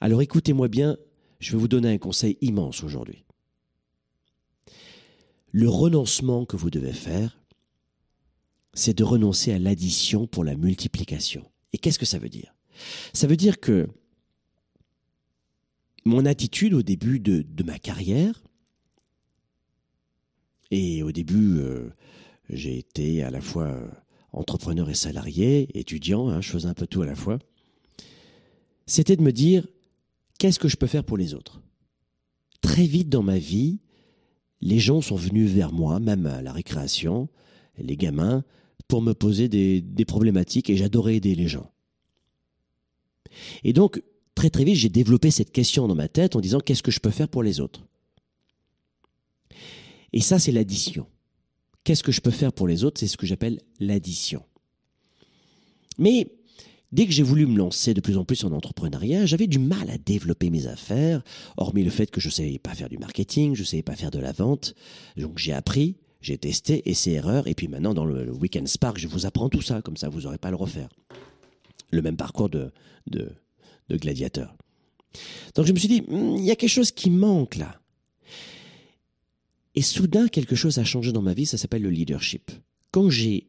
Alors 0.00 0.22
écoutez-moi 0.22 0.68
bien, 0.68 0.96
je 1.38 1.52
vais 1.52 1.58
vous 1.58 1.68
donner 1.68 1.92
un 1.92 1.98
conseil 1.98 2.36
immense 2.40 2.82
aujourd'hui. 2.82 3.24
Le 5.52 5.68
renoncement 5.68 6.44
que 6.44 6.56
vous 6.56 6.70
devez 6.70 6.92
faire, 6.92 7.39
c'est 8.74 8.96
de 8.96 9.04
renoncer 9.04 9.52
à 9.52 9.58
l'addition 9.58 10.26
pour 10.26 10.44
la 10.44 10.56
multiplication. 10.56 11.44
Et 11.72 11.78
qu'est-ce 11.78 11.98
que 11.98 12.06
ça 12.06 12.18
veut 12.18 12.28
dire? 12.28 12.54
Ça 13.12 13.26
veut 13.26 13.36
dire 13.36 13.60
que 13.60 13.88
mon 16.04 16.24
attitude 16.24 16.74
au 16.74 16.82
début 16.82 17.20
de, 17.20 17.62
ma 17.62 17.78
carrière, 17.78 18.42
et 20.70 21.02
au 21.02 21.12
début, 21.12 21.58
euh, 21.58 21.90
j'ai 22.48 22.78
été 22.78 23.22
à 23.22 23.30
la 23.30 23.40
fois 23.40 23.66
euh, 23.66 23.88
entrepreneur 24.32 24.88
et 24.88 24.94
salarié, 24.94 25.68
étudiant, 25.78 26.28
hein, 26.28 26.40
je 26.40 26.50
faisais 26.50 26.68
un 26.68 26.74
peu 26.74 26.86
tout 26.86 27.02
à 27.02 27.06
la 27.06 27.16
fois, 27.16 27.38
c'était 28.86 29.16
de 29.16 29.22
me 29.22 29.32
dire, 29.32 29.66
qu'est-ce 30.38 30.58
que 30.58 30.68
je 30.68 30.76
peux 30.76 30.86
faire 30.86 31.04
pour 31.04 31.16
les 31.16 31.34
autres? 31.34 31.60
Très 32.60 32.84
vite 32.84 33.08
dans 33.08 33.22
ma 33.22 33.38
vie, 33.38 33.80
les 34.60 34.78
gens 34.78 35.00
sont 35.00 35.16
venus 35.16 35.50
vers 35.50 35.72
moi, 35.72 36.00
même 36.00 36.26
à 36.26 36.42
la 36.42 36.52
récréation, 36.52 37.28
les 37.78 37.96
gamins, 37.96 38.44
pour 38.90 39.00
me 39.02 39.14
poser 39.14 39.48
des, 39.48 40.04
problématiques 40.04 40.68
et 40.68 40.76
j'adorais 40.76 41.14
aider 41.16 41.36
les 41.36 41.46
gens. 41.46 41.70
Et 43.62 43.72
donc, 43.72 44.02
très 44.34 44.50
très 44.50 44.64
vite, 44.64 44.74
j'ai 44.74 44.88
développé 44.88 45.30
cette 45.30 45.52
question 45.52 45.86
dans 45.86 45.94
ma 45.94 46.08
tête 46.08 46.34
en 46.34 46.40
disant 46.40 46.58
qu'est-ce 46.58 46.82
que 46.82 46.90
je 46.90 46.98
peux 46.98 47.10
faire 47.10 47.28
pour 47.28 47.44
les 47.44 47.60
autres? 47.60 47.86
Et 50.12 50.20
ça, 50.20 50.40
c'est 50.40 50.50
l'addition. 50.50 51.06
Qu'est-ce 51.84 52.02
que 52.02 52.10
je 52.10 52.20
peux 52.20 52.32
faire 52.32 52.52
pour 52.52 52.66
les 52.66 52.82
autres? 52.82 52.98
C'est 52.98 53.06
ce 53.06 53.16
que 53.16 53.26
j'appelle 53.26 53.60
l'addition. 53.78 54.42
Mais 55.96 56.26
dès 56.90 57.06
que 57.06 57.12
j'ai 57.12 57.22
voulu 57.22 57.46
me 57.46 57.56
lancer 57.56 57.94
de 57.94 58.00
plus 58.00 58.16
en 58.16 58.24
plus 58.24 58.42
en 58.44 58.50
entrepreneuriat, 58.50 59.24
j'avais 59.24 59.46
du 59.46 59.60
mal 59.60 59.88
à 59.88 59.98
développer 59.98 60.50
mes 60.50 60.66
affaires, 60.66 61.22
hormis 61.56 61.84
le 61.84 61.90
fait 61.90 62.10
que 62.10 62.20
je 62.20 62.26
ne 62.26 62.32
savais 62.32 62.58
pas 62.58 62.74
faire 62.74 62.88
du 62.88 62.98
marketing, 62.98 63.54
je 63.54 63.60
ne 63.60 63.66
savais 63.66 63.84
pas 63.84 63.94
faire 63.94 64.10
de 64.10 64.18
la 64.18 64.32
vente. 64.32 64.74
Donc 65.16 65.38
j'ai 65.38 65.52
appris, 65.52 65.96
j'ai 66.20 66.38
testé, 66.38 66.88
essai 66.88 67.12
erreur, 67.12 67.46
et 67.46 67.54
puis 67.54 67.68
maintenant 67.68 67.94
dans 67.94 68.04
le, 68.04 68.30
Weekend 68.32 68.68
Spark, 68.68 68.98
je 68.98 69.08
vous 69.08 69.26
apprends 69.26 69.48
tout 69.48 69.62
ça, 69.62 69.82
comme 69.82 69.96
ça 69.96 70.08
vous 70.08 70.22
n'aurez 70.22 70.38
pas 70.38 70.48
à 70.48 70.50
le 70.50 70.56
refaire. 70.56 70.88
Le 71.90 72.02
même 72.02 72.16
parcours 72.16 72.48
de, 72.48 72.70
de, 73.06 73.32
de 73.88 73.96
gladiateur. 73.96 74.54
Donc 75.54 75.66
je 75.66 75.72
me 75.72 75.78
suis 75.78 75.88
dit, 75.88 76.02
hmm, 76.02 76.36
il 76.36 76.44
y 76.44 76.50
a 76.50 76.56
quelque 76.56 76.70
chose 76.70 76.92
qui 76.92 77.10
manque 77.10 77.56
là. 77.56 77.80
Et 79.74 79.82
soudain, 79.82 80.28
quelque 80.28 80.56
chose 80.56 80.78
a 80.78 80.84
changé 80.84 81.12
dans 81.12 81.22
ma 81.22 81.32
vie, 81.32 81.46
ça 81.46 81.56
s'appelle 81.56 81.82
le 81.82 81.90
leadership. 81.90 82.50
Quand 82.90 83.08
j'ai, 83.08 83.46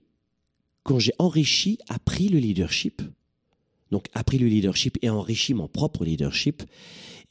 quand 0.84 0.99
j'ai 0.99 1.13
enrichi, 1.19 1.78
appris 1.89 2.30
le 2.30 2.39
leadership, 2.39 3.01
donc 3.91 4.05
appris 4.13 4.38
le 4.38 4.47
leadership 4.47 4.97
et 5.01 5.09
enrichi 5.09 5.53
mon 5.53 5.67
propre 5.67 6.05
leadership, 6.05 6.63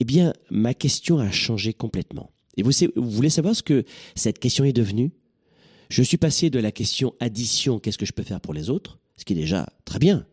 eh 0.01 0.05
bien, 0.05 0.33
ma 0.51 0.75
question 0.75 1.19
a 1.19 1.31
changé 1.31 1.73
complètement. 1.73 2.31
Et 2.57 2.63
vous, 2.63 2.73
vous 2.97 3.11
voulez 3.11 3.31
savoir 3.31 3.55
ce 3.55 3.63
que 3.63 3.85
cette 4.15 4.39
question 4.39 4.65
est 4.65 4.73
devenue? 4.73 5.13
Je 5.91 6.05
suis 6.05 6.17
passé 6.17 6.51
de 6.51 6.61
la 6.61 6.71
question 6.71 7.15
addition, 7.19 7.81
qu'est-ce 7.81 7.99
que 7.99 8.07
je 8.07 8.13
peux 8.13 8.23
faire 8.23 8.41
pour 8.41 8.55
les 8.55 8.71
autres 8.71 8.99
Ce 9.17 9.25
qui 9.25 9.33
est 9.33 9.37
déjà 9.37 9.69
très 9.85 9.99
bien, 9.99 10.25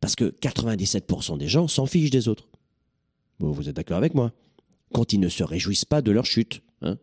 parce 0.00 0.14
que 0.14 0.32
97% 0.40 1.36
des 1.38 1.48
gens 1.48 1.66
s'en 1.66 1.86
fichent 1.86 2.10
des 2.10 2.28
autres. 2.28 2.48
vous 3.40 3.68
êtes 3.68 3.74
d'accord 3.74 3.96
avec 3.96 4.14
moi 4.14 4.32
Quand 4.92 5.12
ils 5.12 5.18
ne 5.18 5.28
se 5.28 5.42
réjouissent 5.42 5.84
pas 5.84 6.02
de 6.02 6.12
leur 6.12 6.24
chute. 6.24 6.62
Hein 6.82 6.98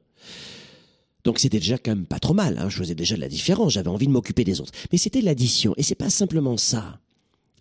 donc 1.26 1.40
c'était 1.40 1.60
déjà 1.60 1.78
quand 1.78 1.92
même 1.92 2.06
pas 2.06 2.20
trop 2.20 2.34
mal, 2.34 2.58
hein. 2.58 2.70
je 2.70 2.78
faisais 2.78 2.96
déjà 2.96 3.16
de 3.16 3.22
la 3.22 3.30
différence, 3.30 3.74
j'avais 3.74 3.90
envie 3.90 4.08
de 4.08 4.12
m'occuper 4.12 4.46
des 4.46 4.62
autres. 4.62 4.74
Mais 4.92 4.98
c'était 4.98 5.22
l'addition, 5.22 5.74
et 5.78 5.84
c'est 5.84 5.96
pas 5.96 6.10
simplement 6.10 6.58
ça. 6.58 7.00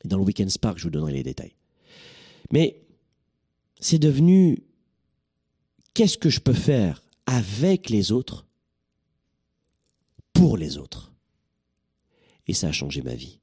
Dans 0.04 0.18
le 0.18 0.24
Weekend 0.24 0.50
Spark, 0.50 0.78
je 0.78 0.84
vous 0.84 0.90
donnerai 0.90 1.12
les 1.12 1.22
détails. 1.22 1.54
Mais 2.52 2.80
c'est 3.80 3.98
devenu 3.98 4.62
qu'est-ce 5.94 6.18
que 6.18 6.30
je 6.30 6.40
peux 6.40 6.52
faire 6.52 7.02
avec 7.26 7.88
les 7.88 8.10
autres 8.10 8.46
pour 10.42 10.56
les 10.56 10.76
autres. 10.76 11.12
Et 12.48 12.52
ça 12.52 12.66
a 12.66 12.72
changé 12.72 13.00
ma 13.00 13.14
vie. 13.14 13.38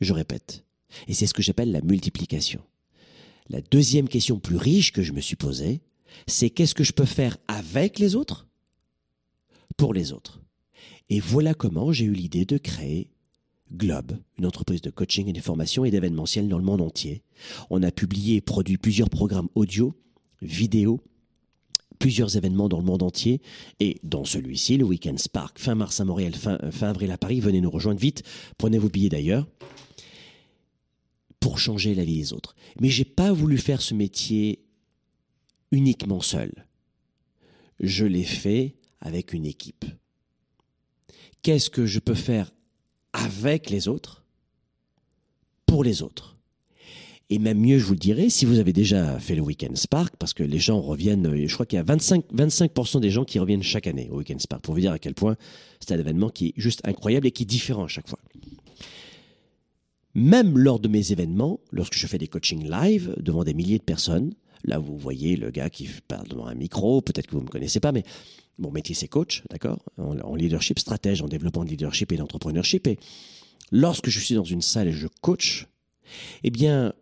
Je 0.00 0.14
répète, 0.14 0.64
et 1.08 1.12
c'est 1.12 1.26
ce 1.26 1.34
que 1.34 1.42
j'appelle 1.42 1.72
la 1.72 1.82
multiplication. 1.82 2.62
La 3.50 3.60
deuxième 3.60 4.08
question 4.08 4.40
plus 4.40 4.56
riche 4.56 4.92
que 4.92 5.02
je 5.02 5.12
me 5.12 5.20
suis 5.20 5.36
posée, 5.36 5.82
c'est 6.26 6.48
qu'est-ce 6.48 6.74
que 6.74 6.84
je 6.84 6.94
peux 6.94 7.04
faire 7.04 7.36
avec 7.48 7.98
les 7.98 8.16
autres 8.16 8.46
pour 9.76 9.92
les 9.92 10.12
autres? 10.12 10.40
Et 11.10 11.20
voilà 11.20 11.52
comment 11.52 11.92
j'ai 11.92 12.06
eu 12.06 12.14
l'idée 12.14 12.46
de 12.46 12.56
créer 12.56 13.10
Globe, 13.70 14.18
une 14.38 14.46
entreprise 14.46 14.80
de 14.80 14.88
coaching 14.88 15.28
et 15.28 15.34
de 15.34 15.40
formation 15.42 15.84
et 15.84 15.90
d'événementiel 15.90 16.48
dans 16.48 16.56
le 16.56 16.64
monde 16.64 16.80
entier. 16.80 17.22
On 17.68 17.82
a 17.82 17.90
publié 17.90 18.36
et 18.36 18.40
produit 18.40 18.78
plusieurs 18.78 19.10
programmes 19.10 19.50
audio, 19.54 19.94
vidéo, 20.40 21.02
plusieurs 21.98 22.36
événements 22.36 22.68
dans 22.68 22.78
le 22.78 22.84
monde 22.84 23.02
entier 23.02 23.40
et 23.80 23.98
dans 24.02 24.24
celui-ci, 24.24 24.76
le 24.76 24.84
Weekend 24.84 25.18
Spark, 25.18 25.58
fin 25.58 25.74
mars 25.74 26.00
à 26.00 26.04
Montréal, 26.04 26.34
fin, 26.34 26.58
avril 26.82 27.10
à 27.10 27.18
Paris. 27.18 27.40
Venez 27.40 27.60
nous 27.60 27.70
rejoindre 27.70 28.00
vite, 28.00 28.22
prenez 28.56 28.78
vos 28.78 28.88
billets 28.88 29.08
d'ailleurs 29.08 29.46
pour 31.40 31.58
changer 31.58 31.94
la 31.94 32.04
vie 32.04 32.18
des 32.18 32.32
autres. 32.32 32.54
Mais 32.80 32.88
j'ai 32.88 33.04
pas 33.04 33.32
voulu 33.32 33.58
faire 33.58 33.82
ce 33.82 33.94
métier 33.94 34.64
uniquement 35.70 36.20
seul. 36.20 36.52
Je 37.80 38.04
l'ai 38.04 38.24
fait 38.24 38.74
avec 39.00 39.32
une 39.32 39.46
équipe. 39.46 39.84
Qu'est-ce 41.42 41.70
que 41.70 41.86
je 41.86 42.00
peux 42.00 42.14
faire 42.14 42.50
avec 43.12 43.70
les 43.70 43.88
autres 43.88 44.24
pour 45.66 45.84
les 45.84 46.02
autres? 46.02 46.37
Et 47.30 47.38
même 47.38 47.58
mieux, 47.58 47.78
je 47.78 47.84
vous 47.84 47.92
le 47.92 47.98
dirai, 47.98 48.30
si 48.30 48.46
vous 48.46 48.58
avez 48.58 48.72
déjà 48.72 49.18
fait 49.18 49.34
le 49.34 49.42
Weekend 49.42 49.76
Spark, 49.76 50.14
parce 50.18 50.32
que 50.32 50.42
les 50.42 50.58
gens 50.58 50.80
reviennent, 50.80 51.46
je 51.46 51.52
crois 51.52 51.66
qu'il 51.66 51.76
y 51.76 51.80
a 51.80 51.84
25, 51.84 52.24
25% 52.34 53.00
des 53.00 53.10
gens 53.10 53.24
qui 53.24 53.38
reviennent 53.38 53.62
chaque 53.62 53.86
année 53.86 54.08
au 54.10 54.18
Weekend 54.18 54.40
Spark, 54.40 54.62
pour 54.62 54.74
vous 54.74 54.80
dire 54.80 54.92
à 54.92 54.98
quel 54.98 55.14
point 55.14 55.36
c'est 55.80 55.92
un 55.92 55.98
événement 55.98 56.30
qui 56.30 56.48
est 56.48 56.52
juste 56.56 56.80
incroyable 56.84 57.26
et 57.26 57.30
qui 57.30 57.42
est 57.42 57.46
différent 57.46 57.84
à 57.84 57.88
chaque 57.88 58.08
fois. 58.08 58.18
Même 60.14 60.56
lors 60.58 60.80
de 60.80 60.88
mes 60.88 61.12
événements, 61.12 61.60
lorsque 61.70 61.94
je 61.94 62.06
fais 62.06 62.18
des 62.18 62.28
coachings 62.28 62.68
live 62.68 63.14
devant 63.18 63.44
des 63.44 63.54
milliers 63.54 63.78
de 63.78 63.84
personnes, 63.84 64.32
là 64.64 64.78
vous 64.78 64.96
voyez 64.96 65.36
le 65.36 65.50
gars 65.50 65.68
qui 65.68 65.88
parle 66.08 66.26
devant 66.28 66.46
un 66.46 66.54
micro, 66.54 67.02
peut-être 67.02 67.26
que 67.26 67.32
vous 67.32 67.40
ne 67.40 67.44
me 67.44 67.50
connaissez 67.50 67.78
pas, 67.78 67.92
mais 67.92 68.04
mon 68.58 68.72
métier, 68.72 68.94
c'est 68.94 69.08
coach, 69.08 69.44
d'accord? 69.50 69.84
En, 69.98 70.34
leadership, 70.34 70.78
stratège, 70.78 71.22
en 71.22 71.28
développement 71.28 71.64
de 71.64 71.70
leadership 71.70 72.10
et 72.10 72.16
d'entrepreneurship. 72.16 72.88
Et 72.88 72.98
lorsque 73.70 74.10
je 74.10 74.18
suis 74.18 74.34
dans 74.34 74.44
une 74.44 74.62
salle 74.62 74.88
et 74.88 74.92
je 74.92 75.06
coach, 75.20 75.68
eh 76.42 76.50
bien, 76.50 76.92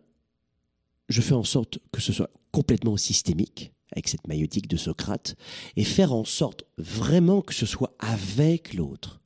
je 1.09 1.21
fais 1.21 1.33
en 1.33 1.43
sorte 1.43 1.79
que 1.91 2.01
ce 2.01 2.13
soit 2.13 2.31
complètement 2.51 2.97
systémique, 2.97 3.73
avec 3.91 4.07
cette 4.07 4.27
maïotique 4.27 4.67
de 4.67 4.77
Socrate, 4.77 5.35
et 5.75 5.83
faire 5.83 6.13
en 6.13 6.25
sorte 6.25 6.65
vraiment 6.77 7.41
que 7.41 7.53
ce 7.53 7.65
soit 7.65 7.95
avec 7.99 8.73
l'autre. 8.73 9.21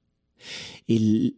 Et 0.88 1.36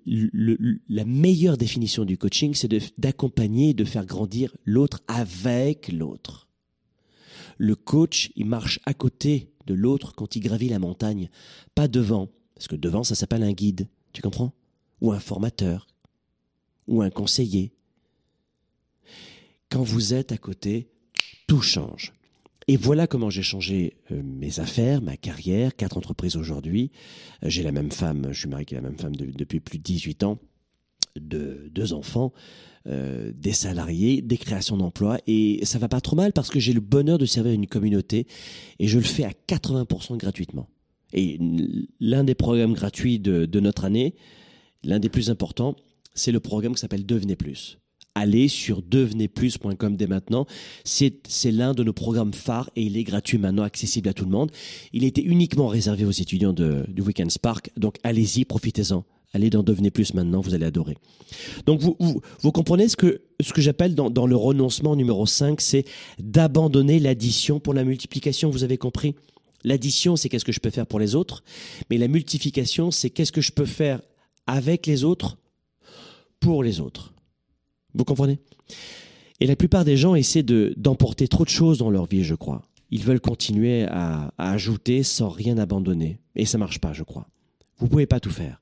la 0.90 1.06
meilleure 1.06 1.58
définition 1.58 2.06
du 2.06 2.18
coaching, 2.18 2.54
c'est 2.54 3.00
d'accompagner, 3.00 3.74
de 3.74 3.86
faire 3.86 4.06
grandir 4.06 4.56
l'autre 4.66 5.02
avec 5.08 5.92
l'autre. 5.92 6.48
Le 7.58 7.76
coach, 7.76 8.32
il 8.36 8.46
marche 8.46 8.80
à 8.86 8.94
côté 8.94 9.52
de 9.68 9.74
l'autre 9.74 10.14
quand 10.16 10.36
il 10.36 10.42
gravit 10.42 10.70
la 10.70 10.80
montagne, 10.80 11.30
pas 11.76 11.88
devant, 11.88 12.30
parce 12.56 12.68
que 12.68 12.76
devant 12.76 13.04
ça 13.04 13.16
s'appelle 13.16 13.44
un 13.44 13.54
guide, 13.54 13.88
tu 14.14 14.22
comprends? 14.22 14.54
Ou 15.02 15.12
un 15.12 15.20
formateur, 15.20 15.88
ou 16.88 17.02
un 17.02 17.10
conseiller. 17.10 17.74
Quand 19.74 19.82
vous 19.82 20.14
êtes 20.14 20.32
à 20.32 20.38
côté, 20.38 20.88
tout 21.48 21.64
change. 21.64 22.14
Et 22.68 22.78
voilà 22.78 23.08
comment 23.08 23.32
j'ai 23.32 23.42
changé 23.42 23.98
euh, 24.12 24.22
mes 24.24 24.60
affaires, 24.60 25.02
ma 25.02 25.18
carrière, 25.18 25.76
quatre 25.76 25.98
entreprises 25.98 26.36
aujourd'hui. 26.36 26.92
Euh, 27.44 27.50
j'ai 27.50 27.64
la 27.64 27.72
même 27.72 27.92
femme, 27.92 28.28
je 28.32 28.42
suis 28.42 28.48
marié 28.48 28.68
avec 28.68 28.72
la 28.72 28.82
même 28.82 29.00
femme 29.00 29.16
depuis 29.16 29.60
plus 29.62 29.80
de 29.80 29.84
18 29.84 30.26
ans, 30.26 30.38
de 31.16 31.72
deux 31.74 31.94
enfants. 31.94 32.34
Euh, 32.86 33.32
des 33.34 33.52
salariés, 33.54 34.22
des 34.22 34.38
créations 34.38 34.78
d'emplois 34.78 35.18
et 35.26 35.62
ça 35.64 35.80
va 35.80 35.88
pas 35.88 36.02
trop 36.02 36.18
mal 36.18 36.34
parce 36.34 36.50
que 36.50 36.60
j'ai 36.60 36.74
le 36.74 36.82
bonheur 36.82 37.18
de 37.18 37.26
servir 37.26 37.54
une 37.54 37.66
communauté 37.66 38.28
et 38.78 38.88
je 38.88 39.00
le 39.00 39.06
fais 39.06 39.24
à 39.24 39.32
80% 39.48 40.18
gratuitement. 40.18 40.70
Et 41.14 41.40
l'un 42.00 42.24
des 42.24 42.36
programmes 42.36 42.74
gratuits 42.74 43.18
de, 43.18 43.60
notre 43.60 43.86
année, 43.86 44.14
l'un 44.84 45.00
des 45.00 45.10
plus 45.10 45.32
importants, 45.32 45.78
c'est 46.14 46.32
le 46.32 46.42
programme 46.42 46.76
qui 46.76 46.82
s'appelle 46.82 47.08
Devenez 47.08 47.38
Plus. 47.38 47.80
Allez 48.16 48.48
sur 48.48 48.82
devenezplus.com 48.84 49.96
dès 49.96 50.08
maintenant. 50.08 50.46
C'est 50.84 51.52
l'un 51.52 51.74
de 51.74 51.84
nos 51.84 51.94
programmes 51.94 52.34
phares 52.34 52.70
et 52.76 52.84
il 52.84 52.96
est 52.98 53.04
gratuit 53.04 53.38
maintenant, 53.38 53.64
accessible 53.64 54.10
à 54.10 54.14
tout 54.14 54.26
le 54.26 54.32
monde. 54.32 54.52
Il 54.92 55.04
était 55.04 55.22
uniquement 55.22 55.68
réservé 55.68 56.06
aux 56.06 56.12
étudiants 56.12 56.54
de, 56.54 56.86
du 56.88 57.02
Weekend 57.02 57.32
Spark, 57.32 57.72
donc 57.78 57.98
allez-y, 58.04 58.46
profitez-en 58.46 59.04
Allez 59.36 59.50
dans 59.50 59.64
Devenez 59.64 59.90
Plus 59.90 60.14
maintenant, 60.14 60.42
vous 60.42 60.54
allez 60.54 60.66
adorer. 60.66 60.96
Donc 61.66 61.82
vous, 61.82 61.98
vous, 62.00 62.52
comprenez 62.52 62.88
ce 62.88 62.96
que, 62.96 63.22
ce 63.40 63.52
que 63.52 63.62
j'appelle 63.62 63.96
dans, 63.96 64.12
dans 64.12 64.28
le 64.28 64.36
renoncement 64.36 64.96
numéro 64.96 65.26
5, 65.26 65.60
c'est 65.60 65.86
d'abandonner 66.20 67.00
l'addition 67.00 67.60
pour 67.60 67.74
la 67.74 67.84
multiplication, 67.84 68.52
vous 68.52 68.64
avez 68.64 68.78
compris? 68.78 69.16
L'addition, 69.64 70.16
c'est 70.16 70.30
qu'est-ce 70.30 70.46
que 70.46 70.52
je 70.52 70.60
peux 70.60 70.70
faire 70.70 70.86
pour 70.86 71.00
les 71.00 71.16
autres, 71.16 71.44
mais 71.90 71.98
la 71.98 72.08
multiplication, 72.08 72.92
c'est 72.92 73.10
qu'est-ce 73.10 73.32
que 73.32 73.42
je 73.42 73.52
peux 73.52 73.66
faire 73.66 74.02
avec 74.46 74.86
les 74.86 75.04
autres 75.04 75.38
pour 76.40 76.64
les 76.64 76.80
autres. 76.80 77.13
Vous 77.96 78.04
comprenez? 78.04 78.40
Et 79.40 79.48
la 79.48 79.56
plupart 79.56 79.86
des 79.86 79.98
gens 79.98 80.16
essaient 80.16 80.44
de, 80.44 80.74
d'emporter 80.78 81.28
trop 81.28 81.44
de 81.44 81.50
choses 81.50 81.78
dans 81.78 81.90
leur 81.90 82.06
vie, 82.06 82.24
je 82.24 82.36
crois. 82.36 82.62
Ils 82.92 83.04
veulent 83.04 83.20
continuer 83.20 83.84
à, 83.84 84.32
ajouter 84.38 85.04
sans 85.04 85.30
rien 85.30 85.58
abandonner. 85.58 86.20
Et 86.36 86.46
ça 86.46 86.58
marche 86.58 86.80
pas, 86.80 86.94
je 86.94 87.04
crois. 87.04 87.28
Vous 87.78 87.88
pouvez 87.88 88.06
pas 88.06 88.20
tout 88.20 88.30
faire. 88.30 88.62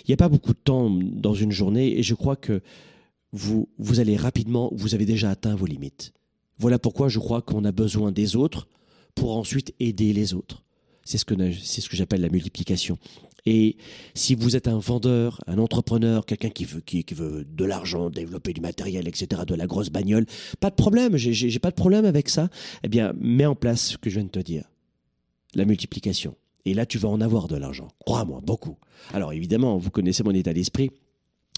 Il 0.00 0.10
n'y 0.10 0.14
a 0.14 0.18
pas 0.18 0.28
beaucoup 0.28 0.52
de 0.52 0.58
temps 0.58 0.90
dans 0.90 1.34
une 1.34 1.50
journée 1.50 1.98
et 1.98 2.02
je 2.02 2.14
crois 2.14 2.36
que 2.36 2.60
vous, 3.32 3.66
allez 3.98 4.16
rapidement, 4.16 4.70
vous 4.74 4.94
avez 4.94 5.06
déjà 5.06 5.30
atteint 5.30 5.54
vos 5.54 5.66
limites. 5.66 6.12
Voilà 6.58 6.78
pourquoi 6.78 7.08
je 7.08 7.18
crois 7.18 7.40
qu'on 7.40 7.64
a 7.64 7.72
besoin 7.72 8.12
des 8.12 8.36
autres 8.36 8.68
pour 9.14 9.36
ensuite 9.36 9.74
aider 9.80 10.12
les 10.12 10.34
autres. 10.34 10.62
C'est 11.04 11.18
ce 11.18 11.24
que, 11.24 11.34
c'est 11.52 11.80
ce 11.80 11.88
que 11.88 11.96
j'appelle 11.96 12.20
la 12.20 12.28
multiplication. 12.28 12.98
Et 13.44 13.76
si 14.14 14.34
vous 14.34 14.54
êtes 14.54 14.68
un 14.68 14.78
vendeur, 14.78 15.40
un 15.46 15.58
entrepreneur, 15.58 16.24
quelqu'un 16.24 16.50
qui 16.50 16.64
veut, 16.64 16.80
qui, 16.80 17.04
veut 17.12 17.44
de 17.44 17.64
l'argent, 17.64 18.08
développer 18.08 18.52
du 18.52 18.60
matériel, 18.60 19.08
etc., 19.08 19.42
de 19.46 19.54
la 19.54 19.66
grosse 19.66 19.90
bagnole, 19.90 20.26
pas 20.60 20.70
de 20.70 20.76
problème, 20.76 21.16
j'ai, 21.16 21.58
pas 21.58 21.70
de 21.70 21.76
problème 21.76 22.04
avec 22.04 22.28
ça. 22.28 22.48
Eh 22.84 22.88
bien, 22.88 23.12
mets 23.18 23.46
en 23.46 23.56
place 23.56 23.88
ce 23.88 23.96
que 23.96 24.10
je 24.10 24.16
viens 24.16 24.24
de 24.24 24.30
te 24.30 24.38
dire. 24.38 24.64
La 25.54 25.64
multiplication. 25.64 26.36
Et 26.64 26.74
là, 26.74 26.86
tu 26.86 26.98
vas 26.98 27.08
en 27.08 27.20
avoir 27.20 27.48
de 27.48 27.56
l'argent. 27.56 27.88
Crois-moi, 28.06 28.40
beaucoup. 28.42 28.76
Alors 29.12 29.32
évidemment, 29.32 29.76
vous 29.76 29.90
connaissez 29.90 30.22
mon 30.22 30.30
état 30.30 30.52
d'esprit. 30.52 30.90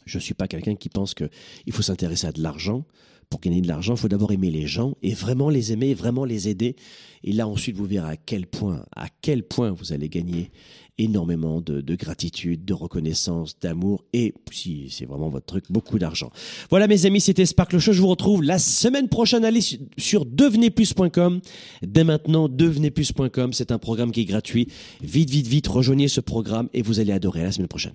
Je 0.06 0.18
ne 0.18 0.22
suis 0.22 0.34
pas 0.34 0.48
quelqu'un 0.48 0.74
qui 0.74 0.88
pense 0.88 1.14
qu'il 1.14 1.28
faut 1.72 1.82
s'intéresser 1.82 2.26
à 2.26 2.32
de 2.32 2.42
l'argent. 2.42 2.84
Pour 3.30 3.40
gagner 3.40 3.60
de 3.60 3.68
l'argent, 3.68 3.94
il 3.94 3.98
faut 3.98 4.08
d'abord 4.08 4.32
aimer 4.32 4.50
les 4.50 4.66
gens 4.66 4.96
et 5.02 5.14
vraiment 5.14 5.48
les 5.48 5.72
aimer, 5.72 5.94
vraiment 5.94 6.24
les 6.24 6.48
aider. 6.48 6.76
Et 7.22 7.32
là, 7.32 7.48
ensuite, 7.48 7.76
vous 7.76 7.86
verrez 7.86 8.12
à 8.12 8.16
quel 8.16 8.46
point, 8.46 8.84
à 8.94 9.08
quel 9.22 9.42
point 9.42 9.70
vous 9.72 9.92
allez 9.92 10.08
gagner 10.08 10.50
énormément 10.98 11.60
de, 11.60 11.94
gratitude, 11.94 12.64
de 12.64 12.72
reconnaissance, 12.72 13.58
d'amour 13.58 14.04
et, 14.12 14.34
si 14.52 14.88
c'est 14.90 15.06
vraiment 15.06 15.28
votre 15.28 15.46
truc, 15.46 15.64
beaucoup 15.70 15.98
d'argent. 15.98 16.30
Voilà 16.70 16.86
mes 16.86 17.06
amis, 17.06 17.20
c'était 17.20 17.46
Sparkle 17.46 17.78
Show. 17.78 17.92
Je 17.92 18.00
vous 18.00 18.08
retrouve 18.08 18.42
la 18.42 18.58
semaine 18.58 19.08
prochaine. 19.08 19.44
Allez 19.44 19.60
sur 19.96 20.24
devenezplus.com. 20.24 21.40
Dès 21.82 22.04
maintenant, 22.04 22.48
devenezplus.com. 22.48 23.52
C'est 23.52 23.72
un 23.72 23.78
programme 23.78 24.12
qui 24.12 24.20
est 24.20 24.26
gratuit. 24.26 24.68
Vite, 25.02 25.30
vite, 25.30 25.46
vite, 25.46 25.66
rejoignez 25.66 26.08
ce 26.08 26.20
programme 26.20 26.68
et 26.72 26.82
vous 26.82 27.00
allez 27.00 27.12
adorer. 27.12 27.42
la 27.42 27.52
semaine 27.52 27.68
prochaine. 27.68 27.94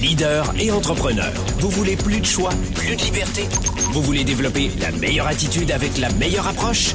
Leader 0.00 0.54
et 0.60 0.70
entrepreneur. 0.70 1.32
Vous 1.60 1.70
voulez 1.70 1.96
plus 1.96 2.20
de 2.20 2.26
choix, 2.26 2.50
plus 2.74 2.94
de 2.94 3.02
liberté? 3.02 3.42
Vous 3.92 4.02
voulez 4.02 4.22
développer 4.22 4.68
la 4.78 4.92
meilleure 4.92 5.26
attitude 5.26 5.70
avec 5.70 5.96
la 5.96 6.12
meilleure 6.12 6.46
approche? 6.46 6.94